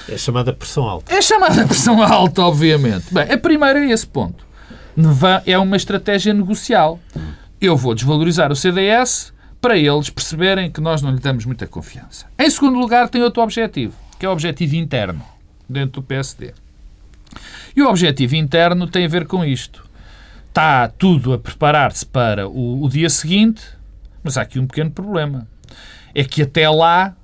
É 0.09 0.17
chamada 0.17 0.53
pressão 0.53 0.85
alta. 0.85 1.15
é 1.15 1.21
chamada 1.23 1.65
pressão 1.69 2.03
alta, 2.03 2.43
obviamente. 2.43 3.07
Bem, 3.13 3.31
a 3.33 3.39
primeira 3.39 3.79
é 3.85 3.91
esse 3.91 4.07
ponto. 4.07 4.45
É 5.45 5.59
uma 5.59 5.77
estratégia 5.77 6.33
negocial. 6.33 6.99
Eu 7.61 7.77
vou 7.77 7.95
desvalorizar 7.95 8.51
o 8.51 8.57
CDS 8.57 9.33
para 9.61 9.77
eles 9.77 10.11
perceberem 10.11 10.71
que 10.71 10.81
nós 10.81 11.03
não 11.03 11.11
lhe 11.11 11.19
damos 11.21 11.45
muita 11.45 11.67
confiança. 11.67 12.27
Em 12.39 12.49
segundo 12.49 12.79
lugar, 12.79 13.09
tem 13.09 13.23
outro 13.23 13.43
objetivo, 13.43 13.95
que 14.19 14.25
é 14.25 14.29
o 14.29 14.33
objetivo 14.33 14.77
interno, 14.77 15.23
dentro 15.69 16.01
do 16.01 16.03
PSD. 16.03 16.53
E 17.75 17.83
o 17.83 17.89
objetivo 17.89 18.37
interno 18.37 18.87
tem 18.87 19.05
a 19.05 19.09
ver 19.09 19.27
com 19.27 19.45
isto. 19.45 19.86
Está 20.57 20.89
tudo 20.89 21.35
a 21.35 21.39
preparar-se 21.39 22.07
para 22.07 22.49
o, 22.49 22.83
o 22.83 22.89
dia 22.89 23.11
seguinte, 23.11 23.63
mas 24.23 24.39
há 24.39 24.41
aqui 24.41 24.59
um 24.59 24.67
pequeno 24.67 24.91
problema. 24.91 25.47
É 26.15 26.25
que 26.25 26.41
até 26.41 26.67
lá 26.67 27.15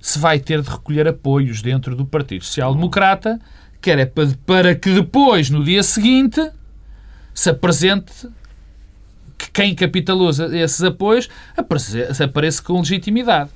se 0.00 0.18
vai 0.18 0.40
ter 0.40 0.62
de 0.62 0.70
recolher 0.70 1.06
apoios 1.06 1.60
dentro 1.60 1.94
do 1.94 2.06
Partido 2.06 2.42
Social 2.42 2.74
Democrata, 2.74 3.38
que 3.78 3.90
era 3.90 4.10
para, 4.46 4.74
que 4.74 4.88
depois, 4.88 5.50
no 5.50 5.62
dia 5.62 5.82
seguinte, 5.82 6.40
se 7.34 7.50
apresente 7.50 8.26
que 9.36 9.50
quem 9.50 9.74
capitaliza 9.74 10.46
esses 10.56 10.82
apoios 10.82 11.28
apareça 12.24 12.62
com 12.62 12.78
legitimidade. 12.78 13.50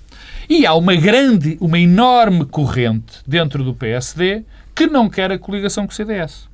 E 0.47 0.67
há 0.67 0.75
uma 0.75 0.95
grande, 0.95 1.57
uma 1.59 1.79
enorme 1.79 2.45
corrente 2.45 3.21
dentro 3.27 3.64
do 3.64 3.75
PSD 3.75 4.45
que 4.75 4.87
não 4.87 5.09
quer 5.09 5.33
a 5.33 5.39
coligação 5.39 5.87
com 5.87 5.93
o 5.93 5.97
CDS. 5.97 6.51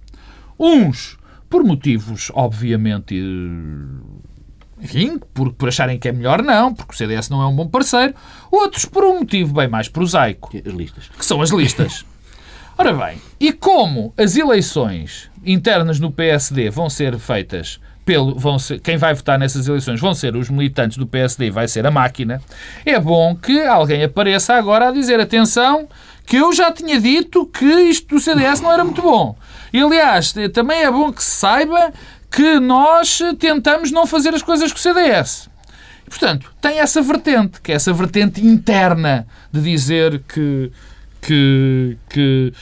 Uns 0.57 1.21
por 1.53 1.63
motivos, 1.63 2.33
obviamente, 2.33 3.15
enfim, 4.81 5.21
por, 5.35 5.53
por 5.53 5.69
acharem 5.69 5.99
que 5.99 6.09
é 6.09 6.13
melhor 6.13 6.43
não, 6.43 6.73
porque 6.73 6.95
o 6.95 6.97
CDS 6.97 7.29
não 7.29 7.43
é 7.43 7.47
um 7.47 7.55
bom 7.55 7.69
parceiro. 7.69 8.15
Outros 8.51 8.87
por 8.87 9.05
um 9.05 9.19
motivo 9.19 9.53
bem 9.53 9.69
mais 9.69 9.87
prosaico 9.87 10.51
As 10.57 10.73
listas. 10.73 11.11
que 11.11 11.27
são 11.27 11.43
as 11.43 11.51
listas. 11.51 12.07
Ora 12.79 12.95
bem, 12.95 13.21
e 13.39 13.53
como 13.53 14.15
as 14.17 14.35
eleições 14.35 15.31
internas 15.45 16.01
no 16.01 16.11
PSD 16.11 16.71
vão 16.71 16.89
ser 16.89 17.19
feitas 17.19 17.79
pelo. 18.03 18.35
Vão 18.35 18.59
ser, 18.59 18.81
quem 18.81 18.97
vai 18.97 19.13
votar 19.13 19.39
nessas 19.39 19.69
eleições 19.69 20.01
vão 20.01 20.15
ser 20.15 20.35
os 20.35 20.49
militantes 20.49 20.97
do 20.97 21.07
PSD, 21.07 21.51
vai 21.51 21.69
ser 21.69 21.87
a 21.87 21.91
máquina, 21.91 22.41
é 22.87 22.99
bom 22.99 23.37
que 23.37 23.61
alguém 23.61 24.03
apareça 24.03 24.55
agora 24.55 24.89
a 24.89 24.91
dizer: 24.91 25.21
atenção, 25.21 25.87
que 26.27 26.37
eu 26.37 26.53
já 26.53 26.73
tinha 26.73 27.01
dito 27.01 27.47
que 27.47 27.65
isto 27.65 28.15
do 28.15 28.21
CDS 28.21 28.61
não 28.61 28.73
era 28.73 28.85
muito 28.85 29.03
bom. 29.03 29.37
E, 29.73 29.81
aliás, 29.81 30.35
também 30.53 30.83
é 30.83 30.91
bom 30.91 31.13
que 31.13 31.23
se 31.23 31.31
saiba 31.31 31.93
que 32.31 32.59
nós 32.59 33.21
tentamos 33.39 33.91
não 33.91 34.07
fazer 34.07 34.35
as 34.35 34.43
coisas 34.43 34.73
com 34.73 34.79
o 34.79 34.81
CDS. 34.81 35.49
E, 36.07 36.11
portanto, 36.11 36.53
tem 36.61 36.79
essa 36.79 37.01
vertente, 37.03 37.61
que 37.61 37.73
é 37.73 37.75
essa 37.75 37.93
vertente 37.93 38.45
interna 38.45 39.27
de 39.51 39.61
dizer 39.61 40.23
que, 40.27 40.71
que, 41.21 41.97
que, 42.09 42.53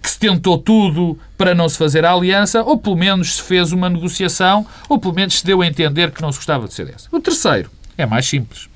que 0.00 0.10
se 0.10 0.18
tentou 0.18 0.58
tudo 0.58 1.18
para 1.36 1.54
não 1.54 1.68
se 1.68 1.76
fazer 1.78 2.04
a 2.04 2.12
aliança, 2.12 2.62
ou 2.62 2.78
pelo 2.78 2.96
menos 2.96 3.36
se 3.36 3.42
fez 3.42 3.72
uma 3.72 3.88
negociação, 3.88 4.66
ou 4.88 4.98
pelo 4.98 5.14
menos 5.14 5.38
se 5.38 5.46
deu 5.46 5.62
a 5.62 5.66
entender 5.66 6.10
que 6.10 6.22
não 6.22 6.30
se 6.30 6.38
gostava 6.38 6.66
do 6.66 6.72
CDS. 6.72 7.08
O 7.10 7.20
terceiro 7.20 7.70
é 7.96 8.06
mais 8.06 8.26
simples. 8.26 8.69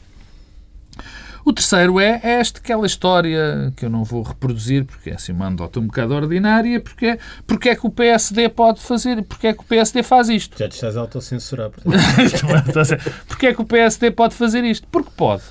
O 1.44 1.52
terceiro 1.52 2.00
é, 2.00 2.20
é 2.22 2.30
esta 2.40 2.58
aquela 2.58 2.86
história 2.86 3.72
que 3.76 3.84
eu 3.84 3.90
não 3.90 4.02
vou 4.02 4.22
reproduzir 4.22 4.84
porque 4.86 5.10
é 5.10 5.14
assim 5.14 5.32
uma 5.32 5.46
andota 5.46 5.78
um 5.78 5.86
bocado 5.86 6.14
ordinária, 6.14 6.80
porque, 6.80 7.06
é, 7.06 7.18
porque 7.46 7.68
é 7.68 7.76
que 7.76 7.86
o 7.86 7.90
PSD 7.90 8.48
pode 8.48 8.80
fazer, 8.80 9.22
porque 9.24 9.48
é 9.48 9.52
que 9.52 9.60
o 9.60 9.64
PSD 9.64 10.02
faz 10.02 10.30
isto. 10.30 10.58
Já 10.58 10.68
te 10.68 10.72
estás 10.72 10.96
a 10.96 11.00
autocensurar. 11.00 11.70
porque 13.28 13.46
é 13.48 13.54
que 13.54 13.60
o 13.60 13.64
PSD 13.64 14.10
pode 14.10 14.34
fazer 14.34 14.64
isto? 14.64 14.88
Porque 14.88 15.10
pode. 15.14 15.42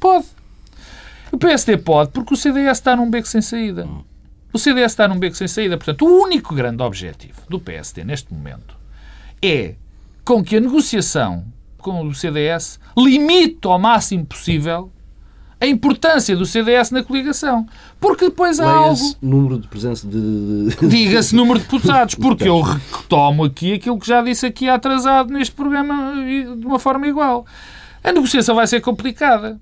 Pode. 0.00 0.26
O 1.30 1.38
PSD 1.38 1.76
pode 1.78 2.10
porque 2.10 2.34
o 2.34 2.36
CDS 2.36 2.78
está 2.78 2.96
num 2.96 3.08
beco 3.08 3.28
sem 3.28 3.40
saída. 3.40 3.88
O 4.52 4.58
CDS 4.58 4.92
está 4.92 5.06
num 5.06 5.18
beco 5.18 5.36
sem 5.36 5.48
saída. 5.48 5.76
Portanto, 5.76 6.06
o 6.06 6.22
único 6.22 6.54
grande 6.54 6.82
objetivo 6.82 7.40
do 7.48 7.60
PSD 7.60 8.04
neste 8.04 8.32
momento 8.32 8.76
é 9.40 9.76
com 10.24 10.42
que 10.42 10.56
a 10.56 10.60
negociação 10.60 11.44
com 11.78 12.06
o 12.06 12.14
CDS 12.14 12.80
limite 12.96 13.66
ao 13.66 13.78
máximo 13.78 14.24
possível 14.24 14.90
a 15.64 15.68
importância 15.68 16.36
do 16.36 16.46
CDS 16.46 16.90
na 16.90 17.02
coligação. 17.02 17.66
Porque 18.00 18.26
depois 18.26 18.60
há 18.60 18.70
algo... 18.70 19.00
número 19.20 19.58
de 19.58 19.66
presença 19.66 20.06
de... 20.06 20.68
Diga-se 20.86 21.34
número 21.36 21.58
de 21.58 21.64
deputados, 21.64 22.14
porque 22.14 22.48
eu 22.48 22.60
retomo 22.60 23.44
aqui 23.44 23.74
aquilo 23.74 23.98
que 23.98 24.06
já 24.06 24.22
disse 24.22 24.46
aqui 24.46 24.68
atrasado 24.68 25.32
neste 25.32 25.54
programa 25.54 26.14
de 26.14 26.66
uma 26.66 26.78
forma 26.78 27.06
igual. 27.06 27.46
A 28.02 28.12
negociação 28.12 28.54
vai 28.54 28.66
ser 28.66 28.80
complicada. 28.80 29.58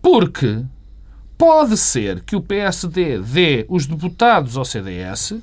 Porque 0.00 0.62
pode 1.36 1.76
ser 1.76 2.20
que 2.20 2.36
o 2.36 2.40
PSD 2.40 3.18
dê 3.18 3.66
os 3.68 3.86
deputados 3.86 4.56
ao 4.56 4.64
CDS 4.64 5.34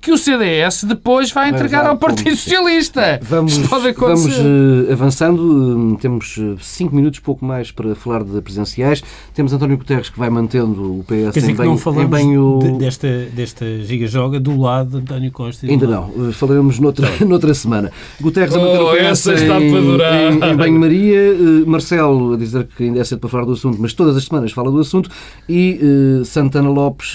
que 0.00 0.12
o 0.12 0.18
CDS 0.18 0.84
depois 0.84 1.30
vai 1.32 1.50
entregar 1.50 1.86
ao 1.86 1.96
Partido 1.96 2.36
Socialista. 2.36 3.20
Vamos, 3.22 3.56
vamos 3.56 4.38
uh, 4.38 4.92
avançando. 4.92 5.92
Uh, 5.92 5.96
temos 5.96 6.36
eh, 6.38 6.54
cinco 6.60 6.94
minutos, 6.94 7.20
pouco 7.20 7.44
mais, 7.44 7.70
para 7.70 7.94
falar 7.94 8.22
de 8.22 8.40
presidenciais. 8.40 9.02
Temos 9.34 9.52
António 9.52 9.76
Guterres 9.76 10.08
que 10.08 10.18
vai 10.18 10.30
mantendo 10.30 11.00
o 11.00 11.04
PS 11.04 11.34
Quer 11.34 11.50
em 11.50 11.54
bem, 11.54 11.66
não 11.66 11.76
falamos 11.76 12.10
bem 12.10 12.38
o... 12.38 12.58
de, 12.58 12.78
desta, 12.78 13.08
desta 13.32 13.80
giga-joga 13.80 14.38
do 14.38 14.58
lado 14.60 14.90
de 14.90 14.96
António 14.98 15.32
Costa. 15.32 15.66
Ainda 15.66 15.86
não. 15.86 16.10
Uh, 16.10 16.32
falaremos 16.32 16.78
noutra, 16.78 17.08
noutra 17.26 17.52
semana. 17.54 17.90
Guterres 18.20 18.54
a 18.54 18.58
manter 18.58 18.80
oh, 18.80 18.92
o 18.92 18.96
PS 18.96 19.26
em, 19.26 20.44
em, 20.46 20.50
em 20.50 20.56
banho-maria. 20.56 21.18
Marcelo 21.66 22.34
a 22.34 22.36
dizer 22.36 22.68
que 22.76 22.84
ainda 22.84 23.00
é 23.00 23.04
cedo 23.04 23.18
para 23.18 23.30
falar 23.30 23.44
do 23.44 23.52
assunto, 23.52 23.78
mas 23.80 23.92
todas 23.92 24.16
as 24.16 24.24
semanas 24.24 24.52
fala 24.52 24.70
do 24.70 24.78
assunto. 24.78 25.10
E 25.48 25.78
Santana 26.24 26.68
Lopes 26.68 27.14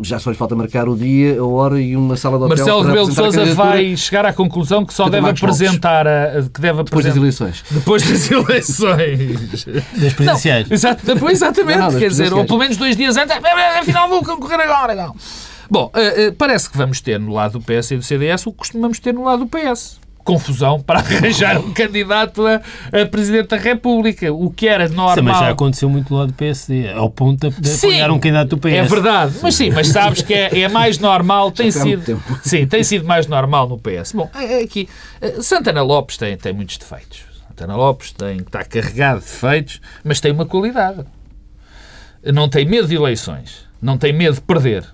já 0.00 0.18
só 0.18 0.30
lhe 0.30 0.36
falta 0.36 0.54
marcar 0.54 0.88
o 0.88 0.96
dia, 0.96 1.40
a 1.40 1.44
hora 1.44 1.80
e 1.80 1.87
uma 1.96 2.16
sala 2.16 2.38
de 2.38 2.44
hotel 2.44 2.56
Marcelo 2.56 2.82
Rebelo 2.82 3.08
de 3.08 3.14
Sousa 3.14 3.44
vai 3.54 3.96
chegar 3.96 4.26
à 4.26 4.32
conclusão 4.32 4.84
que 4.84 4.92
só 4.94 5.08
deve 5.08 5.28
apresentar 5.28 6.06
a, 6.06 6.42
que 6.52 6.60
deve 6.60 6.82
depois 6.82 7.04
das 7.04 7.16
eleições. 7.16 7.64
Depois 7.70 8.02
das 8.02 8.30
eleições. 8.30 9.64
das 9.96 10.12
presidenciais. 10.12 10.68
Não, 10.68 10.74
exato, 10.74 11.06
depois, 11.06 11.32
exatamente, 11.34 11.78
não, 11.78 11.90
quer 11.90 12.08
dizer, 12.08 12.32
ou 12.32 12.44
pelo 12.44 12.58
menos 12.58 12.76
dois 12.76 12.96
dias 12.96 13.16
antes, 13.16 13.36
afinal 13.78 14.08
vou 14.08 14.24
concorrer 14.24 14.60
agora. 14.60 14.94
Não. 14.94 15.14
Bom, 15.70 15.92
uh, 15.94 16.28
uh, 16.28 16.32
parece 16.32 16.70
que 16.70 16.76
vamos 16.76 17.00
ter 17.00 17.18
no 17.20 17.32
lado 17.32 17.58
do 17.58 17.60
PS 17.60 17.90
e 17.90 17.96
do 17.96 18.02
CDS 18.02 18.46
o 18.46 18.52
que 18.52 18.58
costumamos 18.58 18.98
ter 18.98 19.12
no 19.12 19.24
lado 19.24 19.44
do 19.44 19.46
PS 19.46 19.98
confusão 20.28 20.78
para 20.78 20.98
arranjar 21.00 21.58
um 21.58 21.72
candidato 21.72 22.46
a, 22.46 22.60
a, 23.00 23.06
Presidente 23.06 23.48
da 23.48 23.56
República, 23.56 24.30
o 24.30 24.50
que 24.50 24.68
era 24.68 24.86
normal. 24.86 25.14
Sim, 25.14 25.22
mas 25.22 25.38
já 25.38 25.48
aconteceu 25.48 25.88
muito 25.88 26.08
do 26.08 26.16
lado 26.16 26.28
do 26.28 26.34
PSD, 26.34 26.90
ao 26.90 27.08
ponto 27.08 27.48
de 27.48 27.68
sim, 27.68 27.86
apoiar 27.86 28.10
um 28.10 28.18
candidato 28.18 28.50
do 28.50 28.58
PS. 28.58 28.74
É 28.74 28.82
verdade, 28.82 29.34
mas 29.42 29.54
sim, 29.54 29.70
mas 29.70 29.88
sabes 29.88 30.20
que 30.20 30.34
é, 30.34 30.60
é 30.60 30.68
mais 30.68 30.98
normal, 30.98 31.50
tem 31.50 31.70
sido, 31.70 32.22
sim, 32.44 32.66
tem 32.66 32.84
sido 32.84 33.06
mais 33.06 33.26
normal 33.26 33.66
no 33.66 33.78
PS. 33.78 34.12
Bom, 34.12 34.30
é, 34.34 34.60
é 34.60 34.64
aqui, 34.64 34.86
eh, 35.22 35.40
Santana 35.40 35.80
Lopes 35.80 36.18
tem, 36.18 36.36
tem 36.36 36.52
muitos 36.52 36.76
defeitos. 36.76 37.22
Santana 37.48 37.74
Lopes 37.74 38.12
tem, 38.12 38.36
está 38.36 38.62
carregado 38.62 39.20
de 39.20 39.24
defeitos, 39.24 39.80
mas 40.04 40.20
tem 40.20 40.30
uma 40.30 40.44
qualidade. 40.44 41.06
Não 42.22 42.50
tem 42.50 42.66
medo 42.66 42.86
de 42.86 42.96
eleições, 42.96 43.64
não 43.80 43.96
tem 43.96 44.12
medo 44.12 44.34
de 44.34 44.42
perder 44.42 44.84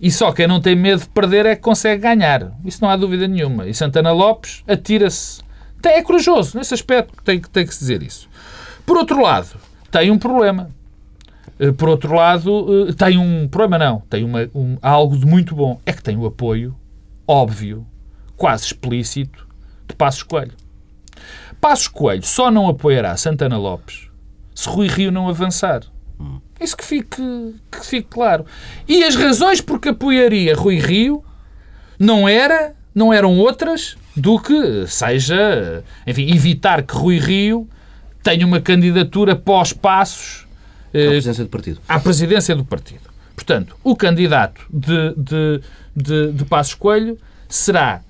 e 0.00 0.10
só 0.10 0.32
quem 0.32 0.46
não 0.46 0.60
tem 0.60 0.76
medo 0.76 1.00
de 1.00 1.08
perder 1.08 1.46
é 1.46 1.56
que 1.56 1.62
consegue 1.62 2.02
ganhar. 2.02 2.52
Isso 2.64 2.82
não 2.82 2.90
há 2.90 2.96
dúvida 2.96 3.26
nenhuma. 3.26 3.66
E 3.66 3.74
Santana 3.74 4.12
Lopes 4.12 4.62
atira-se. 4.66 5.44
É 5.84 6.02
corajoso, 6.02 6.58
nesse 6.58 6.74
aspecto 6.74 7.14
tem, 7.22 7.40
tem 7.40 7.64
que 7.64 7.72
se 7.72 7.78
dizer 7.78 8.02
isso. 8.02 8.28
Por 8.84 8.96
outro 8.96 9.22
lado, 9.22 9.56
tem 9.90 10.10
um 10.10 10.18
problema. 10.18 10.68
Eh, 11.60 11.70
por 11.70 11.88
outro 11.88 12.12
lado, 12.12 12.88
eh, 12.88 12.92
tem 12.92 13.16
um 13.18 13.46
problema, 13.46 13.78
não. 13.78 14.00
Tem 14.10 14.24
uma, 14.24 14.50
um, 14.52 14.76
algo 14.82 15.16
de 15.16 15.24
muito 15.24 15.54
bom. 15.54 15.80
É 15.86 15.92
que 15.92 16.02
tem 16.02 16.16
o 16.16 16.26
apoio 16.26 16.76
óbvio, 17.26 17.86
quase 18.36 18.66
explícito, 18.66 19.46
de 19.86 19.94
Passos 19.94 20.24
Coelho. 20.24 20.54
Passos 21.60 21.86
Coelho 21.86 22.24
só 22.24 22.50
não 22.50 22.68
apoiará 22.68 23.16
Santana 23.16 23.56
Lopes 23.56 24.06
se 24.56 24.68
Rui 24.68 24.88
Rio 24.88 25.12
não 25.12 25.28
avançar. 25.28 25.82
Isso 26.60 26.76
que 26.76 26.84
fique, 26.84 27.22
que 27.70 27.86
fique 27.86 28.08
claro. 28.08 28.46
E 28.88 29.04
as 29.04 29.14
razões 29.14 29.60
por 29.60 29.78
que 29.78 29.90
apoiaria 29.90 30.54
Rui 30.54 30.78
Rio 30.78 31.22
não, 31.98 32.28
era, 32.28 32.74
não 32.94 33.12
eram 33.12 33.38
outras 33.38 33.96
do 34.16 34.40
que 34.40 34.86
seja, 34.86 35.84
enfim, 36.06 36.34
evitar 36.34 36.82
que 36.82 36.94
Rui 36.94 37.18
Rio 37.18 37.68
tenha 38.22 38.46
uma 38.46 38.60
candidatura 38.60 39.36
pós-passos 39.36 40.46
à 40.92 40.98
eh, 40.98 41.08
presidência 41.08 41.44
do 41.44 41.50
partido. 41.50 41.80
À 41.86 42.00
presidência 42.00 42.56
do 42.56 42.64
partido. 42.64 43.10
Portanto, 43.34 43.76
o 43.84 43.94
candidato 43.94 44.66
de, 44.70 45.14
de, 45.14 45.60
de, 45.94 46.32
de 46.32 46.44
Passos 46.46 46.74
Coelho 46.74 47.18
será 47.48 48.00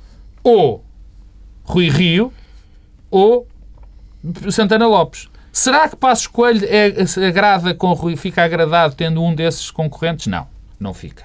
ou 0.42 0.84
Rui 1.64 1.90
Rio 1.90 2.32
ou 3.10 3.46
Santana 4.50 4.86
Lopes. 4.86 5.28
Será 5.56 5.88
que 5.88 5.96
Passos 5.96 6.26
Coelho 6.26 6.68
é, 6.68 6.92
agrada 7.26 7.72
com 7.72 8.14
fica 8.14 8.44
agradado 8.44 8.94
tendo 8.94 9.22
um 9.22 9.34
desses 9.34 9.70
concorrentes? 9.70 10.26
Não, 10.26 10.46
não 10.78 10.92
fica. 10.92 11.24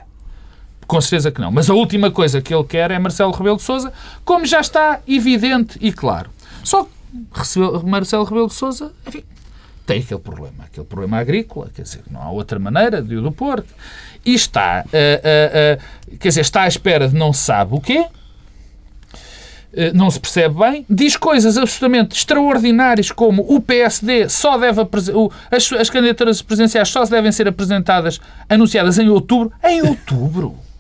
Com 0.87 1.01
certeza 1.01 1.33
que 1.33 1.41
não. 1.41 1.51
Mas 1.51 1.69
a 1.69 1.73
última 1.73 2.09
coisa 2.09 2.41
que 2.41 2.55
ele 2.55 2.63
quer 2.63 2.91
é 2.91 2.97
Marcelo 2.97 3.33
Rebelo 3.33 3.57
de 3.57 3.63
Sousa, 3.63 3.91
como 4.23 4.45
já 4.45 4.61
está 4.61 5.01
evidente 5.05 5.77
e 5.81 5.91
claro. 5.91 6.29
Só 6.63 6.85
que 6.85 6.89
Marcelo 7.85 8.23
Rebelo 8.23 8.47
de 8.47 8.53
Sousa, 8.53 8.93
enfim, 9.05 9.21
tem 9.85 9.99
aquele 9.99 10.21
problema, 10.21 10.63
aquele 10.63 10.85
problema 10.85 11.17
agrícola, 11.17 11.69
quer 11.75 11.81
dizer, 11.81 12.03
não 12.09 12.21
há 12.21 12.31
outra 12.31 12.57
maneira 12.57 13.01
de 13.01 13.17
o 13.17 13.21
depor. 13.21 13.65
E 14.25 14.33
está, 14.33 14.85
uh, 14.85 14.87
uh, 14.87 16.13
uh, 16.13 16.17
quer 16.17 16.29
dizer, 16.29 16.39
está 16.39 16.61
à 16.61 16.67
espera 16.69 17.09
de 17.09 17.15
não 17.15 17.33
se 17.33 17.43
sabe 17.43 17.75
o 17.75 17.81
quê, 17.81 18.07
não 19.93 20.11
se 20.11 20.19
percebe 20.19 20.59
bem, 20.59 20.85
diz 20.89 21.15
coisas 21.15 21.57
absolutamente 21.57 22.15
extraordinárias 22.15 23.11
como 23.11 23.41
o 23.47 23.61
PSD 23.61 24.27
só 24.27 24.57
deve 24.57 24.81
as, 25.49 25.71
as 25.71 25.89
candidaturas 25.89 26.41
presidenciais 26.41 26.89
só 26.89 27.05
devem 27.05 27.31
ser 27.31 27.47
apresentadas, 27.47 28.19
anunciadas 28.49 28.99
em 28.99 29.09
outubro. 29.09 29.51
Em 29.63 29.81
outubro? 29.81 30.57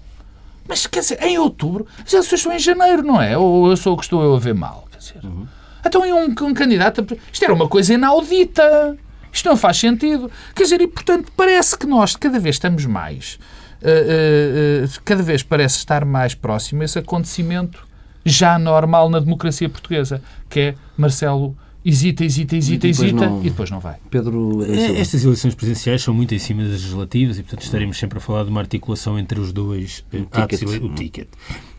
Mas 0.67 0.87
quer 0.87 1.01
dizer, 1.01 1.21
em 1.21 1.37
outubro? 1.37 1.85
As 2.05 2.13
eleições 2.13 2.41
são 2.41 2.53
em 2.53 2.59
janeiro, 2.59 3.03
não 3.03 3.21
é? 3.21 3.37
Ou 3.37 3.69
eu 3.69 3.77
sou 3.77 3.93
o 3.93 3.97
que 3.97 4.03
estou 4.03 4.35
a 4.35 4.39
ver 4.39 4.53
mal? 4.53 4.87
Quer 4.91 4.97
dizer, 4.97 5.19
uhum. 5.23 5.45
Então, 5.85 6.01
um, 6.01 6.25
um 6.25 6.53
candidato. 6.53 7.05
Isto 7.31 7.43
era 7.43 7.53
uma 7.53 7.67
coisa 7.67 7.93
inaudita. 7.93 8.97
Isto 9.31 9.49
não 9.49 9.57
faz 9.57 9.77
sentido. 9.77 10.29
Quer 10.55 10.63
dizer, 10.63 10.81
e 10.81 10.87
portanto, 10.87 11.31
parece 11.35 11.77
que 11.77 11.87
nós 11.87 12.15
cada 12.15 12.39
vez 12.39 12.55
estamos 12.55 12.85
mais. 12.85 13.39
Uh, 13.81 14.83
uh, 14.83 14.85
uh, 14.85 15.01
cada 15.03 15.23
vez 15.23 15.41
parece 15.41 15.77
estar 15.77 16.05
mais 16.05 16.35
próximo 16.35 16.83
esse 16.83 16.99
acontecimento 16.99 17.85
já 18.25 18.57
normal 18.59 19.09
na 19.09 19.19
democracia 19.19 19.69
portuguesa, 19.69 20.21
que 20.49 20.59
é 20.59 20.75
Marcelo 20.97 21.55
hesita, 21.83 22.23
hesita, 22.23 22.55
hesita, 22.55 22.87
e 22.87 22.91
hesita 22.91 23.29
não... 23.29 23.39
e 23.41 23.49
depois 23.49 23.69
não 23.71 23.79
vai. 23.79 23.97
Pedro 24.09 24.63
é, 24.63 24.99
Estas 24.99 25.23
eleições 25.23 25.55
presidenciais 25.55 26.01
são 26.01 26.13
muito 26.13 26.33
em 26.33 26.39
cima 26.39 26.63
das 26.63 26.73
legislativas 26.73 27.39
e, 27.39 27.43
portanto, 27.43 27.63
estaremos 27.63 27.97
sempre 27.97 28.19
a 28.19 28.21
falar 28.21 28.43
de 28.43 28.49
uma 28.49 28.61
articulação 28.61 29.17
entre 29.17 29.39
os 29.39 29.51
dois 29.51 30.03
o 30.13 30.27
atos 30.31 30.59
ticket. 30.59 30.81
o 30.83 30.89
ticket. 30.93 31.27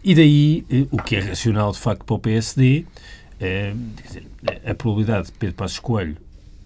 E 0.02 0.14
daí, 0.14 0.64
eh, 0.68 0.86
o 0.90 1.00
que 1.00 1.16
é 1.16 1.20
racional, 1.20 1.70
de 1.70 1.78
facto, 1.78 2.04
para 2.04 2.16
o 2.16 2.18
PSD, 2.18 2.84
é, 3.38 3.72
dizer, 4.04 4.26
a 4.64 4.74
probabilidade 4.74 5.26
de 5.26 5.32
Pedro 5.32 5.54
Passos 5.54 5.78
Coelho 5.78 6.16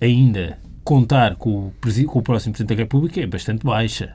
ainda 0.00 0.58
contar 0.86 1.34
com 1.34 1.50
o, 1.50 1.72
com 2.06 2.18
o 2.20 2.22
próximo 2.22 2.52
Presidente 2.52 2.76
da 2.76 2.80
República 2.80 3.20
é 3.20 3.26
bastante 3.26 3.66
baixa. 3.66 4.12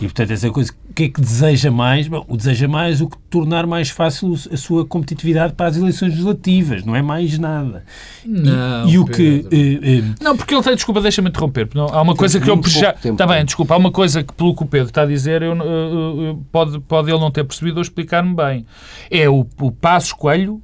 E, 0.00 0.04
portanto, 0.04 0.32
essa 0.32 0.50
coisa, 0.50 0.72
o 0.90 0.92
que 0.92 1.04
é 1.04 1.08
que 1.08 1.20
deseja 1.20 1.70
mais? 1.70 2.08
Bom, 2.08 2.24
o 2.26 2.36
deseja 2.36 2.66
mais 2.66 3.00
o 3.00 3.08
que 3.08 3.16
tornar 3.30 3.68
mais 3.68 3.88
fácil 3.88 4.34
a 4.52 4.56
sua 4.56 4.84
competitividade 4.84 5.52
para 5.52 5.68
as 5.68 5.76
eleições 5.76 6.08
legislativas, 6.08 6.84
não 6.84 6.96
é 6.96 7.02
mais 7.02 7.38
nada. 7.38 7.84
Não, 8.26 8.88
e, 8.88 8.94
e 8.94 8.98
o 8.98 9.04
que... 9.04 9.46
Eh, 9.52 9.98
eh, 9.98 10.14
não, 10.20 10.36
porque 10.36 10.52
ele 10.52 10.62
tem, 10.64 10.74
desculpa, 10.74 11.00
deixa-me 11.00 11.28
interromper, 11.28 11.68
não, 11.72 11.86
há 11.86 12.02
uma 12.02 12.16
coisa 12.16 12.40
que 12.40 12.50
eu... 12.50 12.60
Já, 12.66 12.96
está 13.04 13.24
bem, 13.24 13.44
desculpa, 13.44 13.74
há 13.74 13.76
uma 13.76 13.92
coisa 13.92 14.24
que, 14.24 14.32
pelo 14.32 14.56
que 14.56 14.64
o 14.64 14.66
Pedro 14.66 14.88
está 14.88 15.02
a 15.02 15.06
dizer, 15.06 15.40
eu, 15.40 15.54
eu, 15.54 16.44
pode, 16.50 16.80
pode 16.80 17.12
ele 17.12 17.20
não 17.20 17.30
ter 17.30 17.44
percebido 17.44 17.76
ou 17.76 17.82
explicar-me 17.82 18.34
bem. 18.34 18.66
É 19.08 19.30
o, 19.30 19.46
o 19.60 19.70
Passo 19.70 20.16
Coelho 20.16 20.60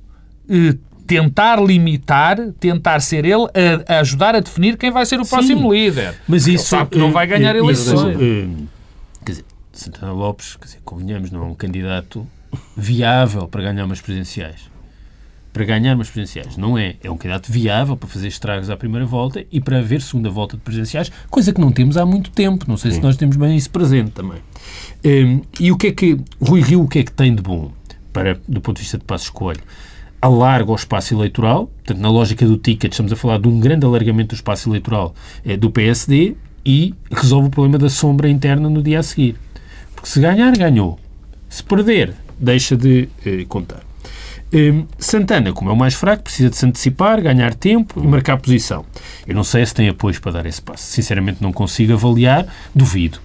eh, 0.51 0.77
tentar 1.09 1.59
limitar, 1.59 2.37
tentar 2.61 3.01
ser 3.01 3.25
ele 3.25 3.47
a, 3.89 3.95
a, 3.95 4.01
ajudar 4.01 4.37
a 4.37 4.41
definir 4.41 4.77
quem 4.77 4.91
vai 4.91 5.07
ser 5.07 5.19
o 5.19 5.27
próximo 5.27 5.63
Sim, 5.63 5.71
líder. 5.71 6.15
Mas 6.29 6.43
isso 6.43 6.51
ele 6.51 6.59
sabe 6.59 6.91
que 6.91 6.99
não 6.99 7.11
vai 7.11 7.27
ganhar 7.27 7.57
uh, 7.57 7.59
eleições. 7.59 8.15
Uh, 8.15 8.69
quer 9.25 9.33
dizer, 9.33 9.45
Santana 9.73 10.13
Lopes, 10.13 10.57
quer 10.57 10.67
dizer, 10.67 10.81
convenhamos, 10.85 11.31
não 11.31 11.43
é 11.43 11.47
um 11.47 11.55
candidato 11.55 12.27
viável 12.77 13.49
para 13.49 13.63
ganhar 13.63 13.87
umas 13.87 14.03
presidenciais. 14.03 14.71
Para 15.51 15.65
ganhar 15.65 15.95
umas 15.95 16.11
presidenciais. 16.11 16.59
Não 16.59 16.77
é. 16.77 16.97
É 17.03 17.11
um 17.11 17.17
candidato 17.17 17.51
viável 17.51 17.97
para 17.97 18.07
fazer 18.07 18.29
estragos 18.29 18.69
à 18.69 18.77
primeira 18.77 19.07
volta 19.07 19.43
e 19.51 19.63
para 19.63 19.79
haver 19.79 20.03
segunda 20.03 20.29
volta 20.29 20.59
de 20.59 20.63
presidenciais, 20.63 21.11
coisa 21.31 21.55
que 21.55 21.61
não 21.61 21.73
temos 21.73 21.97
há 21.97 22.05
muito 22.05 22.31
tempo. 22.31 22.67
Não 22.69 22.77
sei 22.77 22.91
se 22.91 23.01
nós 23.01 23.17
temos 23.17 23.37
bem 23.37 23.57
isso 23.57 23.71
presente 23.71 24.11
também. 24.11 24.43
Um, 25.03 25.41
e 25.59 25.73
o 25.73 25.77
que 25.79 25.87
é 25.87 25.93
que. 25.93 26.21
Rui 26.39 26.61
Rio, 26.61 26.83
o 26.83 26.89
que 26.89 26.99
é 26.99 27.03
que 27.03 27.13
tem 27.13 27.35
de 27.35 27.41
bom, 27.41 27.73
para, 28.13 28.39
do 28.47 28.61
ponto 28.61 28.77
de 28.77 28.83
vista 28.83 28.99
de 28.99 29.05
passo 29.05 29.25
escolho? 29.25 29.61
Alarga 30.21 30.73
o 30.73 30.75
espaço 30.75 31.15
eleitoral, 31.15 31.67
portanto, 31.67 31.99
na 32.01 32.11
lógica 32.11 32.47
do 32.47 32.57
ticket, 32.57 32.93
estamos 32.93 33.13
a 33.13 33.17
falar 33.17 33.39
de 33.39 33.49
um 33.49 33.61
grande 33.61 33.87
alargamento 33.87 34.31
do 34.31 34.35
espaço 34.35 34.69
eleitoral 34.69 35.15
é, 35.45 35.57
do 35.57 35.71
PSD 35.71 36.35
e 36.65 36.95
resolve 37.11 37.49
o 37.49 37.51
problema 37.51 37.79
da 37.79 37.89
sombra 37.89 38.29
interna 38.29 38.69
no 38.69 38.83
dia 38.83 38.99
a 38.99 39.03
seguir. 39.03 39.37
Porque 39.95 40.09
se 40.09 40.21
ganhar, 40.21 40.57
ganhou. 40.57 40.99
Se 41.49 41.63
perder, 41.63 42.15
deixa 42.39 42.77
de 42.77 43.09
eh, 43.25 43.45
contar. 43.49 43.83
Um, 44.53 44.87
Santana, 44.99 45.53
como 45.53 45.71
é 45.71 45.73
o 45.73 45.77
mais 45.77 45.95
fraco, 45.95 46.23
precisa 46.23 46.49
de 46.49 46.57
se 46.57 46.65
antecipar, 46.65 47.21
ganhar 47.21 47.55
tempo 47.55 48.03
e 48.03 48.07
marcar 48.07 48.39
posição. 48.39 48.85
Eu 49.27 49.35
não 49.35 49.45
sei 49.45 49.65
se 49.65 49.75
tem 49.75 49.89
apoio 49.89 50.21
para 50.21 50.33
dar 50.33 50.47
esse 50.47 50.61
passo. 50.61 50.85
Sinceramente, 50.85 51.43
não 51.43 51.53
consigo 51.53 51.93
avaliar. 51.93 52.47
Duvido. 52.75 53.21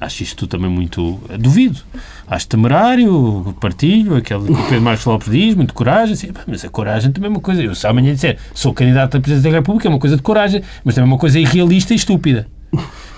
Acho 0.00 0.22
isto 0.22 0.46
também 0.46 0.70
muito. 0.70 1.20
Duvido. 1.38 1.80
Acho 2.26 2.48
temerário, 2.48 3.54
partilho, 3.60 4.16
aquele 4.16 4.46
que 4.46 4.52
o 4.52 4.62
Pedro 4.64 4.80
Marcos 4.80 5.04
Lopes 5.04 5.30
diz, 5.30 5.54
muito 5.54 5.74
coragem. 5.74 6.14
Assim, 6.14 6.28
mas 6.46 6.64
a 6.64 6.70
coragem 6.70 7.12
também 7.12 7.28
é 7.28 7.30
uma 7.30 7.40
coisa. 7.40 7.62
Eu 7.62 7.74
se 7.74 7.86
amanhã 7.86 8.14
disser 8.14 8.38
sou 8.54 8.72
candidato 8.72 9.18
a 9.18 9.20
Presidente 9.20 9.50
da 9.50 9.58
República, 9.58 9.88
é 9.88 9.90
uma 9.90 9.98
coisa 9.98 10.16
de 10.16 10.22
coragem, 10.22 10.62
mas 10.82 10.94
também 10.94 11.10
é 11.10 11.12
uma 11.12 11.18
coisa 11.18 11.38
irrealista 11.38 11.92
e 11.92 11.96
estúpida. 11.96 12.46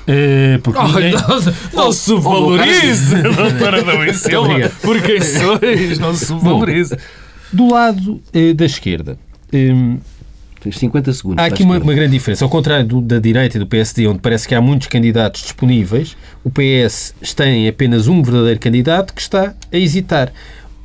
É, 0.06 0.58
porque 0.58 0.80
oh, 0.80 0.88
ninguém... 0.88 1.12
Não, 1.12 1.84
não 1.84 1.92
subvalorize, 1.92 3.22
doutora 3.22 3.84
Dão 3.84 4.12
Silva, 4.14 4.72
por 4.82 5.00
quem 5.00 5.20
sois, 5.22 5.98
não 6.00 6.16
subvalorize. 6.16 6.96
Do 7.52 7.70
lado 7.70 8.20
eh, 8.32 8.52
da 8.54 8.64
esquerda, 8.64 9.16
eh, 9.52 9.96
Tens 10.62 10.78
50 10.78 11.12
segundos. 11.12 11.42
Há 11.42 11.46
aqui 11.46 11.64
uma, 11.64 11.76
uma, 11.78 11.92
grande 11.92 12.12
diferença. 12.12 12.44
Ao 12.44 12.48
contrário 12.48 12.86
do, 12.86 13.00
da 13.00 13.18
direita 13.18 13.56
e 13.56 13.60
do 13.60 13.66
PSD, 13.66 14.06
onde 14.06 14.20
parece 14.20 14.46
que 14.46 14.54
há 14.54 14.60
muitos 14.60 14.86
candidatos 14.86 15.42
disponíveis, 15.42 16.16
o 16.44 16.50
PS 16.50 17.14
tem 17.34 17.66
apenas 17.66 18.06
um 18.06 18.22
verdadeiro 18.22 18.60
candidato 18.60 19.12
que 19.12 19.20
está 19.20 19.54
a 19.72 19.76
hesitar. 19.76 20.32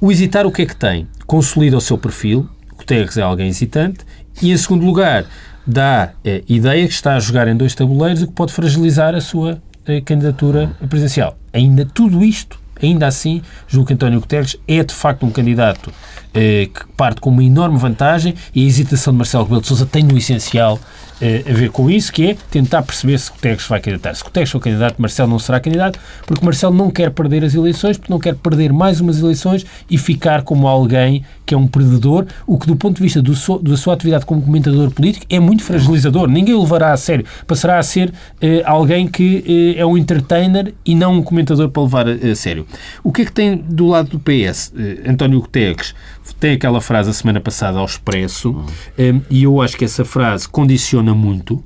O 0.02 0.12
hesitar 0.12 0.48
o 0.48 0.52
que 0.52 0.64
é 0.64 0.66
que 0.66 0.76
tem? 0.76 1.08
Consolida 1.28 1.78
o 1.78 1.82
seu 1.82 1.98
perfil, 1.98 2.50
o 2.74 2.78
Guterres 2.78 3.18
é 3.18 3.22
alguém 3.22 3.50
hesitante, 3.50 4.00
e 4.42 4.52
em 4.52 4.58
segundo 4.58 4.84
lugar, 4.84 5.26
dá 5.66 6.06
a 6.06 6.10
é, 6.24 6.44
ideia 6.48 6.88
que 6.88 6.94
está 6.94 7.16
a 7.16 7.20
jogar 7.20 7.48
em 7.48 7.56
dois 7.56 7.76
tabuleiros 7.76 8.24
o 8.24 8.28
que 8.28 8.34
pode 8.34 8.54
fragilizar 8.54 9.14
a 9.14 9.22
sua 9.22 9.62
a 9.88 9.94
eh, 9.94 10.02
candidatura 10.02 10.76
presidencial. 10.90 11.38
Ainda 11.54 11.86
tudo 11.86 12.24
isto, 12.24 12.60
ainda 12.82 13.08
assim, 13.08 13.42
julgo 13.68 13.88
que 13.88 13.94
António 13.94 14.20
Guterres 14.20 14.58
é 14.68 14.84
de 14.84 14.94
facto 14.94 15.26
um 15.26 15.32
candidato 15.32 15.92
eh, 16.34 16.70
que 16.74 16.86
parte 16.96 17.22
com 17.22 17.30
uma 17.30 17.44
enorme 17.44 17.78
vantagem 17.78 18.34
e 18.54 18.64
a 18.64 18.68
hesitação 18.68 19.14
de 19.14 19.18
Marcelo 19.18 19.44
Rebelo 19.44 19.62
de 19.62 19.68
Sousa 19.68 19.86
tem 19.86 20.04
no 20.04 20.18
essencial 20.18 20.80
a 21.22 21.54
ver 21.54 21.70
com 21.72 21.90
isso, 21.90 22.12
que 22.12 22.32
é 22.32 22.38
tentar 22.52 22.84
perceber 22.84 23.18
se 23.18 23.32
Guterres 23.32 23.66
vai 23.68 23.80
candidatar. 23.80 24.14
Se 24.14 24.24
Guterres 24.24 24.50
for 24.50 24.60
candidato, 24.60 24.96
Marcelo 25.00 25.30
não 25.30 25.40
será 25.40 25.60
candidato, 25.60 26.00
porque 26.26 26.44
Marcelo 26.44 26.76
não 26.76 26.92
quer 26.92 27.12
perder 27.12 27.44
as 27.44 27.54
eleições, 27.54 27.98
porque 27.98 28.12
não 28.12 28.20
quer 28.20 28.36
perder 28.36 28.72
mais 28.72 29.02
umas 29.02 29.20
eleições 29.20 29.66
e 29.90 29.98
ficar 29.98 30.44
como 30.44 30.68
alguém 30.68 31.24
que 31.48 31.54
é 31.54 31.58
um 31.58 31.66
perdedor, 31.66 32.26
o 32.46 32.60
que 32.60 32.68
do 32.68 32.76
ponto 32.76 32.98
de 32.98 33.02
vista 33.02 33.22
do 33.22 33.34
so, 33.34 33.58
da 33.58 33.78
sua 33.78 33.94
atividade 33.94 34.26
como 34.26 34.42
comentador 34.42 34.92
político 34.92 35.26
é 35.30 35.40
muito 35.40 35.64
fragilizador. 35.64 36.28
Ninguém 36.28 36.54
o 36.54 36.62
levará 36.62 36.92
a 36.92 36.98
sério. 36.98 37.26
Passará 37.48 37.80
a 37.80 37.84
ser 37.84 38.14
eh, 38.42 38.62
alguém 38.66 39.08
que 39.08 39.76
eh, 39.78 39.80
é 39.80 39.86
um 39.86 39.98
entertainer 39.98 40.74
e 40.86 40.94
não 40.94 41.14
um 41.14 41.24
comentador 41.24 41.70
para 41.70 41.84
levar 41.84 42.08
a, 42.08 42.32
a 42.32 42.36
sério. 42.36 42.68
O 43.02 43.14
que 43.14 43.22
é 43.22 43.26
que 43.26 43.32
tem 43.32 43.56
do 43.56 43.88
lado 43.88 44.10
do 44.10 44.20
PS? 44.20 44.74
Eh, 44.78 45.10
António 45.10 45.40
Guterres 45.40 45.96
tem 46.36 46.54
aquela 46.54 46.82
frase 46.82 47.10
a 47.10 47.14
semana 47.14 47.40
passada 47.40 47.80
ao 47.80 47.86
Expresso, 47.86 48.52
uhum. 48.98 49.22
e 49.30 49.44
eu 49.44 49.62
acho 49.62 49.78
que 49.78 49.86
essa 49.86 50.06
frase 50.06 50.48
condiciona 50.48 51.14
muito, 51.14 51.64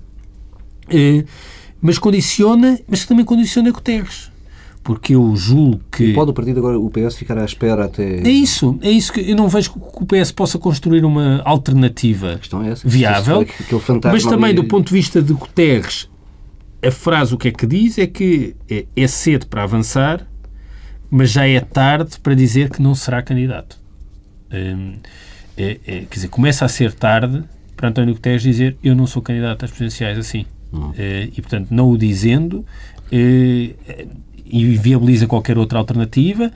eh, 0.89 1.24
mas 1.82 1.97
condiciona, 1.97 2.80
mas 2.88 3.05
também 3.05 3.26
condiciona 3.26 3.72
Guterres. 3.72 4.32
Porque 4.84 5.14
eu 5.14 5.36
julgo 5.36 5.80
que. 5.91 6.05
E 6.05 6.14
pode 6.14 6.32
o 6.32 6.34
partido 6.34 6.57
agora, 6.57 6.80
o 6.80 6.89
PS, 6.89 7.16
ficar 7.16 7.38
à 7.38 7.45
espera 7.45 7.86
até. 7.86 8.20
É 8.22 8.30
isso, 8.30 8.80
é 8.82 8.89
isso 8.89 9.14
que 9.14 9.20
eu 9.20 9.36
não 9.36 9.47
vejo 9.47 9.74
que 9.74 9.80
o 9.80 10.05
PS 10.05 10.32
possa 10.32 10.57
construir 10.57 11.05
uma 11.05 11.41
alternativa 11.45 12.39
é 12.64 12.70
essa, 12.70 12.88
viável. 12.88 13.45
Mas 14.12 14.24
também, 14.24 14.49
ali... 14.49 14.55
do 14.55 14.64
ponto 14.64 14.88
de 14.88 14.93
vista 14.93 15.22
de 15.22 15.34
Guterres, 15.34 16.09
a 16.84 16.89
frase 16.89 17.34
o 17.34 17.38
que 17.38 17.49
é 17.49 17.51
que 17.51 17.68
diz 17.68 17.99
é 17.99 18.07
que 18.07 18.55
é, 18.68 18.86
é 18.95 19.07
cedo 19.07 19.45
para 19.45 19.62
avançar, 19.62 20.28
mas 21.12 21.30
já 21.30 21.47
é 21.47 21.59
tarde 21.59 22.20
para 22.20 22.34
dizer 22.34 22.72
que 22.72 22.82
não 22.82 22.95
será 22.95 23.22
candidato. 23.22 23.80
Hum, 24.54 24.93
é, 25.58 25.72
é, 25.86 25.99
quer 26.02 26.16
dizer, 26.16 26.28
começa 26.30 26.66
a 26.66 26.68
ser 26.68 26.93
tarde 26.93 27.43
para 27.76 27.89
António 27.89 28.14
Guterres 28.14 28.41
dizer 28.41 28.78
eu 28.84 28.95
não 28.95 29.08
sou 29.08 29.22
candidato 29.22 29.66
às 29.66 29.72
presidenciais 29.72 30.18
assim. 30.18 30.45
Hum. 30.74 30.91
É, 30.97 31.30
e, 31.36 31.41
portanto, 31.41 31.68
não 31.72 31.89
o 31.89 31.97
dizendo, 31.97 32.66
e 33.12 33.76
viabiliza 34.78 35.28
qualquer 35.28 35.58
outra 35.58 35.80
alternativa, 35.80 36.52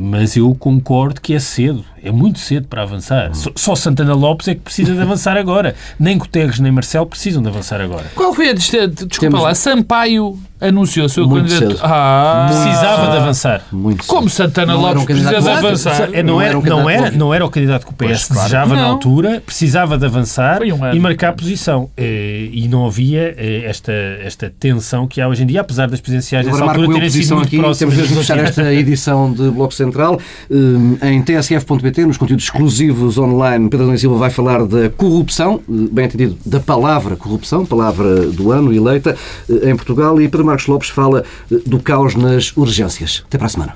mas 0.00 0.36
eu 0.36 0.54
concordo 0.54 1.20
que 1.20 1.34
é 1.34 1.38
cedo, 1.38 1.84
é 2.02 2.10
muito 2.10 2.38
cedo 2.38 2.68
para 2.68 2.82
avançar. 2.82 3.30
Hum. 3.30 3.34
Só, 3.34 3.50
só, 3.54 3.74
Santana 3.74 4.14
Lopes 4.14 4.48
é 4.48 4.54
que 4.54 4.60
precisa 4.60 4.94
de 4.94 5.00
avançar 5.00 5.36
agora. 5.36 5.74
Nem 5.98 6.18
Guterres 6.18 6.60
nem 6.60 6.70
Marcelo 6.70 7.06
precisam 7.06 7.42
de 7.42 7.48
avançar 7.48 7.80
agora. 7.80 8.04
Qual 8.14 8.34
foi 8.34 8.50
a... 8.50 8.52
Desculpa 8.52 9.08
Temos... 9.18 9.42
lá, 9.42 9.54
Sampaio 9.54 10.38
anunciou 10.60 11.06
o 11.06 11.08
seu 11.08 11.26
muito 11.26 11.48
candidato. 11.48 11.80
Ah, 11.82 12.46
precisava 12.48 13.10
de 13.10 13.16
avançar. 13.16 13.62
Muito 13.70 14.04
Como 14.06 14.28
Santana 14.28 14.72
não 14.74 14.80
Lopes 14.80 15.02
um 15.02 15.06
precisa 15.06 15.40
de 15.40 15.48
avançar. 15.48 16.10
Não, 16.10 16.22
não, 16.24 16.40
era, 16.40 16.60
não, 16.60 16.90
era, 16.90 17.10
não 17.12 17.34
era 17.34 17.46
o 17.46 17.50
candidato 17.50 17.86
que 17.86 17.92
o 17.92 17.94
PS 17.94 18.26
pois, 18.26 18.28
desejava 18.28 18.70
claro. 18.70 18.82
na 18.82 18.88
altura, 18.88 19.42
precisava 19.44 19.96
de 19.96 20.04
avançar 20.04 20.62
um 20.62 20.92
e 20.92 20.98
marcar 20.98 21.32
posição. 21.34 21.90
Eh, 21.96 22.48
e 22.52 22.68
não 22.68 22.86
havia 22.86 23.34
eh, 23.36 23.62
esta, 23.66 23.92
esta 23.92 24.52
tensão 24.58 25.06
que 25.06 25.20
há 25.20 25.28
hoje 25.28 25.44
em 25.44 25.46
dia, 25.46 25.60
apesar 25.60 25.88
das 25.88 26.00
presidenciais 26.00 26.46
nessa 26.46 26.64
altura 26.64 26.88
terem 26.92 27.10
sido 27.10 27.34
muito 27.36 27.46
aqui, 27.46 27.58
próximas. 27.58 27.94
Temos 27.94 28.08
de 28.08 28.14
fechar 28.16 28.38
esta 28.38 28.74
edição 28.74 29.32
de 29.32 29.50
Bloco 29.50 29.72
Central. 29.78 30.20
Eh, 30.50 31.08
em 31.08 31.22
tsf.pt, 31.22 32.04
nos 32.04 32.16
conteúdos 32.16 32.44
exclusivos 32.44 33.16
online, 33.16 33.70
Pedro 33.70 33.86
Domingos 33.86 34.00
Silva 34.00 34.18
vai 34.18 34.30
falar 34.30 34.66
da 34.66 34.90
corrupção, 34.90 35.60
bem 35.66 36.04
entendido, 36.04 36.36
da 36.44 36.60
palavra 36.60 37.16
corrupção, 37.16 37.64
palavra 37.64 38.26
do 38.26 38.52
ano 38.52 38.72
eleita 38.72 39.16
em 39.48 39.74
Portugal, 39.74 40.20
e 40.20 40.28
Pedro 40.28 40.44
Marcos 40.44 40.66
Lopes 40.66 40.90
fala 40.90 41.24
eh, 41.50 41.56
do 41.64 41.80
caos 41.80 42.14
nas 42.14 42.56
urgências. 42.56 43.22
Até 43.26 43.38
para 43.38 43.46
a 43.46 43.50
semana. 43.50 43.74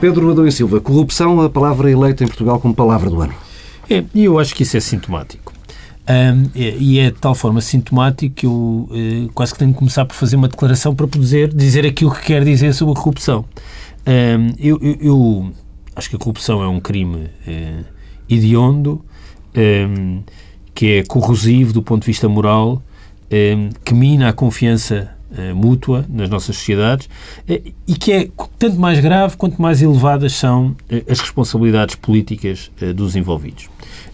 Pedro 0.00 0.30
Adão 0.30 0.46
e 0.46 0.52
Silva, 0.52 0.80
corrupção, 0.80 1.42
a 1.42 1.50
palavra 1.50 1.90
eleita 1.90 2.24
em 2.24 2.26
Portugal 2.26 2.58
como 2.58 2.74
palavra 2.74 3.10
do 3.10 3.20
ano. 3.20 3.34
É, 3.88 4.02
e 4.14 4.24
eu 4.24 4.38
acho 4.38 4.54
que 4.54 4.62
isso 4.62 4.76
é 4.76 4.80
sintomático. 4.80 5.49
Um, 6.10 6.50
e 6.56 6.98
é 6.98 7.10
de 7.10 7.18
tal 7.18 7.36
forma 7.36 7.60
sintomático 7.60 8.34
que 8.34 8.44
eu 8.44 8.50
uh, 8.90 9.30
quase 9.32 9.52
que 9.52 9.60
tenho 9.60 9.72
que 9.72 9.78
começar 9.78 10.04
por 10.04 10.14
fazer 10.14 10.34
uma 10.34 10.48
declaração 10.48 10.92
para 10.92 11.06
poder 11.06 11.54
dizer 11.54 11.86
aquilo 11.86 12.10
que 12.10 12.22
quer 12.22 12.42
dizer 12.44 12.74
sobre 12.74 12.94
a 12.94 12.96
corrupção. 12.96 13.44
Um, 14.04 14.52
eu, 14.58 14.76
eu, 14.82 14.96
eu, 15.00 15.52
acho 15.94 16.10
que 16.10 16.16
a 16.16 16.18
corrupção 16.18 16.64
é 16.64 16.66
um 16.66 16.80
crime 16.80 17.28
uh, 17.46 17.84
hediondo, 18.28 19.04
um, 19.56 20.22
que 20.74 20.98
é 20.98 21.04
corrosivo 21.04 21.72
do 21.72 21.82
ponto 21.82 22.02
de 22.02 22.06
vista 22.06 22.28
moral 22.28 22.82
que 23.84 23.94
mina 23.94 24.28
a 24.28 24.32
confiança 24.32 25.08
eh, 25.32 25.52
mútua 25.52 26.04
nas 26.08 26.28
nossas 26.28 26.56
sociedades 26.56 27.08
eh, 27.48 27.62
e 27.86 27.94
que 27.94 28.10
é 28.10 28.28
tanto 28.58 28.76
mais 28.76 28.98
grave 28.98 29.36
quanto 29.36 29.62
mais 29.62 29.80
elevadas 29.80 30.32
são 30.32 30.74
as 31.08 31.20
responsabilidades 31.20 31.94
políticas 31.94 32.72
dos 32.96 33.14
envolvidos. 33.14 33.68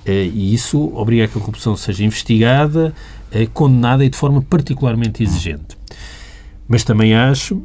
E 0.07 0.55
isso 0.55 0.93
obriga 0.95 1.25
a 1.25 1.29
que 1.29 1.37
a 1.37 1.41
corrupção 1.41 1.77
seja 1.77 2.05
investigada, 2.05 2.95
condenada 3.53 4.05
e 4.05 4.09
de 4.09 4.17
forma 4.17 4.41
particularmente 4.43 5.23
exigente. 5.23 5.77
Mas 6.69 6.85
também 6.85 7.15
acho 7.15 7.63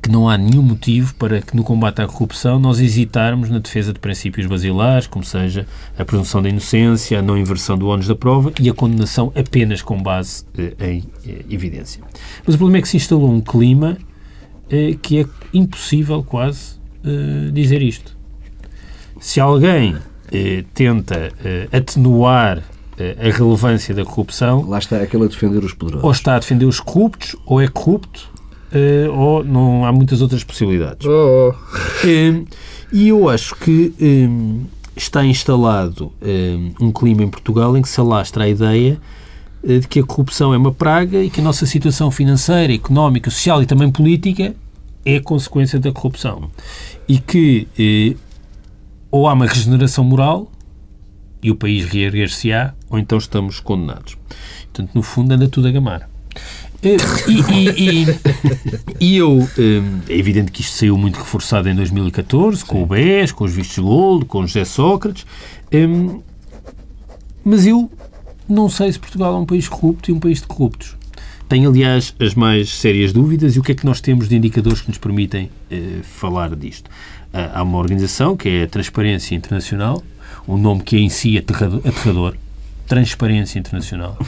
que 0.00 0.08
não 0.08 0.28
há 0.28 0.38
nenhum 0.38 0.62
motivo 0.62 1.14
para 1.16 1.40
que 1.42 1.56
no 1.56 1.64
combate 1.64 2.00
à 2.00 2.06
corrupção 2.06 2.60
nós 2.60 2.78
hesitarmos 2.78 3.50
na 3.50 3.58
defesa 3.58 3.92
de 3.92 3.98
princípios 3.98 4.46
basilares, 4.46 5.06
como 5.06 5.24
seja 5.24 5.66
a 5.98 6.04
presunção 6.04 6.40
da 6.40 6.48
inocência, 6.48 7.18
a 7.18 7.22
não 7.22 7.36
inversão 7.36 7.76
do 7.76 7.88
ónus 7.88 8.06
da 8.06 8.14
prova 8.14 8.52
e 8.60 8.70
a 8.70 8.74
condenação 8.74 9.32
apenas 9.34 9.82
com 9.82 10.00
base 10.00 10.44
eh, 10.56 10.74
em 10.80 11.04
eh, 11.26 11.44
evidência. 11.50 12.02
Mas 12.46 12.54
o 12.54 12.58
problema 12.58 12.78
é 12.78 12.82
que 12.82 12.88
se 12.88 12.96
instalou 12.96 13.32
um 13.32 13.40
clima 13.40 13.98
eh, 14.70 14.96
que 15.02 15.20
é 15.20 15.26
impossível 15.52 16.22
quase 16.22 16.78
eh, 17.04 17.50
dizer 17.52 17.82
isto. 17.82 18.16
Se 19.18 19.40
alguém 19.40 19.96
eh, 19.96 20.00
tenta 20.74 21.32
eh, 21.44 21.68
atenuar 21.72 22.62
a 23.18 23.30
relevância 23.30 23.94
da 23.94 24.04
corrupção... 24.04 24.68
Lá 24.68 24.78
está 24.78 24.98
aquele 24.98 25.24
a 25.24 25.26
defender 25.26 25.64
os 25.64 25.72
poderosos. 25.72 26.04
Ou 26.04 26.10
está 26.10 26.36
a 26.36 26.38
defender 26.38 26.66
os 26.66 26.80
corruptos, 26.80 27.34
ou 27.46 27.58
é 27.58 27.66
corrupto, 27.66 28.28
ou 29.14 29.42
não 29.42 29.86
há 29.86 29.92
muitas 29.92 30.20
outras 30.20 30.44
possibilidades. 30.44 31.06
Oh, 31.06 31.54
oh. 31.54 32.46
E 32.92 33.08
eu 33.08 33.26
acho 33.30 33.54
que 33.56 33.94
está 34.94 35.24
instalado 35.24 36.12
um, 36.20 36.88
um, 36.88 36.92
clima 36.92 37.22
em 37.22 37.28
Portugal 37.28 37.74
em 37.74 37.80
que 37.80 37.88
se 37.88 37.98
alastra 37.98 38.44
a 38.44 38.48
ideia 38.48 38.98
de 39.64 39.86
que 39.88 40.00
a 40.00 40.04
corrupção 40.04 40.52
é 40.52 40.56
uma 40.56 40.72
praga 40.72 41.22
e 41.22 41.30
que 41.30 41.40
a 41.40 41.44
nossa 41.44 41.64
situação 41.66 42.10
financeira, 42.10 42.72
económica, 42.72 43.30
social 43.30 43.62
e 43.62 43.66
também 43.66 43.90
política 43.90 44.54
é 45.04 45.20
consequência 45.20 45.78
da 45.78 45.92
corrupção. 45.92 46.50
E 47.08 47.18
que 47.18 48.16
ou 49.10 49.28
há 49.28 49.32
uma 49.32 49.46
regeneração 49.46 50.04
moral 50.04 50.50
e 51.42 51.50
o 51.50 51.56
país 51.56 51.84
reerguer-se-á, 51.84 52.74
ou 52.88 52.98
então 52.98 53.18
estamos 53.18 53.60
condenados. 53.60 54.16
Portanto, 54.64 54.90
no 54.94 55.02
fundo, 55.02 55.32
anda 55.32 55.48
tudo 55.48 55.68
a 55.68 55.70
gamar. 55.70 56.08
Eh, 56.82 56.96
e, 57.28 57.52
e, 57.52 58.02
e, 58.02 58.06
e, 59.00 59.16
eu, 59.16 59.46
eh, 59.58 59.82
é 60.08 60.16
evidente 60.16 60.50
que 60.50 60.62
isto 60.62 60.76
saiu 60.76 60.96
muito 60.96 61.18
reforçado 61.18 61.68
em 61.68 61.74
2014, 61.74 62.64
com 62.64 62.82
o 62.82 62.86
BES, 62.86 63.32
com 63.32 63.44
os 63.44 63.52
vistos 63.52 63.78
gold, 63.78 64.24
com 64.24 64.40
o 64.40 64.46
José 64.46 64.64
Sócrates, 64.64 65.26
eh, 65.70 65.86
mas 67.44 67.66
eu 67.66 67.90
não 68.48 68.68
sei 68.68 68.92
se 68.92 68.98
Portugal 68.98 69.34
é 69.34 69.38
um 69.38 69.46
país 69.46 69.68
corrupto 69.68 70.10
e 70.10 70.14
um 70.14 70.20
país 70.20 70.40
de 70.40 70.46
corruptos. 70.46 70.96
Tenho, 71.48 71.68
aliás, 71.68 72.14
as 72.18 72.34
mais 72.34 72.70
sérias 72.70 73.12
dúvidas 73.12 73.56
e 73.56 73.58
o 73.58 73.62
que 73.62 73.72
é 73.72 73.74
que 73.74 73.84
nós 73.84 74.00
temos 74.00 74.28
de 74.28 74.36
indicadores 74.36 74.82
que 74.82 74.88
nos 74.88 74.98
permitem 74.98 75.50
falar 76.04 76.54
disto. 76.54 76.88
Há 77.32 77.62
uma 77.62 77.78
organização 77.78 78.36
que 78.36 78.48
é 78.48 78.62
a 78.64 78.68
Transparência 78.68 79.34
Internacional, 79.34 80.02
um 80.48 80.56
nome 80.56 80.82
que 80.82 80.96
é 80.96 81.00
em 81.00 81.08
si 81.08 81.38
aterrador, 81.38 81.80
aterrador 81.84 82.36
Transparência 82.86 83.58
Internacional, 83.58 84.18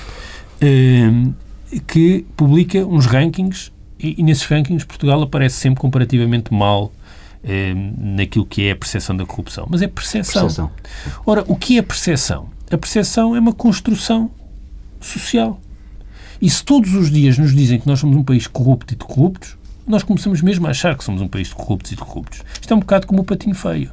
que 1.86 2.24
publica 2.36 2.86
uns 2.86 3.06
rankings 3.06 3.72
e, 3.98 4.16
e, 4.18 4.22
nesses 4.22 4.44
rankings 4.44 4.84
Portugal 4.84 5.22
aparece 5.22 5.56
sempre 5.56 5.80
comparativamente 5.80 6.52
mal 6.52 6.92
eh, 7.44 7.72
naquilo 7.98 8.44
que 8.44 8.66
é 8.66 8.72
a 8.72 8.76
percepção 8.76 9.16
da 9.16 9.24
corrupção. 9.24 9.66
Mas 9.70 9.80
é 9.80 9.86
percepção. 9.86 10.42
percepção. 10.42 10.70
Ora, 11.24 11.44
o 11.46 11.56
que 11.56 11.78
é 11.78 11.82
percepção? 11.82 12.48
A 12.70 12.76
percepção 12.76 13.36
é 13.36 13.38
uma 13.38 13.52
construção 13.52 14.30
social. 15.00 15.60
E 16.40 16.50
se 16.50 16.64
todos 16.64 16.94
os 16.94 17.10
dias 17.10 17.38
nos 17.38 17.54
dizem 17.54 17.78
que 17.78 17.86
nós 17.86 18.00
somos 18.00 18.16
um 18.16 18.24
país 18.24 18.48
corrupto 18.48 18.94
e 18.94 18.96
de 18.96 19.04
corruptos, 19.04 19.56
nós 19.86 20.02
começamos 20.02 20.40
mesmo 20.40 20.66
a 20.66 20.70
achar 20.70 20.96
que 20.96 21.04
somos 21.04 21.20
um 21.20 21.28
país 21.28 21.48
de 21.48 21.54
corruptos 21.54 21.92
e 21.92 21.96
de 21.96 22.00
corruptos. 22.02 22.42
Isto 22.60 22.72
é 22.72 22.76
um 22.76 22.80
bocado 22.80 23.06
como 23.06 23.22
o 23.22 23.24
patinho 23.24 23.54
feio. 23.54 23.90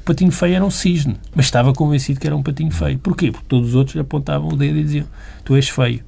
O 0.00 0.04
patinho 0.04 0.32
feio 0.32 0.54
era 0.54 0.64
um 0.64 0.70
cisne, 0.70 1.16
mas 1.34 1.46
estava 1.46 1.72
convencido 1.72 2.18
que 2.18 2.26
era 2.26 2.34
um 2.34 2.42
patinho 2.42 2.70
feio. 2.70 2.98
Porquê? 2.98 3.30
Porque 3.30 3.46
todos 3.48 3.70
os 3.70 3.74
outros 3.74 3.96
apontavam 3.96 4.48
o 4.48 4.56
dedo 4.56 4.78
e 4.78 4.82
diziam: 4.82 5.06
Tu 5.44 5.54
és 5.54 5.68
feio. 5.68 6.02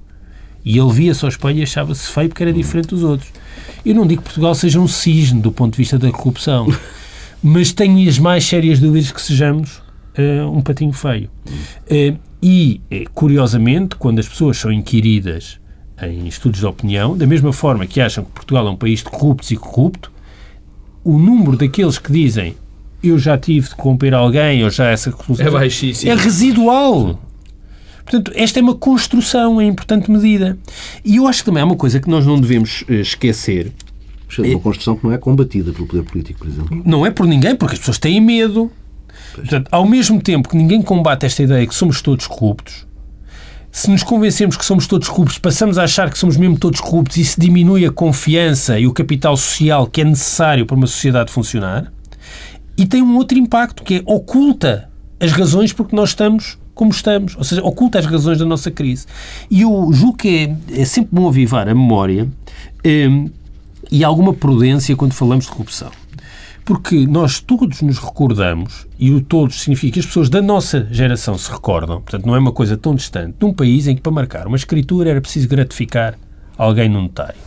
E 0.64 0.78
ele 0.78 0.92
via-se 0.92 1.24
ao 1.24 1.28
espelho 1.28 1.58
e 1.58 1.62
achava-se 1.62 2.10
feio 2.10 2.28
porque 2.28 2.42
era 2.42 2.52
diferente 2.52 2.88
dos 2.88 3.02
outros. 3.02 3.30
Eu 3.84 3.94
não 3.94 4.06
digo 4.06 4.22
que 4.22 4.28
Portugal 4.28 4.54
seja 4.54 4.80
um 4.80 4.88
cisne 4.88 5.40
do 5.40 5.50
ponto 5.50 5.72
de 5.72 5.78
vista 5.78 5.98
da 5.98 6.10
corrupção, 6.10 6.66
mas 7.42 7.72
tenho 7.72 8.08
as 8.08 8.18
mais 8.18 8.44
sérias 8.44 8.78
dúvidas 8.78 9.10
que 9.10 9.20
sejamos 9.20 9.78
uh, 10.18 10.48
um 10.50 10.60
patinho 10.60 10.92
feio. 10.92 11.28
Uh, 11.46 12.16
e, 12.40 12.80
uh, 12.90 13.10
curiosamente, 13.12 13.96
quando 13.96 14.20
as 14.20 14.28
pessoas 14.28 14.56
são 14.56 14.72
inquiridas 14.72 15.60
em 16.02 16.26
estudos 16.26 16.60
de 16.60 16.66
opinião, 16.66 17.16
da 17.16 17.26
mesma 17.26 17.52
forma 17.52 17.86
que 17.86 18.00
acham 18.00 18.24
que 18.24 18.30
Portugal 18.30 18.66
é 18.66 18.70
um 18.70 18.76
país 18.76 19.00
de 19.00 19.04
corruptos 19.06 19.50
e 19.50 19.56
corrupto, 19.56 20.10
o 21.04 21.18
número 21.18 21.56
daqueles 21.56 21.98
que 21.98 22.12
dizem 22.12 22.56
eu 23.02 23.18
já 23.18 23.36
tive 23.36 23.68
de 23.68 23.74
corromper 23.74 24.14
alguém 24.14 24.62
ou 24.62 24.70
já 24.70 24.88
essa 24.88 25.10
conclusão 25.10 25.46
é 25.46 25.50
baixíssimo. 25.50 26.12
É 26.12 26.14
residual. 26.14 27.20
Portanto, 28.04 28.32
esta 28.34 28.58
é 28.60 28.62
uma 28.62 28.74
construção 28.74 29.60
em 29.60 29.68
importante 29.68 30.10
medida. 30.10 30.56
E 31.04 31.16
eu 31.16 31.26
acho 31.26 31.40
que 31.40 31.46
também 31.46 31.62
há 31.62 31.66
uma 31.66 31.76
coisa 31.76 31.98
que 31.98 32.08
nós 32.08 32.24
não 32.24 32.40
devemos 32.40 32.84
eh, 32.88 32.94
esquecer. 32.94 33.72
É 34.38 34.42
uma 34.42 34.60
construção 34.60 34.96
que 34.96 35.04
não 35.04 35.12
é 35.12 35.18
combatida 35.18 35.72
pelo 35.72 35.86
poder 35.86 36.04
político, 36.04 36.38
por 36.38 36.48
exemplo. 36.48 36.82
Não 36.84 37.04
é 37.04 37.10
por 37.10 37.26
ninguém, 37.26 37.54
porque 37.54 37.74
as 37.74 37.78
pessoas 37.78 37.98
têm 37.98 38.20
medo. 38.20 38.70
Portanto, 39.34 39.68
ao 39.70 39.86
mesmo 39.86 40.20
tempo 40.20 40.48
que 40.48 40.56
ninguém 40.56 40.80
combate 40.80 41.26
esta 41.26 41.42
ideia 41.42 41.66
que 41.66 41.74
somos 41.74 42.00
todos 42.00 42.26
corruptos, 42.26 42.86
se 43.72 43.90
nos 43.90 44.02
convencemos 44.02 44.54
que 44.54 44.64
somos 44.66 44.86
todos 44.86 45.08
corruptos, 45.08 45.38
passamos 45.38 45.78
a 45.78 45.84
achar 45.84 46.10
que 46.10 46.18
somos 46.18 46.36
mesmo 46.36 46.58
todos 46.58 46.78
corruptos 46.78 47.16
e 47.16 47.24
se 47.24 47.40
diminui 47.40 47.86
a 47.86 47.90
confiança 47.90 48.78
e 48.78 48.86
o 48.86 48.92
capital 48.92 49.34
social 49.34 49.86
que 49.86 50.02
é 50.02 50.04
necessário 50.04 50.66
para 50.66 50.76
uma 50.76 50.86
sociedade 50.86 51.32
funcionar. 51.32 51.90
E 52.76 52.84
tem 52.84 53.02
um 53.02 53.16
outro 53.16 53.38
impacto 53.38 53.82
que 53.82 53.96
é 53.96 54.02
oculta 54.04 54.90
as 55.18 55.32
razões 55.32 55.72
porque 55.72 55.96
nós 55.96 56.10
estamos 56.10 56.58
como 56.74 56.90
estamos, 56.90 57.36
ou 57.36 57.44
seja, 57.44 57.62
oculta 57.62 57.98
as 57.98 58.06
razões 58.06 58.38
da 58.38 58.44
nossa 58.44 58.70
crise. 58.70 59.06
E 59.50 59.62
eu 59.62 59.90
julgo 59.92 60.16
que 60.16 60.56
é, 60.70 60.80
é 60.82 60.84
sempre 60.84 61.10
bom 61.12 61.28
avivar 61.28 61.68
a 61.68 61.74
memória 61.74 62.28
um, 62.84 63.30
e 63.90 64.04
alguma 64.04 64.32
prudência 64.32 64.96
quando 64.96 65.12
falamos 65.12 65.46
de 65.46 65.50
corrupção. 65.50 65.90
Porque 66.64 67.06
nós 67.06 67.40
todos 67.40 67.82
nos 67.82 67.98
recordamos, 67.98 68.86
e 68.98 69.10
o 69.10 69.20
todos 69.20 69.60
significa 69.60 69.94
que 69.94 70.00
as 70.00 70.06
pessoas 70.06 70.28
da 70.28 70.40
nossa 70.40 70.86
geração 70.90 71.36
se 71.36 71.50
recordam, 71.50 72.00
portanto 72.00 72.26
não 72.26 72.36
é 72.36 72.38
uma 72.38 72.52
coisa 72.52 72.76
tão 72.76 72.94
distante, 72.94 73.36
de 73.38 73.44
um 73.44 73.52
país 73.52 73.88
em 73.88 73.96
que 73.96 74.00
para 74.00 74.12
marcar 74.12 74.46
uma 74.46 74.56
escritura 74.56 75.10
era 75.10 75.20
preciso 75.20 75.48
gratificar 75.48 76.16
alguém 76.56 76.88
no 76.88 77.02
notário. 77.02 77.40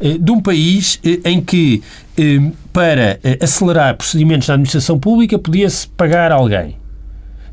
Eh, 0.00 0.18
de 0.18 0.30
um 0.30 0.40
país 0.40 1.00
eh, 1.04 1.20
em 1.24 1.40
que 1.40 1.82
eh, 2.16 2.50
para 2.72 3.18
acelerar 3.42 3.96
procedimentos 3.96 4.46
da 4.46 4.54
administração 4.54 4.98
pública 4.98 5.38
podia-se 5.38 5.88
pagar 5.88 6.30
alguém 6.30 6.76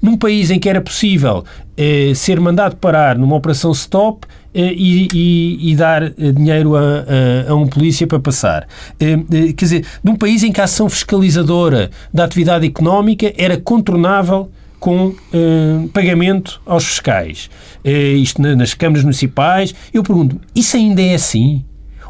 num 0.01 0.17
país 0.17 0.51
em 0.51 0.59
que 0.59 0.69
era 0.69 0.81
possível 0.81 1.43
eh, 1.77 2.13
ser 2.15 2.39
mandado 2.39 2.75
parar 2.75 3.17
numa 3.17 3.35
operação 3.35 3.71
stop 3.71 4.27
eh, 4.53 4.73
e, 4.75 5.07
e, 5.13 5.71
e, 5.71 5.75
dar 5.75 6.03
eh, 6.03 6.13
dinheiro 6.35 6.75
a, 6.75 6.81
a, 6.81 7.51
a, 7.51 7.55
um 7.55 7.67
polícia 7.67 8.07
para 8.07 8.19
passar. 8.19 8.67
Eh, 8.99 9.13
eh, 9.13 9.53
quer 9.53 9.65
dizer, 9.65 9.85
num 10.03 10.15
país 10.15 10.43
em 10.43 10.51
que 10.51 10.59
a 10.59 10.63
ação 10.63 10.89
fiscalizadora 10.89 11.91
da 12.11 12.23
atividade 12.23 12.65
económica 12.65 13.31
era 13.37 13.57
contornável 13.57 14.49
com 14.79 15.13
eh, 15.33 15.87
pagamento 15.93 16.61
aos 16.65 16.85
fiscais. 16.85 17.49
isto 17.83 18.41
nas 18.41 18.73
câmaras 18.73 19.03
municipais. 19.03 19.73
Eu 19.93 20.01
pergunto, 20.03 20.39
isso 20.55 20.75
ainda 20.75 21.01
é 21.01 21.13
assim? 21.13 21.63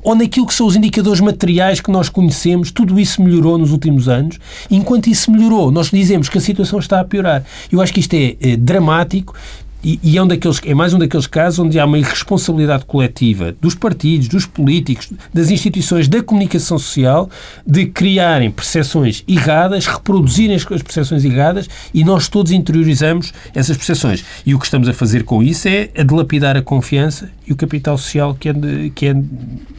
Ou 0.04 0.16
naquilo 0.16 0.46
que 0.46 0.54
são 0.54 0.68
os 0.68 0.76
indicadores 0.76 1.20
materiais 1.20 1.82
que 1.82 1.92
nós 1.92 2.10
conhecemos, 2.10 2.72
tudo 2.72 3.00
isso 3.00 3.22
melhorou 3.22 3.58
nos 3.58 3.72
últimos 3.72 4.08
anos. 4.08 4.40
Enquanto 4.70 5.08
isso 5.08 5.32
melhorou, 5.32 5.72
nós 5.72 5.90
dizemos 5.90 6.30
que 6.30 6.38
a 6.38 6.42
situação 6.42 6.80
está 6.80 7.00
a 7.00 7.04
piorar. 7.04 7.44
Eu 7.72 7.82
acho 7.82 7.94
que 7.94 8.00
isto 8.00 8.14
é, 8.14 8.36
é 8.42 8.56
dramático 8.56 9.34
e, 9.84 10.00
e, 10.04 10.18
é, 10.18 10.24
um 10.24 10.28
daqueles, 10.28 10.60
é 10.66 10.74
mais 10.74 10.94
um 10.94 11.00
daqueles 11.00 11.28
casos 11.28 11.60
onde 11.60 11.80
há 11.80 11.86
uma 11.86 11.98
irresponsabilidade 11.98 12.86
coletiva 12.86 13.56
dos 13.62 13.76
partidos, 13.76 14.28
dos 14.28 14.46
políticos, 14.46 15.12
das 15.34 15.52
instituições 15.52 16.08
da 16.08 16.22
comunicação 16.24 16.80
social 16.80 17.30
de 17.66 17.86
criarem 17.86 18.50
percepções 18.50 19.24
erradas, 19.28 19.86
reproduzirem 19.86 20.56
as 20.56 20.64
percepções 20.64 21.24
erradas 21.24 21.70
e 21.94 22.04
nós 22.04 22.28
todos 22.28 22.52
interiorizamos 22.52 23.34
essas 23.54 23.78
percepções. 23.78 24.24
E 24.46 24.56
o 24.56 24.60
que 24.60 24.66
estamos 24.66 24.90
a 24.90 24.94
fazer 24.94 25.24
com 25.24 25.44
isso 25.44 25.68
é 25.68 25.90
a 25.96 26.04
dilapidar 26.04 26.58
a 26.58 26.62
confiança 26.62 27.30
e 27.46 27.54
o 27.54 27.56
capital 27.56 27.98
social 27.98 28.36
que 28.36 28.50
é, 28.50 28.54
de, 28.54 28.90
que 28.90 29.06
é 29.06 29.14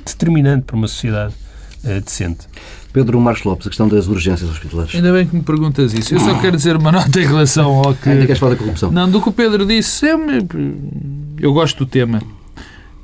determinante 0.07 0.64
para 0.64 0.76
uma 0.76 0.88
sociedade 0.88 1.34
uh, 1.84 2.01
decente. 2.01 2.46
Pedro 2.93 3.20
Marcos 3.20 3.45
Lopes, 3.45 3.66
a 3.66 3.70
questão 3.70 3.89
das 3.89 4.09
urgências 4.09 4.49
hospitalares. 4.49 4.95
Ainda 4.95 5.12
bem 5.12 5.26
que 5.26 5.36
me 5.36 5.43
perguntas 5.43 5.93
isso. 5.93 6.14
Eu 6.14 6.20
só 6.20 6.39
quero 6.41 6.57
dizer 6.57 6.76
uma 6.76 6.91
nota 6.91 7.20
em 7.20 7.26
relação 7.26 7.70
ao 7.74 7.95
que. 7.95 8.09
Ainda 8.09 8.26
queres 8.26 8.39
falar 8.39 8.53
da 8.53 8.59
corrupção? 8.59 8.91
Não, 8.91 9.09
do 9.11 9.20
que 9.20 9.28
o 9.28 9.32
Pedro 9.32 9.66
disse. 9.66 10.07
Eu, 10.07 10.26
eu 11.39 11.53
gosto 11.53 11.84
do 11.84 11.86
tema. 11.86 12.20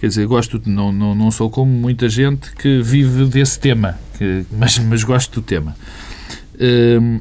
Quer 0.00 0.08
dizer, 0.08 0.26
gosto, 0.26 0.60
não, 0.66 0.92
não, 0.92 1.14
não 1.14 1.30
sou 1.30 1.48
como 1.48 1.70
muita 1.70 2.08
gente 2.08 2.54
que 2.56 2.82
vive 2.82 3.24
desse 3.26 3.58
tema, 3.58 3.98
que, 4.18 4.44
mas, 4.52 4.78
mas 4.78 5.02
gosto 5.02 5.40
do 5.40 5.42
tema. 5.42 5.74
Hum, 6.60 7.20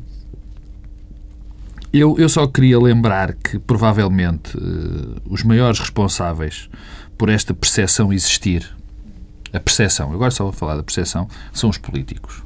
eu, 1.93 2.17
eu 2.17 2.27
só 2.27 2.47
queria 2.47 2.79
lembrar 2.79 3.33
que, 3.33 3.59
provavelmente, 3.59 4.57
uh, 4.57 5.15
os 5.29 5.43
maiores 5.43 5.79
responsáveis 5.79 6.69
por 7.17 7.29
esta 7.29 7.53
percepção 7.53 8.11
existir 8.11 8.67
a 9.53 9.59
percepção, 9.59 10.11
agora 10.11 10.31
só 10.31 10.43
vou 10.43 10.51
falar 10.51 10.75
da 10.75 10.83
percepção, 10.83 11.27
são 11.53 11.69
os 11.69 11.77
políticos. 11.77 12.43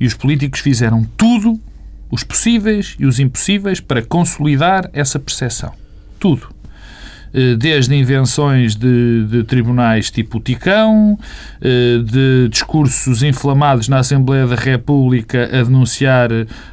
E 0.00 0.06
os 0.06 0.14
políticos 0.14 0.60
fizeram 0.60 1.04
tudo, 1.16 1.58
os 2.10 2.24
possíveis 2.24 2.96
e 2.98 3.06
os 3.06 3.20
impossíveis, 3.20 3.80
para 3.80 4.02
consolidar 4.02 4.90
essa 4.92 5.18
percepção. 5.18 5.72
Tudo. 6.18 6.57
Eh, 7.32 7.54
desde 7.56 7.94
invenções 7.94 8.74
de, 8.74 9.24
de, 9.26 9.42
tribunais 9.44 10.10
tipo 10.10 10.40
Ticão, 10.40 11.18
eh, 11.60 11.98
de 12.04 12.48
discursos 12.48 13.22
inflamados 13.22 13.88
na 13.88 13.98
Assembleia 13.98 14.46
da 14.46 14.54
República 14.56 15.44
a 15.44 15.62
denunciar 15.62 16.30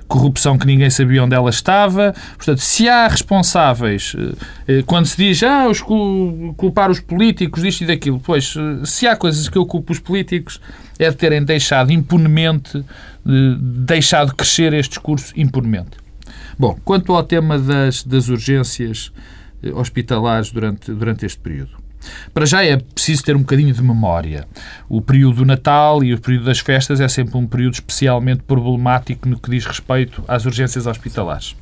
corrupção 0.07 0.57
que 0.57 0.65
ninguém 0.65 0.89
sabia 0.89 1.23
onde 1.23 1.35
ela 1.35 1.49
estava. 1.49 2.13
Portanto, 2.37 2.59
se 2.59 2.87
há 2.87 3.07
responsáveis, 3.07 4.15
quando 4.85 5.07
se 5.07 5.17
diz 5.17 5.41
ah, 5.41 5.67
os 5.67 5.81
culpar 6.55 6.91
os 6.91 6.99
políticos 6.99 7.63
disto 7.63 7.81
e 7.81 7.87
daquilo, 7.87 8.19
pois, 8.19 8.53
se 8.83 9.07
há 9.07 9.15
coisas 9.15 9.49
que 9.49 9.57
eu 9.57 9.65
culpo 9.65 9.91
os 9.91 9.99
políticos 9.99 10.61
é 10.99 11.09
de 11.09 11.17
terem 11.17 11.43
deixado 11.43 11.91
impunemente, 11.91 12.85
deixado 13.25 14.35
crescer 14.35 14.73
este 14.73 14.91
discurso 14.91 15.33
impunemente. 15.35 16.05
Bom, 16.57 16.77
quanto 16.85 17.13
ao 17.13 17.23
tema 17.23 17.59
das, 17.59 18.03
das 18.03 18.29
urgências 18.29 19.11
eh, 19.11 19.44
hospitalares 19.73 20.51
durante, 20.51 20.91
durante 20.91 21.25
este 21.25 21.39
período. 21.39 21.85
Para 22.33 22.45
já 22.45 22.63
é 22.63 22.77
preciso 22.77 23.23
ter 23.23 23.35
um 23.35 23.39
bocadinho 23.39 23.73
de 23.73 23.81
memória. 23.81 24.47
O 24.87 25.01
período 25.01 25.37
do 25.37 25.45
Natal 25.45 26.03
e 26.03 26.13
o 26.13 26.19
período 26.19 26.45
das 26.45 26.59
festas 26.59 26.99
é 26.99 27.07
sempre 27.07 27.37
um 27.37 27.47
período 27.47 27.73
especialmente 27.73 28.43
problemático 28.43 29.27
no 29.27 29.39
que 29.39 29.49
diz 29.49 29.65
respeito 29.65 30.23
às 30.27 30.45
urgências 30.45 30.85
hospitalares. 30.85 31.55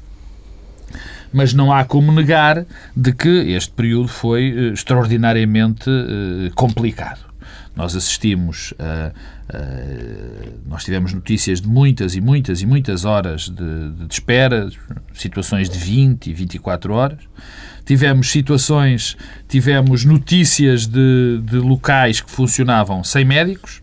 Mas 1.31 1.53
não 1.53 1.71
há 1.71 1.83
como 1.83 2.11
negar 2.11 2.65
de 2.95 3.11
que 3.13 3.29
este 3.29 3.71
período 3.71 4.07
foi 4.07 4.53
eh, 4.55 4.73
extraordinariamente 4.73 5.89
eh, 5.89 6.51
complicado. 6.53 7.33
Nós 7.75 7.95
assistimos 7.95 8.71
a, 8.77 9.11
a, 9.51 9.59
nós 10.67 10.83
tivemos 10.83 11.11
notícias 11.11 11.59
de 11.59 11.67
muitas 11.67 12.15
e 12.15 12.21
muitas 12.21 12.61
e 12.61 12.67
muitas 12.67 13.03
horas 13.03 13.49
de, 13.49 13.89
de 13.89 14.13
espera, 14.13 14.69
situações 15.15 15.69
de 15.69 15.79
20 15.79 16.29
e 16.29 16.33
24 16.33 16.93
horas. 16.93 17.19
Tivemos 17.85 18.31
situações, 18.31 19.17
tivemos 19.47 20.05
notícias 20.05 20.87
de, 20.87 21.41
de 21.43 21.57
locais 21.57 22.21
que 22.21 22.31
funcionavam 22.31 23.03
sem 23.03 23.25
médicos. 23.25 23.81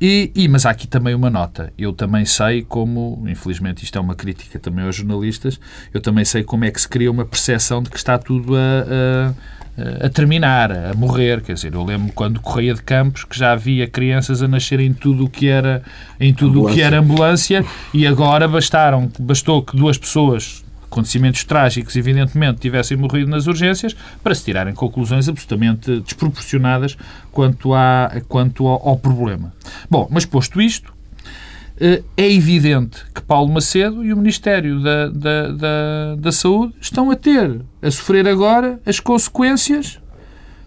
E, 0.00 0.32
e, 0.34 0.48
mas 0.48 0.64
há 0.64 0.70
aqui 0.70 0.86
também 0.86 1.14
uma 1.14 1.28
nota. 1.28 1.72
Eu 1.76 1.92
também 1.92 2.24
sei 2.24 2.62
como, 2.62 3.22
infelizmente 3.28 3.84
isto 3.84 3.98
é 3.98 4.00
uma 4.00 4.14
crítica 4.14 4.58
também 4.58 4.84
aos 4.84 4.96
jornalistas, 4.96 5.60
eu 5.92 6.00
também 6.00 6.24
sei 6.24 6.42
como 6.42 6.64
é 6.64 6.70
que 6.70 6.80
se 6.80 6.88
cria 6.88 7.10
uma 7.10 7.24
percepção 7.24 7.82
de 7.82 7.90
que 7.90 7.98
está 7.98 8.16
tudo 8.16 8.56
a, 8.56 9.28
a 9.28 9.60
a 10.00 10.08
terminar, 10.08 10.72
a 10.72 10.94
morrer. 10.94 11.40
Quer 11.40 11.54
dizer, 11.54 11.74
eu 11.74 11.84
lembro 11.84 12.12
quando 12.12 12.40
corria 12.40 12.74
de 12.74 12.82
Campos 12.82 13.24
que 13.24 13.38
já 13.38 13.52
havia 13.52 13.86
crianças 13.86 14.42
a 14.42 14.48
nascer 14.48 14.80
em 14.80 14.92
tudo 14.92 15.24
o 15.24 15.30
que 15.30 15.48
era 15.48 15.82
em 16.18 16.34
tudo 16.34 16.64
o 16.64 16.72
que 16.72 16.82
era 16.82 16.98
ambulância 16.98 17.64
e 17.94 18.06
agora 18.06 18.46
bastaram, 18.46 19.10
bastou 19.18 19.62
que 19.62 19.76
duas 19.76 19.96
pessoas 19.96 20.64
acontecimentos 20.90 21.44
trágicos, 21.44 21.94
evidentemente, 21.94 22.60
tivessem 22.60 22.96
morrido 22.96 23.30
nas 23.30 23.46
urgências, 23.46 23.94
para 24.22 24.34
se 24.34 24.44
tirarem 24.44 24.74
conclusões 24.74 25.28
absolutamente 25.28 26.00
desproporcionadas 26.00 26.98
quanto, 27.30 27.72
a, 27.72 28.20
quanto 28.28 28.66
ao, 28.66 28.88
ao 28.88 28.96
problema. 28.98 29.54
Bom, 29.88 30.08
mas 30.10 30.26
posto 30.26 30.60
isto, 30.60 30.92
eh, 31.80 32.02
é 32.16 32.30
evidente 32.30 33.04
que 33.14 33.22
Paulo 33.22 33.52
Macedo 33.52 34.04
e 34.04 34.12
o 34.12 34.16
Ministério 34.16 34.82
da, 34.82 35.08
da, 35.08 35.48
da, 35.52 36.14
da, 36.18 36.32
Saúde 36.32 36.74
estão 36.80 37.08
a 37.10 37.16
ter, 37.16 37.60
a 37.80 37.90
sofrer 37.90 38.26
agora 38.26 38.80
as 38.84 38.98
consequências 38.98 40.00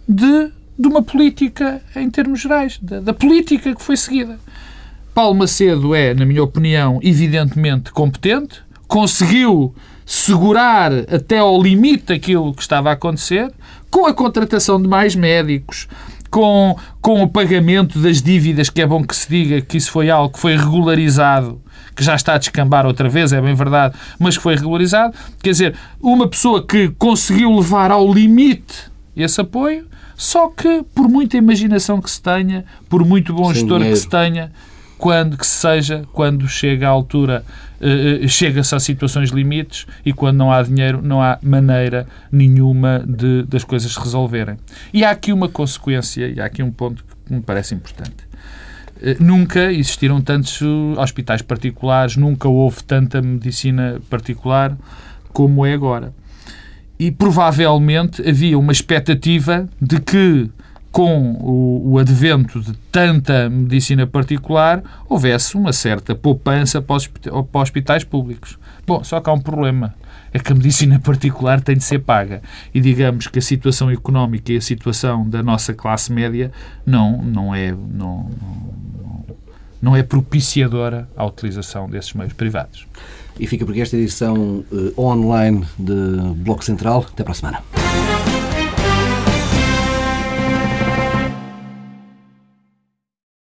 de, 0.08 0.50
de 0.78 0.88
uma 0.88 1.02
política 1.02 1.82
em 1.94 2.08
termos 2.08 2.40
gerais, 2.40 2.78
da, 2.80 2.98
da 2.98 3.12
política 3.12 3.74
que 3.74 3.82
foi 3.82 3.96
seguida. 3.96 4.38
Paulo 5.14 5.36
Macedo 5.36 5.94
é, 5.94 6.14
na 6.14 6.24
minha 6.24 6.42
opinião, 6.42 6.98
evidentemente 7.02 7.92
competente, 7.92 8.62
conseguiu 8.88 9.74
segurar 10.04 10.92
até 11.12 11.38
ao 11.38 11.60
limite 11.62 12.12
aquilo 12.12 12.52
que 12.54 12.62
estava 12.62 12.90
a 12.90 12.92
acontecer, 12.92 13.50
com 13.90 14.06
a 14.06 14.14
contratação 14.14 14.80
de 14.80 14.88
mais 14.88 15.14
médicos, 15.14 15.88
com, 16.30 16.76
com 17.00 17.22
o 17.22 17.28
pagamento 17.28 17.98
das 18.00 18.20
dívidas, 18.20 18.68
que 18.68 18.82
é 18.82 18.86
bom 18.86 19.04
que 19.04 19.14
se 19.14 19.28
diga 19.28 19.60
que 19.60 19.76
isso 19.76 19.90
foi 19.90 20.10
algo 20.10 20.32
que 20.34 20.40
foi 20.40 20.56
regularizado, 20.56 21.60
que 21.94 22.02
já 22.02 22.16
está 22.16 22.34
a 22.34 22.38
descambar 22.38 22.86
outra 22.86 23.08
vez, 23.08 23.32
é 23.32 23.40
bem 23.40 23.54
verdade, 23.54 23.94
mas 24.18 24.36
que 24.36 24.42
foi 24.42 24.56
regularizado. 24.56 25.14
Quer 25.42 25.50
dizer, 25.50 25.76
uma 26.02 26.26
pessoa 26.26 26.66
que 26.66 26.88
conseguiu 26.98 27.54
levar 27.54 27.92
ao 27.92 28.12
limite 28.12 28.90
esse 29.16 29.40
apoio, 29.40 29.86
só 30.16 30.48
que 30.48 30.84
por 30.94 31.08
muita 31.08 31.36
imaginação 31.36 32.00
que 32.00 32.10
se 32.10 32.20
tenha, 32.20 32.64
por 32.88 33.04
muito 33.04 33.32
bom 33.32 33.44
Sem 33.44 33.54
gestor 33.54 33.78
dinheiro. 33.78 33.94
que 33.96 34.02
se 34.02 34.08
tenha, 34.08 34.50
quando 34.98 35.36
que 35.36 35.46
seja, 35.46 36.04
quando 36.12 36.48
chega 36.48 36.88
à 36.88 36.90
altura, 36.90 37.44
chega-se 38.28 38.74
a 38.74 38.80
situações 38.80 39.30
limites 39.30 39.86
e 40.04 40.12
quando 40.12 40.36
não 40.36 40.52
há 40.52 40.62
dinheiro, 40.62 41.00
não 41.02 41.20
há 41.20 41.38
maneira 41.42 42.06
nenhuma 42.30 43.04
de, 43.06 43.42
das 43.44 43.64
coisas 43.64 43.92
se 43.92 44.00
resolverem. 44.00 44.56
E 44.92 45.04
há 45.04 45.10
aqui 45.10 45.32
uma 45.32 45.48
consequência, 45.48 46.26
e 46.28 46.40
há 46.40 46.46
aqui 46.46 46.62
um 46.62 46.70
ponto 46.70 47.04
que 47.26 47.34
me 47.34 47.40
parece 47.40 47.74
importante. 47.74 48.24
Uh, 48.96 49.22
nunca 49.22 49.72
existiram 49.72 50.20
tantos 50.20 50.60
hospitais 50.96 51.42
particulares, 51.42 52.16
nunca 52.16 52.48
houve 52.48 52.82
tanta 52.84 53.20
medicina 53.20 54.00
particular 54.08 54.76
como 55.32 55.66
é 55.66 55.74
agora. 55.74 56.14
E 56.98 57.10
provavelmente 57.10 58.26
havia 58.26 58.56
uma 58.56 58.72
expectativa 58.72 59.68
de 59.82 60.00
que 60.00 60.48
com 60.94 61.32
o, 61.40 61.94
o, 61.94 61.98
advento 61.98 62.60
de 62.60 62.72
tanta 62.92 63.50
medicina 63.50 64.06
particular, 64.06 64.80
houvesse 65.08 65.56
uma 65.56 65.72
certa 65.72 66.14
poupança 66.14 66.80
para 66.80 66.94
os, 66.94 67.08
para 67.08 67.32
os 67.34 67.62
hospitais 67.62 68.04
públicos. 68.04 68.56
Bom, 68.86 69.02
só 69.02 69.20
que 69.20 69.28
há 69.28 69.32
um 69.32 69.40
problema. 69.40 69.92
É 70.32 70.38
que 70.38 70.52
a 70.52 70.54
medicina 70.54 71.00
particular 71.00 71.60
tem 71.60 71.76
de 71.76 71.82
ser 71.82 71.98
paga. 71.98 72.40
E 72.72 72.80
digamos 72.80 73.26
que 73.26 73.40
a 73.40 73.42
situação 73.42 73.90
económica 73.90 74.52
e 74.52 74.56
a 74.56 74.60
situação 74.60 75.28
da 75.28 75.42
nossa 75.42 75.74
classe 75.74 76.12
média 76.12 76.52
não, 76.86 77.20
não, 77.20 77.52
é, 77.52 77.72
não, 77.72 78.30
não, 78.40 79.24
não 79.82 79.96
é 79.96 80.02
propiciadora 80.04 81.08
à 81.16 81.26
utilização 81.26 81.90
desses 81.90 82.12
meios 82.12 82.34
privados. 82.34 82.86
E 83.40 83.48
fica 83.48 83.64
por 83.64 83.72
aqui 83.72 83.80
esta 83.80 83.96
edição 83.96 84.64
uh, 84.70 84.94
online 84.96 85.66
de 85.76 85.94
Bloco 86.36 86.64
Central. 86.64 87.04
Até 87.12 87.24
para 87.24 87.32
a 87.32 87.34
semana. 87.34 87.93